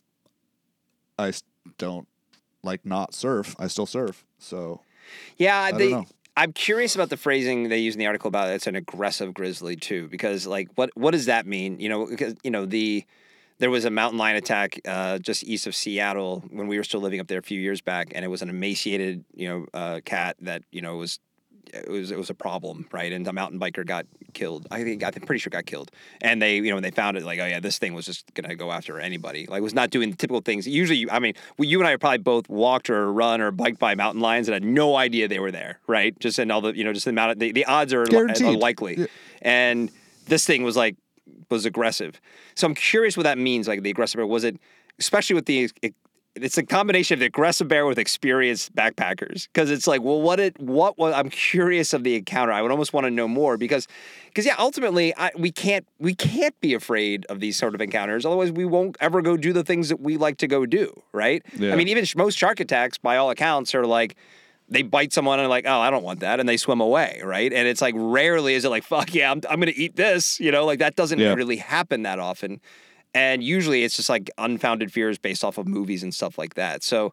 I 1.18 1.32
don't 1.78 2.06
like 2.62 2.84
not 2.86 3.12
surf. 3.12 3.56
I 3.58 3.66
still 3.66 3.86
surf. 3.86 4.24
So 4.38 4.82
Yeah, 5.36 5.70
don't 5.70 5.78
they. 5.80 5.90
know. 5.90 6.04
I'm 6.36 6.52
curious 6.52 6.94
about 6.94 7.10
the 7.10 7.16
phrasing 7.16 7.68
they 7.68 7.78
use 7.78 7.94
in 7.94 7.98
the 7.98 8.06
article 8.06 8.28
about 8.28 8.50
it's 8.50 8.66
an 8.68 8.76
aggressive 8.76 9.34
grizzly 9.34 9.74
too, 9.76 10.06
because 10.08 10.46
like 10.46 10.68
what 10.76 10.90
what 10.94 11.10
does 11.10 11.26
that 11.26 11.44
mean? 11.44 11.80
You 11.80 11.88
know, 11.88 12.06
because 12.06 12.36
you 12.44 12.52
know 12.52 12.66
the 12.66 13.04
there 13.58 13.70
was 13.70 13.84
a 13.84 13.90
mountain 13.90 14.18
lion 14.18 14.36
attack 14.36 14.80
uh, 14.86 15.18
just 15.18 15.44
east 15.44 15.66
of 15.66 15.74
Seattle 15.74 16.44
when 16.50 16.66
we 16.66 16.76
were 16.76 16.84
still 16.84 17.00
living 17.00 17.20
up 17.20 17.28
there 17.28 17.38
a 17.38 17.42
few 17.42 17.60
years 17.60 17.80
back, 17.80 18.12
and 18.14 18.24
it 18.24 18.28
was 18.28 18.42
an 18.42 18.48
emaciated 18.48 19.24
you 19.34 19.48
know 19.48 19.66
uh, 19.74 20.00
cat 20.04 20.36
that 20.40 20.62
you 20.70 20.82
know 20.82 20.96
was 20.96 21.18
it 21.72 21.88
was 21.88 22.10
it 22.10 22.18
was 22.18 22.30
a 22.30 22.34
problem, 22.34 22.86
right? 22.92 23.12
And 23.12 23.26
a 23.26 23.32
mountain 23.32 23.58
biker 23.58 23.84
got 23.84 24.06
killed. 24.34 24.66
I 24.70 24.82
think 24.82 25.02
I'm 25.02 25.12
pretty 25.12 25.38
sure 25.38 25.50
got 25.50 25.66
killed. 25.66 25.90
And 26.20 26.40
they, 26.40 26.56
you 26.56 26.68
know, 26.68 26.76
when 26.76 26.82
they 26.82 26.90
found 26.90 27.16
it, 27.16 27.24
like, 27.24 27.38
oh 27.40 27.46
yeah, 27.46 27.60
this 27.60 27.78
thing 27.78 27.94
was 27.94 28.06
just 28.06 28.32
gonna 28.34 28.54
go 28.54 28.70
after 28.70 28.98
anybody. 28.98 29.46
Like, 29.46 29.62
was 29.62 29.74
not 29.74 29.90
doing 29.90 30.10
the 30.10 30.16
typical 30.16 30.40
things. 30.40 30.66
Usually, 30.66 31.10
I 31.10 31.18
mean, 31.18 31.34
we, 31.58 31.66
you 31.66 31.78
and 31.78 31.88
I 31.88 31.96
probably 31.96 32.18
both 32.18 32.48
walked 32.48 32.90
or 32.90 33.12
run 33.12 33.40
or 33.40 33.50
biked 33.50 33.78
by 33.78 33.94
mountain 33.94 34.20
lions 34.20 34.48
and 34.48 34.54
had 34.54 34.64
no 34.64 34.96
idea 34.96 35.28
they 35.28 35.38
were 35.38 35.52
there, 35.52 35.80
right? 35.86 36.18
Just 36.18 36.38
in 36.38 36.50
all 36.50 36.60
the, 36.60 36.76
you 36.76 36.84
know, 36.84 36.92
just 36.92 37.04
the 37.04 37.10
amount 37.10 37.32
of 37.32 37.38
the, 37.38 37.52
the 37.52 37.64
odds 37.64 37.92
are, 37.92 38.04
Guaranteed. 38.04 38.58
likely. 38.58 38.98
Yeah. 38.98 39.06
And 39.40 39.90
this 40.26 40.46
thing 40.46 40.62
was 40.62 40.76
like 40.76 40.96
was 41.50 41.64
aggressive. 41.66 42.20
So 42.54 42.66
I'm 42.66 42.74
curious 42.74 43.16
what 43.16 43.24
that 43.24 43.38
means. 43.38 43.68
Like 43.68 43.82
the 43.82 43.90
aggressive 43.90 44.18
bear 44.18 44.26
was 44.26 44.44
it, 44.44 44.58
especially 44.98 45.34
with 45.34 45.46
the. 45.46 45.70
it's 46.34 46.56
a 46.56 46.62
combination 46.62 47.12
of 47.14 47.20
the 47.20 47.26
aggressive 47.26 47.68
bear 47.68 47.84
with 47.84 47.98
experienced 47.98 48.74
backpackers 48.74 49.48
because 49.52 49.70
it's 49.70 49.86
like, 49.86 50.00
well, 50.00 50.20
what 50.22 50.40
it, 50.40 50.58
what 50.58 50.96
was? 50.96 51.12
I'm 51.14 51.28
curious 51.28 51.92
of 51.92 52.04
the 52.04 52.16
encounter. 52.16 52.52
I 52.52 52.62
would 52.62 52.70
almost 52.70 52.94
want 52.94 53.04
to 53.04 53.10
know 53.10 53.28
more 53.28 53.58
because, 53.58 53.86
because 54.28 54.46
yeah, 54.46 54.54
ultimately, 54.58 55.14
I, 55.16 55.30
we 55.36 55.52
can't 55.52 55.86
we 55.98 56.14
can't 56.14 56.58
be 56.60 56.72
afraid 56.72 57.26
of 57.26 57.40
these 57.40 57.56
sort 57.58 57.74
of 57.74 57.82
encounters. 57.82 58.24
Otherwise, 58.24 58.50
we 58.50 58.64
won't 58.64 58.96
ever 59.00 59.20
go 59.20 59.36
do 59.36 59.52
the 59.52 59.62
things 59.62 59.90
that 59.90 60.00
we 60.00 60.16
like 60.16 60.38
to 60.38 60.46
go 60.46 60.64
do. 60.64 61.02
Right? 61.12 61.42
Yeah. 61.58 61.74
I 61.74 61.76
mean, 61.76 61.88
even 61.88 62.04
sh- 62.06 62.16
most 62.16 62.38
shark 62.38 62.60
attacks, 62.60 62.96
by 62.96 63.18
all 63.18 63.28
accounts, 63.28 63.74
are 63.74 63.86
like 63.86 64.16
they 64.68 64.82
bite 64.82 65.12
someone 65.12 65.38
and 65.40 65.48
like, 65.48 65.64
oh, 65.66 65.80
I 65.80 65.90
don't 65.90 66.02
want 66.02 66.20
that, 66.20 66.40
and 66.40 66.48
they 66.48 66.56
swim 66.56 66.80
away, 66.80 67.20
right? 67.24 67.52
And 67.52 67.68
it's 67.68 67.80
like 67.82 67.94
rarely 67.96 68.54
is 68.54 68.64
it 68.64 68.68
like, 68.70 68.84
fuck 68.84 69.14
yeah, 69.14 69.30
I'm, 69.30 69.40
I'm 69.50 69.60
gonna 69.60 69.72
eat 69.74 69.96
this, 69.96 70.40
you 70.40 70.50
know, 70.50 70.64
like 70.64 70.78
that 70.78 70.96
doesn't 70.96 71.18
Yeah. 71.18 71.34
really 71.34 71.56
happen 71.56 72.02
that 72.04 72.18
often, 72.18 72.60
and 73.14 73.42
usually 73.44 73.84
it's 73.84 73.96
just 73.96 74.08
like 74.08 74.30
unfounded 74.38 74.92
fears 74.92 75.18
based 75.18 75.44
off 75.44 75.58
of 75.58 75.66
movies 75.68 76.02
and 76.02 76.14
stuff 76.14 76.38
like 76.38 76.54
that. 76.54 76.82
So. 76.82 77.12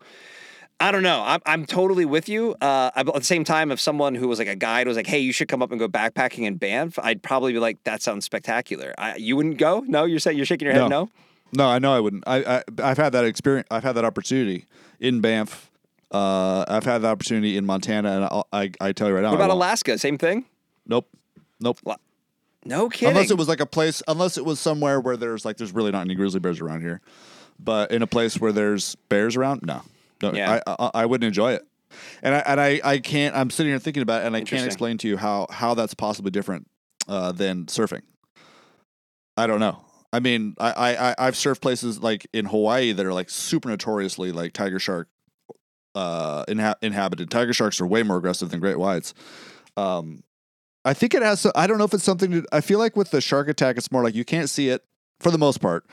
I 0.82 0.92
don't 0.92 1.04
know. 1.04 1.22
I'm, 1.26 1.42
I'm 1.46 1.66
totally 1.66 2.06
with 2.06 2.30
you. 2.30 2.56
Uh, 2.62 2.90
at 2.96 3.06
the 3.06 3.22
same 3.22 3.44
time, 3.44 3.70
if 3.70 3.82
someone 3.82 4.16
who 4.16 4.30
was 4.30 4.40
like 4.40 4.48
a 4.48 4.56
guide 4.56 4.88
was 4.88 4.96
like, 4.96 5.08
"Hey, 5.08 5.20
you 5.20 5.34
should 5.34 5.50
come 5.50 5.62
up 5.62 5.72
and 5.72 5.78
go 5.80 5.90
backpacking 5.90 6.46
in 6.46 6.56
Banff," 6.56 6.98
I'd 7.00 7.22
probably 7.22 7.52
be 7.52 7.60
like, 7.60 7.84
"That 7.84 8.02
sounds 8.02 8.24
spectacular." 8.24 8.94
I, 8.98 9.18
you 9.18 9.36
wouldn't 9.36 9.58
go? 9.58 9.84
No, 9.86 10.06
you're 10.06 10.20
saying 10.20 10.38
you're 10.38 10.46
shaking 10.46 10.68
your 10.68 10.76
head. 10.76 10.88
No. 10.90 11.10
No, 11.52 11.68
I 11.68 11.80
know 11.80 11.94
I 11.94 12.00
wouldn't. 12.00 12.24
I, 12.26 12.38
I 12.60 12.64
I've 12.82 12.98
had 12.98 13.12
that 13.12 13.26
experience. 13.26 13.68
I've 13.70 13.84
had 13.84 13.92
that 13.98 14.06
opportunity 14.06 14.68
in 15.02 15.20
Banff. 15.20 15.69
Uh, 16.12 16.66
I've 16.68 16.84
had 16.86 17.00
the 17.00 17.08
opportunity 17.08 17.56
in 17.58 17.66
Montana, 17.66 18.12
and 18.12 18.24
I'll, 18.26 18.48
I 18.52 18.72
I 18.82 18.92
tell 18.94 19.08
you 19.08 19.14
right 19.16 19.22
now. 19.22 19.30
What 19.32 19.36
about. 19.36 19.50
Alaska? 19.52 19.98
Same 19.98 20.18
thing. 20.18 20.46
Nope, 20.88 21.08
nope. 21.60 21.80
No 22.66 22.90
kidding. 22.90 23.10
Unless 23.10 23.32
it 23.32 23.38
was 23.38 23.48
like 23.48 23.60
a 23.62 23.66
place, 23.66 24.02
unless 24.08 24.38
it 24.38 24.44
was 24.46 24.60
somewhere 24.60 25.00
where 25.00 25.16
there's 25.18 25.46
like 25.46 25.58
there's 25.58 25.72
really 25.72 25.92
not 25.92 26.02
any 26.02 26.16
grizzly 26.16 26.40
bears 26.40 26.60
around 26.62 26.82
here, 26.82 27.00
but 27.60 27.92
in 27.92 28.02
a 28.02 28.08
place 28.08 28.40
where 28.40 28.52
there's 28.52 28.96
bears 29.08 29.36
around, 29.38 29.62
no, 29.64 29.82
no, 30.22 30.34
Yeah. 30.34 30.60
I, 30.68 30.76
I 30.80 30.92
I 31.02 31.06
wouldn't 31.06 31.28
enjoy 31.28 31.54
it. 31.54 31.66
And 32.22 32.36
I 32.36 32.40
and 32.40 32.60
I, 32.60 32.82
I 32.84 32.98
can't. 33.00 33.36
I'm 33.36 33.50
sitting 33.50 33.72
here 33.72 33.80
thinking 33.80 34.04
about 34.04 34.24
it, 34.24 34.28
and 34.28 34.36
I 34.36 34.42
can't 34.42 34.66
explain 34.66 34.98
to 35.00 35.08
you 35.08 35.16
how 35.18 35.48
how 35.50 35.74
that's 35.74 35.94
possibly 35.94 36.32
different 36.32 36.68
uh, 37.08 37.32
than 37.32 37.66
surfing. 37.68 38.02
I 39.38 39.48
don't 39.48 39.60
know. 39.60 39.80
I 40.12 40.20
mean, 40.20 40.56
I 40.60 40.96
I- 40.98 41.16
I've 41.28 41.36
surfed 41.36 41.62
places 41.62 42.02
like 42.02 42.28
in 42.34 42.46
Hawaii 42.46 42.92
that 42.94 43.06
are 43.06 43.14
like 43.14 43.30
super 43.30 43.70
notoriously 43.70 44.32
like 44.32 44.54
tiger 44.54 44.80
shark 44.80 45.08
uh, 46.00 46.46
inha- 46.46 46.76
inhabited. 46.82 47.30
Tiger 47.30 47.52
sharks 47.52 47.82
are 47.82 47.88
way 47.88 48.04
more 48.04 48.18
aggressive 48.18 48.50
than 48.52 48.62
great 48.62 48.80
whites. 48.80 49.14
Um, 49.76 50.24
I 50.86 50.94
think 50.94 51.14
it 51.14 51.22
has. 51.22 51.46
I 51.56 51.68
don't 51.68 51.78
know 51.78 51.84
if 51.84 51.94
it's 51.94 52.06
something. 52.06 52.32
To, 52.32 52.46
I 52.54 52.62
feel 52.62 52.80
like 52.80 52.96
with 52.96 53.12
the 53.12 53.20
shark 53.20 53.50
attack, 53.50 53.78
it's 53.78 53.92
more 53.92 54.02
like 54.02 54.16
you 54.16 54.24
can't 54.24 54.50
see 54.50 54.70
it 54.70 54.86
for 55.20 55.30
the 55.30 55.38
most 55.38 55.60
part. 55.60 55.86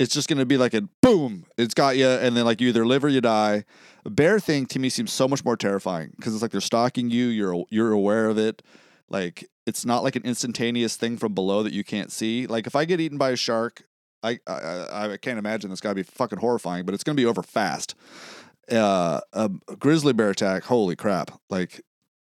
It's 0.00 0.12
just 0.12 0.28
going 0.28 0.38
to 0.38 0.46
be 0.46 0.56
like 0.56 0.74
a 0.74 0.82
boom. 1.00 1.44
It's 1.56 1.74
got 1.74 1.96
you, 1.96 2.08
and 2.08 2.36
then 2.36 2.44
like 2.44 2.60
you 2.60 2.68
either 2.70 2.84
live 2.84 3.04
or 3.04 3.08
you 3.08 3.20
die. 3.20 3.64
A 4.04 4.10
bear 4.10 4.40
thing 4.40 4.66
to 4.66 4.80
me 4.80 4.88
seems 4.88 5.12
so 5.12 5.28
much 5.28 5.44
more 5.44 5.56
terrifying 5.56 6.12
because 6.16 6.34
it's 6.34 6.42
like 6.42 6.50
they're 6.50 6.60
stalking 6.60 7.10
you. 7.10 7.26
You're 7.26 7.64
you're 7.70 7.92
aware 7.92 8.28
of 8.28 8.38
it. 8.38 8.62
Like 9.08 9.48
it's 9.64 9.84
not 9.86 10.02
like 10.02 10.16
an 10.16 10.24
instantaneous 10.24 10.96
thing 10.96 11.18
from 11.18 11.34
below 11.34 11.62
that 11.62 11.72
you 11.72 11.84
can't 11.84 12.10
see. 12.10 12.48
Like 12.48 12.66
if 12.66 12.74
I 12.74 12.84
get 12.84 13.00
eaten 13.00 13.16
by 13.16 13.30
a 13.30 13.36
shark, 13.36 13.84
I 14.24 14.40
I, 14.48 15.12
I 15.12 15.16
can't 15.18 15.38
imagine 15.38 15.70
this 15.70 15.80
got 15.80 15.90
to 15.90 15.94
be 15.94 16.02
fucking 16.02 16.40
horrifying, 16.40 16.84
but 16.84 16.94
it's 16.94 17.04
going 17.04 17.16
to 17.16 17.20
be 17.20 17.26
over 17.26 17.44
fast. 17.44 17.94
Uh, 18.70 19.20
a 19.32 19.48
grizzly 19.78 20.12
bear 20.12 20.30
attack, 20.30 20.64
holy 20.64 20.96
crap! 20.96 21.30
Like 21.50 21.80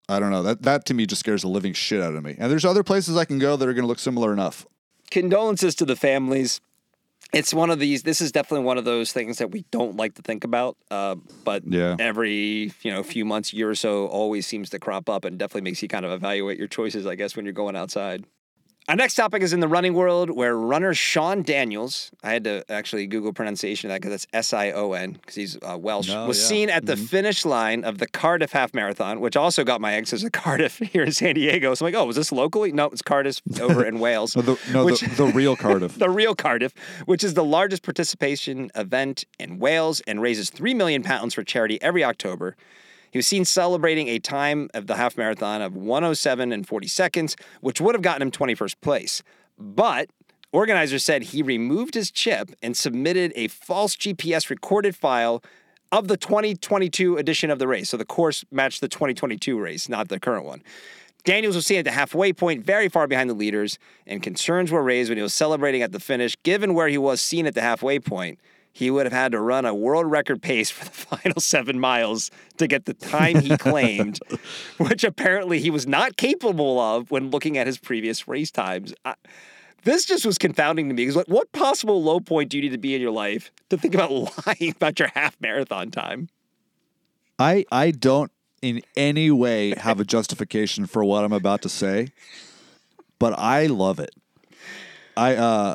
I 0.09 0.19
don't 0.19 0.31
know. 0.31 0.43
That 0.43 0.63
that 0.63 0.85
to 0.87 0.95
me 0.95 1.07
just 1.07 1.21
scares 1.21 1.43
the 1.43 1.49
living 1.49 1.73
shit 1.75 2.01
out 2.03 2.15
of 2.15 2.25
me. 2.25 2.35
And 2.39 2.51
there's 2.51 2.65
other 2.65 2.83
places 2.83 3.17
I 3.17 3.25
can 3.25 3.39
go 3.39 3.57
that 3.57 3.69
are 3.69 3.73
going 3.75 3.83
to 3.85 3.89
look 3.89 3.99
similar 3.99 4.33
enough. 4.33 4.67
condolences 5.11 5.75
to 5.77 5.85
the 5.85 5.97
families. 5.97 6.61
It's 7.33 7.53
one 7.53 7.71
of 7.71 7.79
these. 7.79 8.05
This 8.05 8.21
is 8.21 8.31
definitely 8.33 8.65
one 8.65 8.79
of 8.79 8.85
those 8.85 9.13
things 9.13 9.39
that 9.39 9.51
we 9.51 9.65
don't 9.71 9.97
like 9.97 10.15
to 10.15 10.23
think 10.23 10.45
about. 10.45 10.77
Uh, 10.91 11.17
but 11.45 11.63
Yeah. 11.67 11.97
every 11.99 12.73
you 12.83 12.93
know 12.93 13.03
few 13.03 13.25
months, 13.25 13.53
year 13.53 13.69
or 13.69 13.75
so, 13.75 14.07
always 14.07 14.47
seems 14.47 14.71
to 14.71 14.79
crop 14.79 15.09
up, 15.09 15.25
and 15.25 15.39
definitely 15.39 15.63
makes 15.63 15.83
you 15.83 15.89
kind 15.89 16.05
of 16.05 16.13
evaluate 16.13 16.59
your 16.59 16.69
choices. 16.69 17.07
I 17.07 17.17
guess 17.17 17.35
when 17.37 17.45
you're 17.45 17.53
going 17.55 17.77
outside. 17.77 18.25
Our 18.87 18.97
next 18.97 19.15
topic 19.15 19.43
is 19.43 19.55
in 19.55 19.61
the 19.61 19.69
running 19.69 19.95
world, 19.95 20.29
where 20.29 20.55
runner 20.55 20.93
Sion 20.93 21.41
Daniels, 21.43 22.11
I 22.23 22.35
had 22.35 22.45
to 22.45 22.71
actually 22.71 23.07
Google 23.07 23.33
pronunciation 23.33 23.89
of 23.89 23.95
that 23.95 24.03
because 24.03 24.11
that's 24.11 24.27
S 24.35 24.53
I 24.53 24.73
O 24.73 24.93
N, 24.93 25.13
because 25.13 25.35
he's 25.35 25.57
uh, 25.63 25.79
Welsh, 25.81 26.09
No, 26.09 26.27
was 26.27 26.39
yeah. 26.39 26.47
seen 26.49 26.69
at 26.69 26.85
the 26.85 26.95
finish 26.95 27.47
line 27.47 27.83
of 27.83 27.97
the 27.97 28.07
Cardiff 28.07 28.53
Half 28.53 28.75
Marathon, 28.75 29.21
which 29.21 29.37
also 29.39 29.65
got 29.65 29.81
my 29.81 29.95
eggs 29.95 30.13
as 30.13 30.23
a 30.23 30.31
Cardiff 30.43 30.77
here 30.81 31.03
in 31.03 31.13
San 31.13 31.35
Diego. 31.35 31.73
So 31.75 31.87
I'm 31.87 31.93
like, 31.95 31.99
oh, 31.99 32.05
was 32.05 32.17
this 32.17 32.31
locally? 32.31 32.73
No, 32.73 32.85
it's 32.87 33.01
Cardiff 33.01 33.41
over 33.59 33.87
in 33.87 34.01
Wales. 34.01 34.37
No, 34.37 34.43
the, 34.43 34.59
no, 34.71 34.85
Which- 34.85 35.01
the, 35.01 35.09
the 35.15 35.27
real 35.33 35.57
Cardiff. 35.57 35.95
the 35.99 36.11
real 36.11 36.35
Cardiff, 36.35 36.75
which 37.07 37.25
is 37.25 37.33
the 37.33 37.45
largest 37.45 37.83
participation 37.85 38.71
event 38.75 39.25
in 39.39 39.59
Wales 39.59 40.03
and 40.07 40.21
raises 40.21 40.51
3 40.51 40.75
million 40.75 41.03
pounds 41.03 41.33
for 41.33 41.43
charity 41.43 41.81
every 41.81 42.05
October. 42.05 42.55
He 43.15 43.19
was 43.19 43.29
seen 43.29 43.45
celebrating 43.45 44.09
a 44.09 44.19
time 44.19 44.69
of 44.75 44.89
the 44.89 44.97
half 44.97 45.17
marathon 45.17 45.63
of 45.63 45.77
107 45.77 46.51
and 46.51 46.67
40 46.67 46.89
seconds, 46.89 47.37
which 47.61 47.81
would 47.81 47.95
have 47.95 48.03
gotten 48.03 48.23
him 48.23 48.33
21st 48.33 48.81
place. 48.81 49.23
But 49.57 50.11
organizers 50.51 51.05
said 51.05 51.23
he 51.23 51.41
removed 51.41 51.95
his 51.95 52.11
chip 52.11 52.51
and 52.61 52.77
submitted 52.77 53.33
a 53.37 53.47
false 53.47 53.95
GPS 53.95 54.51
recorded 54.51 54.97
file 54.97 55.45
of 55.93 56.09
the 56.09 56.17
2022 56.17 57.17
edition 57.17 57.51
of 57.51 57.61
the 57.61 57.69
race. 57.69 57.91
So 57.91 57.97
the 57.97 58.05
course 58.05 58.45
matched 58.51 58.81
the 58.81 58.89
2022 58.89 59.61
race, 59.61 59.89
not 59.89 60.09
the 60.09 60.19
current 60.19 60.45
one. 60.45 60.65
Daniels 61.23 61.55
was 61.55 61.67
seen 61.67 61.79
at 61.79 61.85
the 61.85 61.93
halfway 61.93 62.33
point, 62.33 62.65
very 62.65 62.89
far 62.89 63.07
behind 63.07 63.31
the 63.31 63.35
leaders, 63.35 63.79
and 64.09 64.25
concerns 64.25 64.73
were 64.73 64.83
raised 64.83 65.09
when 65.09 65.19
he 65.19 65.23
was 65.23 65.33
celebrating 65.33 65.83
at 65.83 65.93
the 65.93 66.01
finish. 66.01 66.35
Given 66.43 66.75
where 66.75 66.89
he 66.89 66.99
was 66.99 67.23
seen 67.23 67.47
at 67.47 67.55
the 67.55 67.63
halfway 67.63 68.01
point, 68.01 68.41
he 68.75 68.91
would 68.91 69.07
have 69.07 69.13
had 69.13 69.33
to 69.33 69.41
run 69.41 69.65
a 69.65 69.73
world 69.73 70.11
record 70.11 70.43
pace 70.43 70.69
for 70.69 70.85
the 70.85 70.91
final 71.19 71.41
seven 71.41 71.79
miles 71.79 72.31
to 72.57 72.67
get 72.67 72.87
the 72.87 72.93
time 72.93 73.41
he 73.41 73.57
claimed, 73.57 74.19
which 74.79 75.05
apparently 75.05 75.61
he 75.61 75.71
was 75.71 75.87
not 75.87 76.17
capable 76.17 76.81
of 76.81 77.11
when 77.11 77.31
looking 77.31 77.57
at 77.57 77.69
his 77.69 77.79
previous 77.79 78.27
race 78.27 78.51
times. 78.51 78.93
I, 79.05 79.15
this 79.85 80.05
just 80.05 80.27
was 80.27 80.39
confounding 80.39 80.89
to 80.89 80.95
me 80.95 81.03
because, 81.03 81.15
like, 81.15 81.29
what 81.29 81.53
possible 81.53 82.03
low 82.03 82.19
point 82.19 82.51
do 82.51 82.57
you 82.57 82.65
need 82.65 82.73
to 82.73 82.79
be 82.79 82.97
in 82.97 83.01
your 83.01 83.13
life 83.13 83.53
to 83.71 83.79
think 83.79 83.95
about 83.95 84.11
lying 84.47 84.73
about 84.73 84.99
your 84.99 85.09
half 85.15 85.41
marathon 85.41 85.93
time? 85.93 86.29
I 87.39 87.65
I 87.71 87.93
don't 87.93 88.33
in 88.61 88.81
any 88.97 89.31
way 89.31 89.75
have 89.77 90.01
a 90.01 90.05
justification 90.05 90.87
for 90.87 91.05
what 91.05 91.25
I'm 91.25 91.33
about 91.33 91.63
to 91.63 91.69
say, 91.69 92.09
but 93.21 93.39
I 93.39 93.67
love 93.67 94.01
it. 94.01 94.15
I 95.17 95.37
uh 95.37 95.75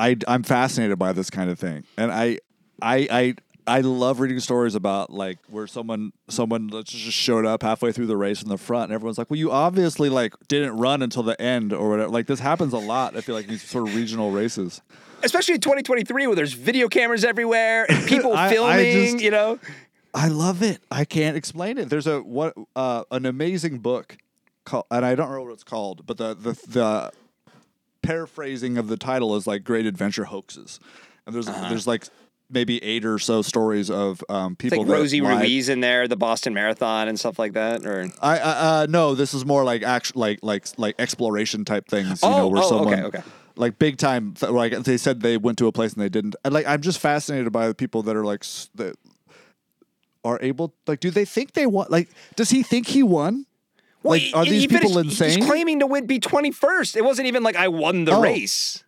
I 0.00 0.16
I'm 0.26 0.42
fascinated 0.42 0.98
by 0.98 1.12
this 1.12 1.30
kind 1.30 1.50
of 1.50 1.58
thing, 1.58 1.84
and 1.96 2.10
I 2.10 2.38
I 2.82 3.08
I. 3.10 3.34
I 3.66 3.82
love 3.82 4.18
reading 4.18 4.40
stories 4.40 4.74
about 4.74 5.10
like 5.12 5.38
where 5.48 5.66
someone 5.68 6.12
someone 6.28 6.70
just 6.70 6.90
showed 7.14 7.44
up 7.46 7.62
halfway 7.62 7.92
through 7.92 8.06
the 8.06 8.16
race 8.16 8.42
in 8.42 8.48
the 8.48 8.56
front 8.58 8.84
and 8.84 8.92
everyone's 8.94 9.16
like, 9.18 9.30
"Well, 9.30 9.38
you 9.38 9.52
obviously 9.52 10.08
like 10.08 10.34
didn't 10.48 10.78
run 10.78 11.02
until 11.02 11.22
the 11.22 11.40
end 11.40 11.72
or 11.72 11.88
whatever." 11.90 12.08
Like 12.10 12.26
this 12.26 12.40
happens 12.40 12.72
a 12.72 12.78
lot. 12.78 13.16
I 13.16 13.20
feel 13.20 13.34
like 13.36 13.46
these 13.46 13.62
sort 13.62 13.86
of 13.88 13.94
regional 13.94 14.32
races. 14.32 14.80
Especially 15.22 15.54
in 15.54 15.60
2023 15.60 16.26
where 16.26 16.34
there's 16.34 16.54
video 16.54 16.88
cameras 16.88 17.22
everywhere 17.22 17.86
and 17.88 18.04
people 18.08 18.32
I- 18.34 18.46
I 18.46 18.50
filming, 18.52 18.92
just- 19.12 19.20
you 19.24 19.30
know. 19.30 19.60
I 20.14 20.28
love 20.28 20.62
it. 20.64 20.80
I 20.90 21.04
can't 21.04 21.36
explain 21.36 21.78
it. 21.78 21.90
There's 21.90 22.08
a 22.08 22.20
what 22.22 22.54
uh, 22.74 23.04
an 23.12 23.24
amazing 23.26 23.78
book 23.78 24.16
called, 24.64 24.86
and 24.90 25.04
I 25.04 25.14
don't 25.14 25.28
remember 25.28 25.50
what 25.50 25.54
it's 25.54 25.64
called, 25.64 26.06
but 26.06 26.16
the 26.16 26.34
the 26.34 26.52
the 26.66 27.12
paraphrasing 28.02 28.78
of 28.78 28.88
the 28.88 28.96
title 28.96 29.36
is 29.36 29.46
like 29.46 29.64
Great 29.64 29.86
Adventure 29.86 30.24
Hoaxes, 30.24 30.78
and 31.26 31.34
there's 31.34 31.46
there's 31.46 31.86
like 31.86 32.06
maybe 32.52 32.82
eight 32.82 33.04
or 33.04 33.16
so 33.18 33.42
stories 33.42 33.88
of 33.90 34.24
um, 34.28 34.52
It's 34.54 34.62
people 34.62 34.78
like 34.78 34.86
that 34.88 34.92
Rosie 34.92 35.20
lied- 35.20 35.42
Ruiz 35.42 35.68
in 35.68 35.80
there, 35.80 36.08
the 36.08 36.16
Boston 36.16 36.52
Marathon 36.52 37.06
and 37.08 37.18
stuff 37.18 37.38
like 37.38 37.52
that, 37.52 37.86
or 37.86 38.10
I, 38.20 38.38
I 38.38 38.40
uh, 38.82 38.86
no, 38.88 39.14
this 39.14 39.34
is 39.34 39.44
more 39.44 39.62
like 39.64 39.82
actual 39.82 40.20
like 40.20 40.40
like 40.42 40.66
like 40.76 40.94
exploration 40.98 41.64
type 41.64 41.86
things. 41.88 42.22
You 42.22 42.28
know, 42.28 42.36
Oh, 42.42 42.48
where 42.48 42.62
oh, 42.62 42.68
someone 42.68 42.94
okay, 42.94 43.02
okay. 43.04 43.22
like 43.56 43.78
big 43.78 43.98
time. 43.98 44.34
Like 44.40 44.72
they 44.84 44.96
said 44.96 45.20
they 45.20 45.36
went 45.36 45.58
to 45.58 45.66
a 45.68 45.72
place 45.72 45.92
and 45.92 46.02
they 46.02 46.08
didn't. 46.08 46.34
And 46.44 46.52
like 46.52 46.66
I'm 46.66 46.80
just 46.80 46.98
fascinated 46.98 47.52
by 47.52 47.68
the 47.68 47.74
people 47.74 48.02
that 48.04 48.16
are 48.16 48.24
like 48.24 48.42
s- 48.42 48.68
that 48.74 48.96
are 50.24 50.38
able. 50.42 50.74
Like, 50.86 51.00
do 51.00 51.10
they 51.10 51.24
think 51.24 51.52
they 51.52 51.66
won? 51.66 51.86
Like, 51.88 52.08
does 52.36 52.50
he 52.50 52.62
think 52.62 52.88
he 52.88 53.02
won? 53.02 53.46
Well, 54.02 54.12
Like, 54.18 54.30
are 54.34 54.44
he 54.44 54.50
these 54.50 54.66
people 54.66 54.90
finished- 54.94 55.20
insane? 55.20 55.38
He's 55.38 55.46
claiming 55.46 55.80
to 55.80 55.86
win, 55.86 56.06
be 56.06 56.18
21st. 56.18 56.96
It 56.96 57.04
wasn't 57.04 57.28
even 57.28 57.42
like 57.42 57.56
I 57.56 57.68
won 57.68 58.04
the 58.06 58.12
Oh. 58.12 58.22
race. 58.22 58.82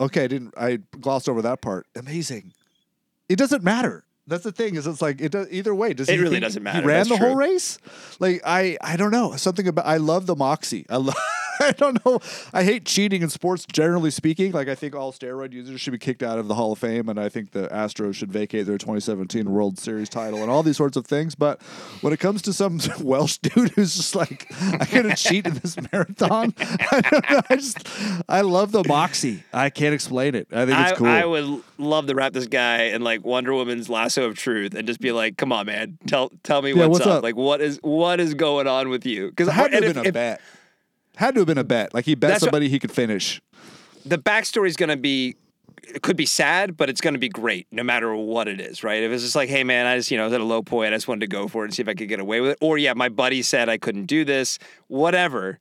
Okay, 0.00 0.24
I 0.24 0.26
didn't. 0.28 0.54
I 0.56 0.78
glossed 1.00 1.28
over 1.28 1.42
that 1.42 1.60
part. 1.60 1.86
Amazing. 1.96 2.52
It 3.28 3.36
doesn't 3.36 3.62
matter. 3.62 4.04
That's 4.26 4.44
the 4.44 4.52
thing. 4.52 4.76
Is 4.76 4.86
it's 4.86 5.02
like 5.02 5.20
it 5.20 5.32
does 5.32 5.48
either 5.50 5.74
way. 5.74 5.92
Does 5.92 6.08
It 6.08 6.18
really 6.20 6.38
doesn't 6.40 6.62
matter. 6.62 6.80
He 6.82 6.86
ran 6.86 6.98
That's 6.98 7.08
the 7.08 7.16
whole 7.16 7.34
race. 7.34 7.78
Like 8.20 8.40
I, 8.44 8.76
I 8.80 8.96
don't 8.96 9.10
know 9.10 9.34
something 9.36 9.66
about. 9.66 9.86
I 9.86 9.96
love 9.96 10.26
the 10.26 10.36
moxie. 10.36 10.86
I 10.88 10.96
love. 10.98 11.16
I 11.62 11.72
don't 11.72 12.04
know. 12.06 12.20
I 12.54 12.64
hate 12.64 12.86
cheating 12.86 13.20
in 13.22 13.28
sports, 13.28 13.66
generally 13.70 14.10
speaking. 14.10 14.52
Like 14.52 14.68
I 14.68 14.74
think 14.74 14.94
all 14.94 15.12
steroid 15.12 15.52
users 15.52 15.80
should 15.80 15.92
be 15.92 15.98
kicked 15.98 16.22
out 16.22 16.38
of 16.38 16.48
the 16.48 16.54
Hall 16.54 16.72
of 16.72 16.78
Fame, 16.78 17.08
and 17.08 17.20
I 17.20 17.28
think 17.28 17.52
the 17.52 17.68
Astros 17.68 18.14
should 18.14 18.32
vacate 18.32 18.66
their 18.66 18.78
2017 18.78 19.50
World 19.50 19.78
Series 19.78 20.08
title, 20.08 20.40
and 20.42 20.50
all 20.50 20.62
these 20.62 20.78
sorts 20.78 20.96
of 20.96 21.06
things. 21.06 21.34
But 21.34 21.60
when 22.00 22.12
it 22.12 22.18
comes 22.20 22.40
to 22.42 22.52
some 22.52 22.80
Welsh 23.02 23.38
dude 23.38 23.70
who's 23.72 23.94
just 23.94 24.14
like, 24.14 24.50
I'm 24.60 24.88
gonna 24.90 25.16
cheat 25.16 25.46
in 25.46 25.54
this 25.54 25.76
marathon, 25.92 26.54
I 26.60 27.00
don't 27.02 27.30
know. 27.30 27.40
I 27.50 27.56
just, 27.56 27.88
I 28.28 28.40
love 28.40 28.72
the 28.72 28.84
moxie. 28.88 29.44
I 29.52 29.68
can't 29.70 29.94
explain 29.94 30.34
it. 30.34 30.48
I 30.52 30.64
think 30.64 30.78
it's 30.78 30.92
I, 30.92 30.94
cool. 30.94 31.06
I 31.06 31.24
would 31.24 31.62
love 31.78 32.06
to 32.06 32.14
wrap 32.14 32.32
this 32.32 32.46
guy 32.46 32.84
in 32.84 33.02
like 33.02 33.24
Wonder 33.24 33.52
Woman's 33.52 33.88
lasso 33.90 34.24
of 34.24 34.36
truth 34.36 34.74
and 34.74 34.86
just 34.86 35.00
be 35.00 35.12
like, 35.12 35.36
"Come 35.36 35.52
on, 35.52 35.66
man, 35.66 35.98
tell 36.06 36.30
tell 36.42 36.62
me 36.62 36.70
Yeah, 36.70 36.86
what's, 36.86 37.00
what's 37.00 37.06
up? 37.06 37.18
up? 37.18 37.22
Like, 37.22 37.36
what 37.36 37.60
is 37.60 37.78
what 37.82 38.18
is 38.18 38.32
going 38.34 38.66
on 38.66 38.88
with 38.88 39.04
you?" 39.04 39.28
Because 39.28 39.48
It 39.48 39.52
had 39.52 39.72
to 39.72 39.80
been 39.80 40.06
a 40.06 40.12
bet. 40.12 40.40
Had 41.20 41.34
to 41.34 41.40
have 41.40 41.46
been 41.46 41.58
a 41.58 41.64
bet. 41.64 41.94
Like 41.94 42.04
he 42.06 42.14
bet 42.14 42.30
That's 42.30 42.42
what- 42.42 42.46
somebody 42.48 42.68
he 42.68 42.78
could 42.78 42.90
finish. 42.92 43.40
the 44.04 44.18
backstory 44.18 44.66
is 44.68 44.76
going 44.76 44.88
to 44.88 44.96
be 44.96 45.36
it 45.94 46.02
could 46.02 46.16
be 46.16 46.26
sad, 46.26 46.76
but 46.76 46.88
it's 46.90 47.00
going 47.00 47.14
to 47.14 47.18
be 47.20 47.28
great 47.28 47.66
no 47.72 47.82
matter 47.82 48.14
what 48.14 48.46
it 48.48 48.60
is, 48.60 48.84
right? 48.84 49.02
If 49.02 49.10
it's 49.12 49.22
just 49.22 49.34
like, 49.34 49.48
hey 49.48 49.64
man, 49.64 49.86
I 49.86 49.96
just 49.96 50.10
you 50.10 50.16
know 50.16 50.24
I 50.24 50.26
was 50.26 50.34
at 50.34 50.40
a 50.40 50.44
low 50.44 50.62
point, 50.62 50.92
I 50.92 50.96
just 50.96 51.08
wanted 51.08 51.20
to 51.20 51.26
go 51.26 51.46
for 51.48 51.62
it 51.62 51.66
and 51.68 51.74
see 51.74 51.82
if 51.82 51.88
I 51.88 51.94
could 51.94 52.08
get 52.08 52.20
away 52.20 52.40
with 52.40 52.52
it, 52.52 52.58
or 52.60 52.78
yeah, 52.78 52.92
my 52.94 53.08
buddy 53.08 53.42
said 53.42 53.68
I 53.68 53.76
couldn't 53.78 54.06
do 54.06 54.24
this, 54.24 54.58
whatever. 54.88 55.58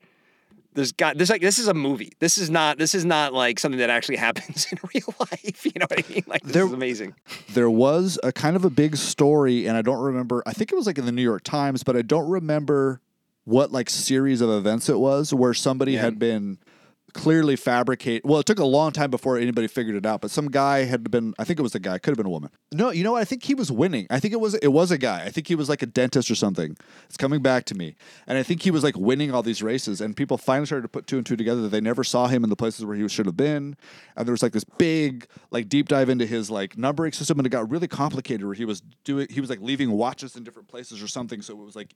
There's 0.75 0.91
got 0.91 1.17
this 1.17 1.29
like 1.29 1.41
this 1.41 1.57
is 1.57 1.67
a 1.67 1.73
movie. 1.73 2.13
This 2.19 2.37
is 2.37 2.49
not 2.49 2.77
this 2.77 2.93
is 2.95 3.03
not 3.03 3.33
like 3.33 3.59
something 3.59 3.79
that 3.79 3.89
actually 3.89 4.17
happens 4.27 4.67
in 4.71 4.77
real 4.93 5.13
life. 5.19 5.65
You 5.65 5.71
know 5.79 5.87
what 5.89 6.05
I 6.05 6.09
mean? 6.13 6.23
Like 6.27 6.43
this 6.43 6.53
There- 6.53 6.65
is 6.67 6.71
amazing. 6.73 7.15
There 7.53 7.69
was 7.69 8.19
a 8.23 8.31
kind 8.31 8.55
of 8.55 8.63
a 8.63 8.69
big 8.69 8.95
story, 8.97 9.65
and 9.67 9.75
I 9.75 9.81
don't 9.81 9.99
remember. 10.01 10.43
I 10.45 10.53
think 10.53 10.71
it 10.71 10.75
was 10.75 10.85
like 10.85 10.97
in 10.97 11.05
the 11.05 11.11
New 11.11 11.23
York 11.23 11.43
Times, 11.43 11.83
but 11.83 11.97
I 11.97 12.01
don't 12.03 12.29
remember 12.29 13.01
what 13.49 13.71
like 13.71 13.89
series 13.89 14.41
of 14.41 14.49
events 14.51 14.89
it 14.89 14.99
was 14.99 15.33
where 15.33 15.55
somebody 15.55 15.93
Yeah. 15.93 16.01
had 16.01 16.19
been 16.19 16.59
clearly 17.13 17.55
fabricate. 17.55 18.23
Well, 18.25 18.39
it 18.39 18.45
took 18.45 18.59
a 18.59 18.65
long 18.65 18.91
time 18.91 19.09
before 19.09 19.37
anybody 19.37 19.67
figured 19.67 19.95
it 19.95 20.05
out, 20.05 20.21
but 20.21 20.31
some 20.31 20.49
guy 20.49 20.83
had 20.85 21.09
been. 21.11 21.33
I 21.39 21.43
think 21.43 21.59
it 21.59 21.63
was 21.63 21.75
a 21.75 21.79
guy. 21.79 21.97
Could 21.97 22.11
have 22.11 22.17
been 22.17 22.25
a 22.25 22.29
woman. 22.29 22.49
No, 22.71 22.89
you 22.91 23.03
know 23.03 23.13
what? 23.13 23.21
I 23.21 23.25
think 23.25 23.43
he 23.43 23.53
was 23.55 23.71
winning. 23.71 24.07
I 24.09 24.19
think 24.19 24.33
it 24.33 24.39
was 24.39 24.55
it 24.55 24.69
was 24.69 24.91
a 24.91 24.97
guy. 24.97 25.23
I 25.23 25.29
think 25.29 25.47
he 25.47 25.55
was 25.55 25.69
like 25.69 25.81
a 25.81 25.85
dentist 25.85 26.29
or 26.31 26.35
something. 26.35 26.77
It's 27.05 27.17
coming 27.17 27.41
back 27.41 27.65
to 27.65 27.75
me, 27.75 27.95
and 28.27 28.37
I 28.37 28.43
think 28.43 28.61
he 28.61 28.71
was 28.71 28.83
like 28.83 28.97
winning 28.97 29.31
all 29.33 29.43
these 29.43 29.61
races, 29.63 30.01
and 30.01 30.15
people 30.15 30.37
finally 30.37 30.65
started 30.65 30.83
to 30.83 30.87
put 30.89 31.07
two 31.07 31.17
and 31.17 31.25
two 31.25 31.35
together. 31.35 31.61
That 31.61 31.69
they 31.69 31.81
never 31.81 32.03
saw 32.03 32.27
him 32.27 32.43
in 32.43 32.49
the 32.49 32.55
places 32.55 32.85
where 32.85 32.95
he 32.95 33.07
should 33.07 33.25
have 33.25 33.37
been, 33.37 33.75
and 34.15 34.27
there 34.27 34.33
was 34.33 34.43
like 34.43 34.53
this 34.53 34.63
big 34.63 35.25
like 35.51 35.69
deep 35.69 35.87
dive 35.87 36.09
into 36.09 36.25
his 36.25 36.49
like 36.51 36.77
numbering 36.77 37.11
system, 37.11 37.39
and 37.39 37.45
it 37.45 37.49
got 37.49 37.69
really 37.69 37.87
complicated. 37.87 38.45
Where 38.45 38.55
he 38.55 38.65
was 38.65 38.81
doing, 39.03 39.27
he 39.29 39.41
was 39.41 39.49
like 39.49 39.61
leaving 39.61 39.91
watches 39.91 40.35
in 40.35 40.43
different 40.43 40.67
places 40.67 41.01
or 41.01 41.07
something. 41.07 41.41
So 41.41 41.53
it 41.53 41.63
was 41.65 41.75
like 41.75 41.93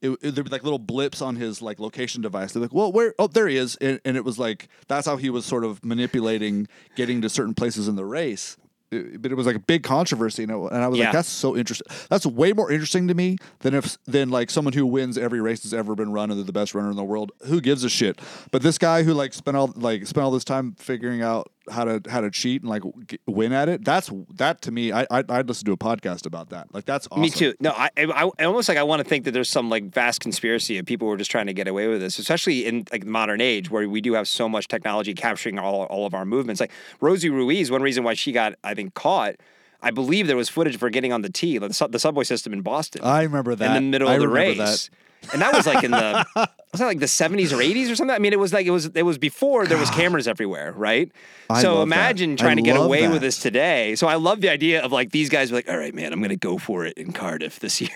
it, 0.00 0.10
it- 0.22 0.34
there'd 0.34 0.44
be 0.46 0.50
like 0.50 0.64
little 0.64 0.78
blips 0.78 1.20
on 1.22 1.36
his 1.36 1.60
like 1.62 1.78
location 1.80 2.22
device. 2.22 2.52
They're 2.52 2.62
like, 2.62 2.72
well, 2.74 2.92
where? 2.92 3.14
Oh, 3.18 3.26
there 3.26 3.48
he 3.48 3.56
is. 3.56 3.76
And, 3.76 4.00
and 4.04 4.16
it 4.16 4.24
was 4.24 4.38
like 4.38 4.55
that's 4.88 5.06
how 5.06 5.16
he 5.16 5.30
was 5.30 5.44
sort 5.44 5.64
of 5.64 5.84
manipulating 5.84 6.68
getting 6.94 7.20
to 7.22 7.28
certain 7.28 7.54
places 7.54 7.88
in 7.88 7.96
the 7.96 8.04
race. 8.04 8.56
It- 8.92 9.20
but 9.20 9.32
it 9.32 9.34
was 9.34 9.46
like 9.46 9.56
a 9.56 9.60
big 9.60 9.82
controversy, 9.82 10.42
you 10.42 10.46
know, 10.46 10.68
and 10.68 10.82
I 10.82 10.86
was 10.86 10.98
Yeah. 10.98 11.06
like, 11.06 11.14
"That's 11.14 11.28
so 11.28 11.56
interesting. 11.56 11.86
That's 12.08 12.24
way 12.24 12.52
more 12.52 12.70
interesting 12.70 13.08
to 13.08 13.14
me 13.14 13.36
than 13.60 13.74
if 13.74 13.98
than 14.06 14.30
like 14.30 14.48
someone 14.48 14.74
who 14.74 14.86
wins 14.86 15.18
every 15.18 15.40
race 15.40 15.60
that's 15.60 15.72
ever 15.72 15.96
been 15.96 16.12
run 16.12 16.30
and 16.30 16.38
they're 16.38 16.44
the 16.46 16.52
best 16.52 16.72
runner 16.74 16.90
in 16.90 16.96
the 16.96 17.02
world. 17.04 17.32
Who 17.46 17.60
gives 17.60 17.82
a 17.82 17.88
shit?" 17.88 18.20
But 18.52 18.62
this 18.62 18.78
guy 18.78 19.02
who 19.02 19.12
like 19.12 19.34
spent 19.34 19.56
all 19.56 19.72
like 19.76 20.06
spent 20.06 20.24
all 20.24 20.30
this 20.30 20.44
time 20.44 20.76
figuring 20.78 21.20
out 21.20 21.50
how 21.70 21.84
to 21.84 22.00
how 22.10 22.20
to 22.20 22.30
cheat 22.30 22.62
and 22.62 22.70
like 22.70 22.82
g- 23.06 23.18
win 23.26 23.52
at 23.52 23.68
it. 23.68 23.84
That's 23.84 24.10
that 24.34 24.62
to 24.62 24.70
me. 24.72 24.92
I 24.92 25.06
I'd, 25.10 25.30
I'd 25.30 25.48
listen 25.48 25.64
to 25.66 25.72
a 25.72 25.76
podcast 25.76 26.26
about 26.26 26.50
that. 26.50 26.72
Like 26.74 26.84
that's 26.84 27.06
awesome. 27.10 27.22
Me 27.22 27.30
too. 27.30 27.54
No, 27.60 27.70
I, 27.70 27.90
I, 27.96 28.30
I 28.38 28.44
almost 28.44 28.68
like 28.68 28.78
I 28.78 28.82
want 28.82 29.02
to 29.02 29.08
think 29.08 29.24
that 29.24 29.32
there's 29.32 29.48
some 29.50 29.68
like 29.70 29.84
vast 29.84 30.20
conspiracy 30.20 30.78
of 30.78 30.86
people 30.86 31.08
who 31.08 31.14
are 31.14 31.16
just 31.16 31.30
trying 31.30 31.46
to 31.46 31.54
get 31.54 31.68
away 31.68 31.88
with 31.88 32.00
this, 32.00 32.18
especially 32.18 32.66
in 32.66 32.86
like 32.92 33.04
the 33.04 33.10
modern 33.10 33.40
age 33.40 33.70
where 33.70 33.88
we 33.88 34.00
do 34.00 34.12
have 34.14 34.28
so 34.28 34.48
much 34.48 34.68
technology 34.68 35.14
capturing 35.14 35.58
all, 35.58 35.84
all 35.84 36.06
of 36.06 36.14
our 36.14 36.24
movements. 36.24 36.60
Like 36.60 36.72
Rosie 37.00 37.30
Ruiz, 37.30 37.70
one 37.70 37.82
reason 37.82 38.04
why 38.04 38.14
she 38.14 38.32
got, 38.32 38.54
I 38.64 38.74
think, 38.74 38.94
caught. 38.94 39.36
I 39.82 39.90
believe 39.90 40.26
there 40.26 40.36
was 40.36 40.48
footage 40.48 40.74
of 40.74 40.80
her 40.80 40.90
getting 40.90 41.12
on 41.12 41.22
the 41.22 41.28
T, 41.28 41.58
the, 41.58 41.68
the 41.90 41.98
subway 41.98 42.24
system 42.24 42.52
in 42.52 42.62
Boston, 42.62 43.02
I 43.04 43.22
remember 43.22 43.54
that 43.54 43.76
in 43.76 43.84
the 43.84 43.90
middle 43.90 44.08
I 44.08 44.14
of 44.14 44.20
the 44.20 44.28
remember 44.28 44.62
race. 44.62 44.88
That. 44.88 44.96
And 45.32 45.42
that 45.42 45.54
was 45.54 45.66
like 45.66 45.82
in 45.84 45.90
the 45.90 46.26
was 46.36 46.80
that 46.80 46.86
like 46.86 46.98
the 47.00 47.06
70s 47.06 47.52
or 47.52 47.56
80s 47.62 47.90
or 47.90 47.96
something? 47.96 48.14
I 48.14 48.18
mean, 48.18 48.32
it 48.32 48.38
was 48.38 48.52
like 48.52 48.66
it 48.66 48.70
was 48.70 48.86
it 48.86 49.02
was 49.02 49.18
before 49.18 49.66
there 49.66 49.78
was 49.78 49.90
cameras 49.90 50.26
everywhere, 50.28 50.72
right? 50.72 51.10
I 51.50 51.62
so 51.62 51.82
imagine 51.82 52.30
that. 52.30 52.38
trying 52.38 52.52
I 52.52 52.54
to 52.56 52.62
get 52.62 52.76
away 52.76 53.02
that. 53.02 53.12
with 53.12 53.22
this 53.22 53.38
today. 53.38 53.94
So 53.96 54.06
I 54.06 54.16
love 54.16 54.40
the 54.40 54.48
idea 54.48 54.82
of 54.82 54.92
like 54.92 55.10
these 55.12 55.28
guys 55.28 55.50
were 55.50 55.58
like, 55.58 55.68
all 55.68 55.76
right, 55.78 55.94
man, 55.94 56.12
I'm 56.12 56.20
gonna 56.22 56.36
go 56.36 56.58
for 56.58 56.84
it 56.86 56.96
in 56.98 57.12
Cardiff 57.12 57.60
this 57.60 57.80
year. 57.80 57.90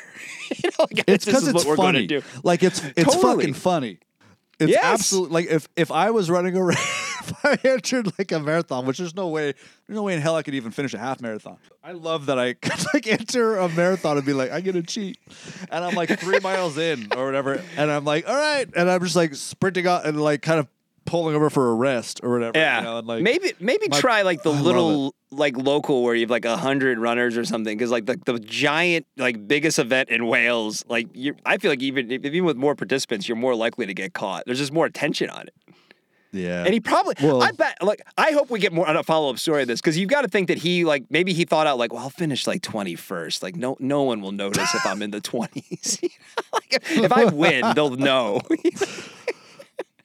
you 0.63 0.71
know, 0.79 0.87
like, 0.91 1.05
It's 1.07 1.25
because 1.25 1.47
it's 1.49 1.55
what 1.55 1.67
we're 1.67 1.77
funny. 1.77 2.09
Like 2.43 2.63
it's 2.63 2.83
it's 2.97 3.15
Totally. 3.15 3.45
fucking 3.45 3.55
funny. 3.55 3.99
It's 4.59 4.71
Yes. 4.73 4.85
absolutely 4.85 5.35
like 5.35 5.51
if 5.51 5.69
if 5.77 5.91
I 5.91 6.11
was 6.11 6.31
running 6.31 6.57
a 6.57 6.63
race, 6.65 7.10
if 7.31 7.45
I 7.65 7.69
entered 7.69 8.13
like 8.19 8.33
a 8.33 8.41
marathon, 8.41 8.87
which 8.87 8.99
there's 8.99 9.15
no 9.15 9.29
way, 9.29 9.53
there's 9.87 9.97
no 9.97 10.03
way 10.03 10.15
in 10.15 10.21
hell 10.21 10.37
I 10.37 10.43
could 10.43 10.55
even 10.55 10.71
finish 10.71 10.95
a 10.95 10.99
half 10.99 11.21
marathon. 11.21 11.57
I 11.83 11.93
love 11.93 12.27
that 12.27 12.39
I 12.39 12.53
could 12.63 12.85
like 12.95 13.07
enter 13.07 13.57
a 13.57 13.69
marathon 13.69 14.17
and 14.17 14.27
be 14.27 14.33
like, 14.33 14.51
I'm 14.51 14.63
gonna 14.63 14.83
cheat, 14.83 15.19
and 15.71 15.85
I'm 15.85 15.95
like 15.95 16.19
three 16.21 16.41
miles 16.41 16.79
in 16.79 17.09
or 17.17 17.25
whatever, 17.27 17.63
and 17.77 17.91
I'm 17.91 18.05
like, 18.05 18.29
all 18.29 18.37
right, 18.37 18.69
and 18.77 18.91
I'm 18.91 19.03
just 19.03 19.17
like 19.17 19.35
sprinting 19.35 19.87
out 19.87 20.07
and 20.07 20.21
like 20.21 20.43
kind 20.43 20.61
of 20.61 20.69
pulling 21.07 21.35
over 21.35 21.51
for 21.51 21.71
a 21.71 21.75
rest 21.75 22.21
or 22.23 22.31
whatever. 22.31 22.59
Yeah, 22.59 22.79
you 22.79 22.85
know, 22.85 23.01
like 23.01 23.23
maybe 23.23 23.53
maybe 23.59 23.89
my- 23.91 23.99
try 23.99 24.23
like 24.23 24.43
the 24.43 24.53
I 24.53 24.61
little 24.61 25.15
like 25.33 25.57
local 25.57 26.03
where 26.03 26.15
you 26.15 26.23
have 26.23 26.31
like 26.31 26.45
a 26.45 26.57
hundred 26.57 26.99
runners 26.99 27.37
or 27.37 27.45
something 27.45 27.77
because 27.77 27.91
like 27.91 28.07
the, 28.07 28.19
the 28.27 28.39
giant 28.39 29.07
like 29.17 29.47
biggest 29.47 29.79
event 29.79 30.09
in 30.09 30.27
Wales 30.27 30.85
like 30.89 31.09
you 31.15 31.37
I 31.47 31.59
feel 31.59 31.71
like 31.71 31.83
even 31.83 32.11
even 32.11 32.45
with 32.45 32.57
more 32.57 32.75
participants 32.75 33.29
you're 33.29 33.37
more 33.37 33.55
likely 33.55 33.87
to 33.87 33.95
get 33.95 34.13
caught. 34.13 34.45
There's 34.47 34.59
just 34.59 34.73
more 34.73 34.87
attention 34.87 35.31
on 35.31 35.43
it. 35.43 35.55
Yeah. 36.33 36.65
And 36.65 36.73
he 36.73 36.81
probably, 36.81 37.15
Well- 37.23 37.43
I 37.43 37.53
bet, 37.53 37.79
like, 37.83 38.03
I 38.17 38.33
hope 38.33 38.51
we 38.51 38.59
get 38.61 38.73
more 38.73 38.87
on 38.87 38.97
a 38.97 39.03
follow 39.03 39.31
up 39.31 39.39
story 39.39 39.63
of 39.63 39.69
this 39.69 39.81
because 39.81 39.99
you've 39.99 40.11
got 40.11 40.23
to 40.23 40.29
think 40.29 40.49
that 40.49 40.59
he, 40.59 40.85
like, 40.85 41.05
maybe 41.11 41.33
he 41.33 41.45
thought 41.45 41.67
out, 41.67 41.79
like, 41.79 41.93
well, 41.93 42.03
I'll 42.03 42.11
finish 42.11 42.47
like 42.47 42.63
21st. 42.63 43.43
Like, 43.43 43.57
no, 43.57 43.77
no 43.81 44.03
one 44.03 44.21
will 44.21 44.33
notice 44.33 44.75
if 44.75 44.85
I'm 44.87 45.03
in 45.03 45.11
the 45.11 45.21
20s. 45.23 46.03
like, 46.53 46.83
if, 46.91 47.13
I 47.13 47.25
win, 47.27 47.75
they'll 47.75 47.97
know. 47.97 48.41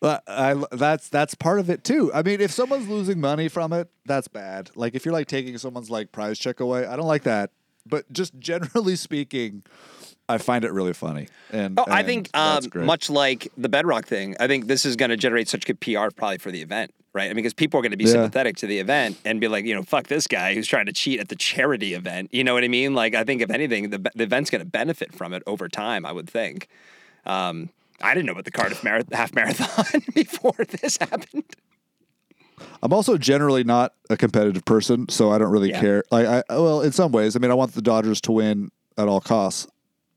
But 0.01 0.23
I, 0.27 0.61
that's 0.71 1.09
that's 1.09 1.33
part 1.33 1.59
of 1.59 1.69
it 1.71 1.83
too. 1.83 2.11
I 2.13 2.21
mean, 2.21 2.39
if 2.39 2.51
someone's 2.51 2.87
losing 2.87 3.19
money 3.19 3.47
from 3.47 3.73
it, 3.73 3.89
that's 4.05 4.27
bad. 4.27 4.69
Like 4.75 4.93
if 4.93 5.03
you're 5.03 5.13
like 5.13 5.25
taking 5.27 5.57
someone's 5.57 5.89
like 5.89 6.11
prize 6.11 6.37
check 6.37 6.59
away, 6.59 6.85
I 6.85 6.95
don't 6.95 7.07
like 7.07 7.23
that. 7.23 7.49
But 7.87 8.11
just 8.13 8.37
generally 8.37 8.97
speaking, 8.97 9.63
I 10.27 10.37
find 10.39 10.65
it 10.65 10.71
really 10.71 10.93
funny. 10.93 11.27
And 11.51 11.79
Oh, 11.79 11.85
I 11.87 12.01
think 12.03 12.29
um, 12.35 12.63
much 12.75 13.09
like 13.09 13.47
the 13.57 13.69
Bedrock 13.69 14.05
thing, 14.05 14.35
I 14.39 14.47
think 14.47 14.67
this 14.67 14.85
is 14.85 14.95
going 14.95 15.09
to 15.09 15.17
generate 15.17 15.47
such 15.47 15.65
good 15.65 15.79
PR 15.79 16.07
probably 16.15 16.39
for 16.39 16.49
the 16.51 16.61
event, 16.63 16.93
right? 17.13 17.25
I 17.25 17.27
mean, 17.29 17.35
because 17.37 17.53
people 17.53 17.79
are 17.79 17.83
going 17.83 17.91
to 17.91 17.97
be 17.97 18.05
Yeah. 18.05 18.11
sympathetic 18.13 18.55
to 18.57 18.67
the 18.67 18.79
event 18.79 19.17
and 19.23 19.39
be 19.39 19.47
like, 19.47 19.65
you 19.65 19.75
know, 19.75 19.83
fuck 19.83 20.07
this 20.07 20.25
guy 20.25 20.55
who's 20.55 20.67
trying 20.67 20.87
to 20.87 20.93
cheat 20.93 21.19
at 21.19 21.29
the 21.29 21.35
charity 21.35 21.93
event. 21.93 22.29
You 22.33 22.43
know 22.43 22.55
what 22.55 22.63
I 22.63 22.67
mean? 22.69 22.95
Like, 22.95 23.13
I 23.13 23.23
think 23.23 23.41
if 23.43 23.51
anything, 23.51 23.91
the, 23.91 23.99
the 24.15 24.23
event's 24.23 24.49
going 24.49 24.61
to 24.63 24.69
benefit 24.69 25.13
from 25.13 25.31
it 25.33 25.43
over 25.45 25.69
time. 25.69 26.05
I 26.07 26.11
would 26.11 26.27
think. 26.29 26.67
Um, 27.25 27.69
I 28.01 28.13
didn't 28.13 28.25
know 28.25 28.31
about 28.33 28.45
the 28.45 28.51
Cardiff 28.51 28.81
Marath- 28.81 29.13
half 29.13 29.33
marathon 29.35 30.01
before 30.15 30.55
this 30.81 30.97
happened. 31.01 31.43
I'm 32.81 32.93
also 32.93 33.17
generally 33.17 33.63
not 33.63 33.93
a 34.09 34.17
competitive 34.17 34.65
person, 34.65 35.07
so 35.09 35.31
I 35.31 35.37
don't 35.37 35.51
really 35.51 35.69
Yeah. 35.69 35.81
care. 35.81 36.03
Like, 36.11 36.25
I 36.25 36.43
well, 36.49 36.81
in 36.81 36.91
some 36.93 37.11
ways, 37.11 37.35
I 37.35 37.39
mean, 37.39 37.51
I 37.51 37.53
want 37.53 37.73
the 37.73 37.81
Dodgers 37.81 38.21
to 38.21 38.31
win 38.31 38.71
at 38.97 39.07
all 39.07 39.19
costs. 39.21 39.67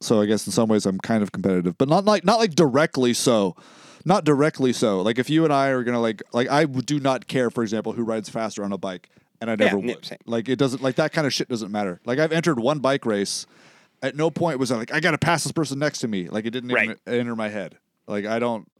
So 0.00 0.20
I 0.20 0.26
guess 0.26 0.46
in 0.46 0.52
some 0.52 0.68
ways, 0.68 0.86
I'm 0.86 0.98
kind 0.98 1.22
of 1.22 1.32
competitive, 1.32 1.76
but 1.76 1.88
not 1.88 2.04
like 2.04 2.24
not 2.24 2.38
like 2.38 2.54
directly 2.54 3.14
so. 3.14 3.56
Not 4.04 4.24
directly 4.24 4.72
so. 4.72 5.02
Like 5.02 5.18
if 5.18 5.28
you 5.28 5.44
and 5.44 5.52
I 5.52 5.68
are 5.68 5.82
gonna 5.82 6.00
like 6.00 6.22
like 6.32 6.48
I 6.48 6.64
do 6.64 7.00
not 7.00 7.26
care, 7.26 7.50
for 7.50 7.62
example, 7.62 7.92
who 7.92 8.04
rides 8.04 8.28
faster 8.28 8.62
on 8.64 8.72
a 8.72 8.78
bike, 8.78 9.10
and 9.40 9.50
I 9.50 9.56
never 9.56 9.78
yeah, 9.78 9.94
would. 9.94 10.04
same. 10.04 10.18
Like 10.24 10.48
it 10.48 10.56
doesn't 10.56 10.82
like 10.82 10.96
that 10.96 11.12
kind 11.12 11.26
of 11.26 11.34
shit 11.34 11.48
doesn't 11.48 11.72
matter. 11.72 12.00
Like 12.04 12.18
I've 12.18 12.32
entered 12.32 12.60
one 12.60 12.78
bike 12.78 13.04
race. 13.04 13.46
At 14.00 14.14
no 14.14 14.30
point 14.30 14.60
was 14.60 14.70
I 14.70 14.76
like 14.76 14.92
I 14.92 15.00
got 15.00 15.10
to 15.10 15.18
pass 15.18 15.42
this 15.42 15.52
person 15.52 15.78
next 15.78 15.98
to 16.00 16.08
me. 16.08 16.28
Like 16.28 16.46
it 16.46 16.50
didn't 16.50 16.70
even 16.70 16.96
enter 17.06 17.34
my 17.34 17.48
head. 17.48 17.78
Like 18.06 18.24
I 18.24 18.38
don't. 18.38 18.70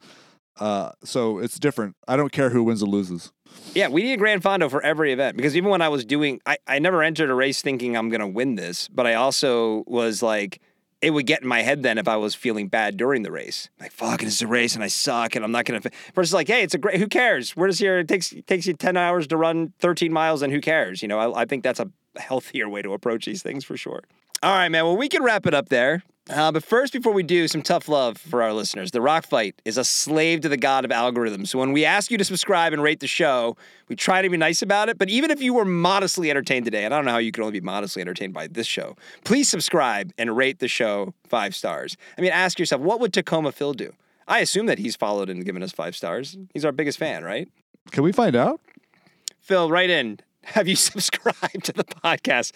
Uh, 0.58 0.90
so 1.04 1.38
it's 1.38 1.58
different. 1.58 1.96
I 2.08 2.16
don't 2.16 2.32
care 2.32 2.50
who 2.50 2.64
wins 2.64 2.82
or 2.82 2.86
loses. 2.86 3.32
Yeah, 3.74 3.88
we 3.88 4.02
need 4.02 4.14
a 4.14 4.16
Gran 4.16 4.40
Fondo 4.40 4.70
for 4.70 4.82
every 4.82 5.12
event 5.12 5.36
because 5.36 5.56
even 5.56 5.70
when 5.70 5.82
I 5.82 5.88
was 5.88 6.04
doing, 6.04 6.40
I, 6.46 6.58
I 6.66 6.78
never 6.78 7.02
entered 7.02 7.30
a 7.30 7.34
race 7.34 7.62
thinking 7.62 7.96
I'm 7.96 8.08
going 8.08 8.20
to 8.20 8.26
win 8.26 8.56
this, 8.56 8.88
but 8.88 9.06
I 9.06 9.14
also 9.14 9.84
was 9.86 10.22
like, 10.22 10.60
it 11.00 11.10
would 11.10 11.26
get 11.26 11.42
in 11.42 11.48
my 11.48 11.62
head 11.62 11.82
then 11.82 11.98
if 11.98 12.08
I 12.08 12.16
was 12.16 12.34
feeling 12.34 12.68
bad 12.68 12.96
during 12.96 13.22
the 13.22 13.30
race. 13.30 13.68
Like, 13.78 13.92
fuck, 13.92 14.22
it's 14.22 14.42
a 14.42 14.46
race 14.46 14.74
and 14.74 14.82
I 14.82 14.88
suck 14.88 15.36
and 15.36 15.44
I'm 15.44 15.52
not 15.52 15.64
to. 15.66 15.90
Versus 16.14 16.34
like, 16.34 16.48
hey, 16.48 16.62
it's 16.62 16.74
a 16.74 16.78
great, 16.78 16.98
who 16.98 17.06
cares? 17.06 17.54
We're 17.56 17.68
just 17.68 17.80
here. 17.80 17.98
It 17.98 18.08
takes, 18.08 18.34
takes 18.46 18.66
you 18.66 18.74
10 18.74 18.96
hours 18.96 19.26
to 19.28 19.36
run 19.36 19.72
13 19.78 20.12
miles 20.12 20.42
and 20.42 20.52
who 20.52 20.60
cares? 20.60 21.02
You 21.02 21.08
know, 21.08 21.18
I, 21.18 21.42
I 21.42 21.44
think 21.44 21.62
that's 21.62 21.80
a 21.80 21.90
healthier 22.16 22.68
way 22.68 22.82
to 22.82 22.92
approach 22.92 23.26
these 23.26 23.42
things 23.42 23.64
for 23.64 23.76
sure. 23.76 24.02
All 24.42 24.54
right, 24.54 24.68
man. 24.68 24.84
Well, 24.84 24.96
we 24.96 25.08
can 25.08 25.22
wrap 25.22 25.46
it 25.46 25.54
up 25.54 25.68
there. 25.68 26.02
Uh, 26.28 26.52
but 26.52 26.62
first, 26.62 26.92
before 26.92 27.12
we 27.12 27.22
do, 27.22 27.48
some 27.48 27.62
tough 27.62 27.88
love 27.88 28.18
for 28.18 28.42
our 28.42 28.52
listeners. 28.52 28.90
The 28.90 29.00
Rock 29.00 29.26
Fight 29.26 29.60
is 29.64 29.78
a 29.78 29.84
slave 29.84 30.42
to 30.42 30.48
the 30.48 30.58
god 30.58 30.84
of 30.84 30.90
algorithms. 30.90 31.48
So 31.48 31.58
when 31.58 31.72
we 31.72 31.86
ask 31.86 32.10
you 32.10 32.18
to 32.18 32.24
subscribe 32.24 32.74
and 32.74 32.82
rate 32.82 33.00
the 33.00 33.06
show, 33.06 33.56
we 33.88 33.96
try 33.96 34.20
to 34.20 34.28
be 34.28 34.36
nice 34.36 34.60
about 34.60 34.90
it. 34.90 34.98
But 34.98 35.08
even 35.08 35.30
if 35.30 35.40
you 35.40 35.54
were 35.54 35.64
modestly 35.64 36.30
entertained 36.30 36.66
today, 36.66 36.84
and 36.84 36.92
I 36.92 36.98
don't 36.98 37.06
know 37.06 37.12
how 37.12 37.18
you 37.18 37.32
can 37.32 37.44
only 37.44 37.58
be 37.58 37.64
modestly 37.64 38.02
entertained 38.02 38.34
by 38.34 38.46
this 38.46 38.66
show, 38.66 38.94
please 39.24 39.48
subscribe 39.48 40.12
and 40.18 40.36
rate 40.36 40.58
the 40.58 40.68
show 40.68 41.14
five 41.26 41.54
stars. 41.54 41.96
I 42.18 42.20
mean, 42.20 42.32
ask 42.32 42.58
yourself, 42.58 42.82
what 42.82 43.00
would 43.00 43.14
Tacoma 43.14 43.50
Phil 43.50 43.72
do? 43.72 43.94
I 44.26 44.40
assume 44.40 44.66
that 44.66 44.78
he's 44.78 44.96
followed 44.96 45.30
and 45.30 45.46
given 45.46 45.62
us 45.62 45.72
five 45.72 45.96
stars. 45.96 46.36
He's 46.52 46.64
our 46.64 46.72
biggest 46.72 46.98
fan, 46.98 47.24
right? 47.24 47.48
Can 47.90 48.02
we 48.02 48.12
find 48.12 48.36
out? 48.36 48.60
Phil, 49.40 49.70
write 49.70 49.88
in. 49.88 50.20
Have 50.54 50.66
you 50.68 50.76
subscribed 50.90 51.64
to 51.64 51.72
the 51.72 51.84
podcast? 51.84 52.52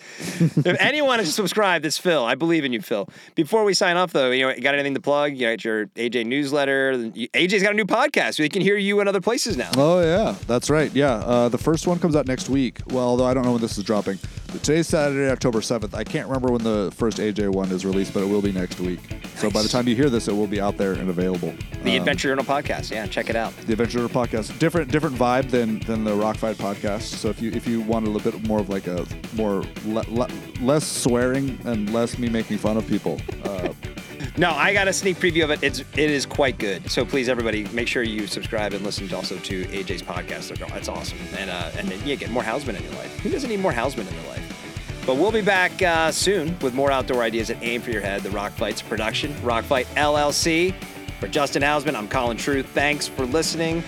if 0.67 0.77
anyone 0.81 1.19
has 1.19 1.35
subscribed, 1.35 1.85
it's 1.87 1.99
Phil. 1.99 2.25
I 2.25 2.35
believe 2.35 2.65
in 2.65 2.73
you, 2.73 2.81
Phil. 2.81 3.09
Before 3.35 3.65
we 3.65 3.75
sign 3.75 3.97
off, 3.97 4.13
though, 4.13 4.31
you 4.31 4.47
know, 4.47 4.55
you 4.55 4.61
got 4.61 4.75
anything 4.75 4.95
to 4.95 5.01
plug? 5.01 5.33
You 5.35 5.49
got 5.51 5.65
your 5.65 5.87
AJ 5.89 6.27
newsletter. 6.27 6.95
AJ's 6.95 7.63
got 7.63 7.73
a 7.73 7.77
new 7.77 7.85
podcast, 7.85 8.39
he 8.43 8.49
can 8.49 8.63
hear 8.63 8.77
you 8.77 9.01
in 9.01 9.09
other 9.09 9.21
places 9.21 9.57
now. 9.57 9.71
Oh 9.77 10.01
yeah, 10.01 10.35
that's 10.47 10.71
right. 10.71 10.93
Yeah, 10.95 11.15
uh, 11.15 11.49
the 11.49 11.59
first 11.59 11.87
one 11.87 11.99
comes 11.99 12.17
out 12.17 12.27
next 12.27 12.49
week. 12.49 12.81
Well, 12.89 13.05
although 13.05 13.27
I 13.27 13.35
don't 13.35 13.45
know 13.45 13.53
when 13.53 13.61
this 13.61 13.79
is 13.79 13.85
dropping. 13.85 14.19
Today's 14.63 14.87
Saturday, 14.87 15.31
October 15.31 15.63
seventh. 15.63 15.95
I 15.95 16.05
can't 16.05 16.27
remember 16.29 16.53
when 16.53 16.63
the 16.63 16.93
first 16.95 17.19
AJ 17.19 17.49
one 17.51 17.71
is 17.73 17.87
released, 17.87 18.13
but 18.13 18.23
it 18.23 18.27
will 18.27 18.43
be 18.43 18.53
next 18.53 18.81
week. 18.81 19.01
So 19.37 19.51
by 19.51 19.63
the 19.63 19.69
time 19.69 19.89
you 19.89 19.97
hear 19.97 20.11
this, 20.11 20.29
it 20.29 20.33
will 20.37 20.47
be 20.47 20.61
out 20.61 20.77
there 20.77 20.93
and 20.93 21.09
available. 21.09 21.55
The 21.85 21.93
Um, 21.93 21.97
Adventure 22.03 22.29
Journal 22.29 22.45
podcast. 22.45 22.91
Yeah, 22.91 23.07
check 23.07 23.31
it 23.31 23.37
out. 23.37 23.57
the 23.67 23.73
Adventure 23.73 23.93
Journal 23.99 24.11
podcast, 24.11 24.59
different 24.59 24.91
different 24.93 25.17
vibe 25.17 25.51
than 25.51 25.81
than 25.81 26.05
the 26.05 26.15
Rock 26.15 26.37
Fight 26.37 26.57
podcast. 26.57 27.03
So 27.03 27.29
if 27.31 27.41
you 27.41 27.51
if 27.53 27.67
you 27.67 27.81
want 27.87 28.07
a 28.07 28.11
little 28.11 28.31
bit 28.31 28.47
more 28.47 28.61
of 28.61 28.69
like 28.69 28.87
a 28.87 29.07
more 29.35 29.65
le- 29.87 30.05
le- 30.09 30.31
less 30.61 30.87
swearing 30.87 31.59
and 31.65 31.93
less 31.93 32.19
me 32.19 32.29
making 32.29 32.59
fun 32.59 32.77
of 32.77 32.87
people, 32.87 33.21
uh, 33.45 33.73
No, 34.37 34.51
I 34.53 34.73
got 34.73 34.89
a 34.89 34.93
sneak 34.93 35.19
preview 35.19 35.45
of 35.45 35.51
it. 35.51 35.63
It's 35.63 35.81
it 35.81 36.11
is 36.11 36.25
quite 36.25 36.59
good. 36.59 36.91
So 36.91 37.05
please, 37.05 37.29
everybody, 37.29 37.65
make 37.69 37.89
sure 37.89 38.03
you 38.03 38.27
subscribe 38.27 38.73
and 38.73 38.85
listen 38.85 39.09
to 39.09 39.17
also 39.17 39.37
to 39.37 39.65
AJ's 39.67 40.03
podcast. 40.03 40.57
That's 40.71 40.89
awesome. 40.89 41.19
And 41.37 41.51
uh, 41.51 41.71
and 41.77 41.89
then 41.89 42.01
yeah, 42.07 42.15
get 42.15 42.31
more 42.31 42.43
Housman 42.43 42.77
in 42.77 42.83
your 42.83 42.93
life. 42.93 43.19
Who 43.21 43.31
doesn't 43.31 43.51
need 43.51 43.61
more 43.61 43.73
Housman 43.73 44.09
in 44.09 44.17
their 44.17 44.29
life? 44.29 45.03
But 45.05 45.17
we'll 45.17 45.33
be 45.33 45.43
back 45.43 45.83
uh, 45.83 46.13
soon 46.13 46.57
with 46.61 46.75
more 46.75 46.91
outdoor 46.91 47.23
ideas 47.23 47.51
at 47.51 47.63
Aim 47.63 47.83
for 47.83 47.91
Your 47.91 48.01
Head, 48.01 48.23
the 48.23 48.31
Rock 48.31 48.53
Fights 48.53 48.81
production, 48.81 49.35
Rock 49.43 49.65
Fight 49.65 49.87
LLC. 49.97 50.75
For 51.19 51.29
Justin 51.29 51.63
Housman, 51.63 51.95
I'm 51.95 52.09
Colin 52.09 52.37
Truta. 52.37 52.65
Thanks 52.65 53.07
for 53.07 53.27
listening. 53.27 53.85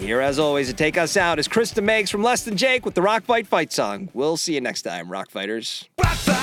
Here, 0.00 0.22
as 0.22 0.38
always, 0.38 0.68
to 0.68 0.74
take 0.74 0.96
us 0.96 1.18
out 1.18 1.38
is 1.38 1.46
Chris 1.46 1.74
DeMakes 1.74 2.10
from 2.10 2.22
Less 2.22 2.42
Than 2.42 2.56
Jake 2.56 2.86
with 2.86 2.94
the 2.94 3.02
Rock 3.02 3.22
Fight 3.24 3.46
Fight 3.46 3.70
song. 3.70 4.08
We'll 4.14 4.38
see 4.38 4.54
you 4.54 4.60
next 4.62 4.82
time, 4.82 5.12
Rock 5.12 5.30
Fighters. 5.30 5.90
Rock 6.02 6.16
fight. 6.16 6.39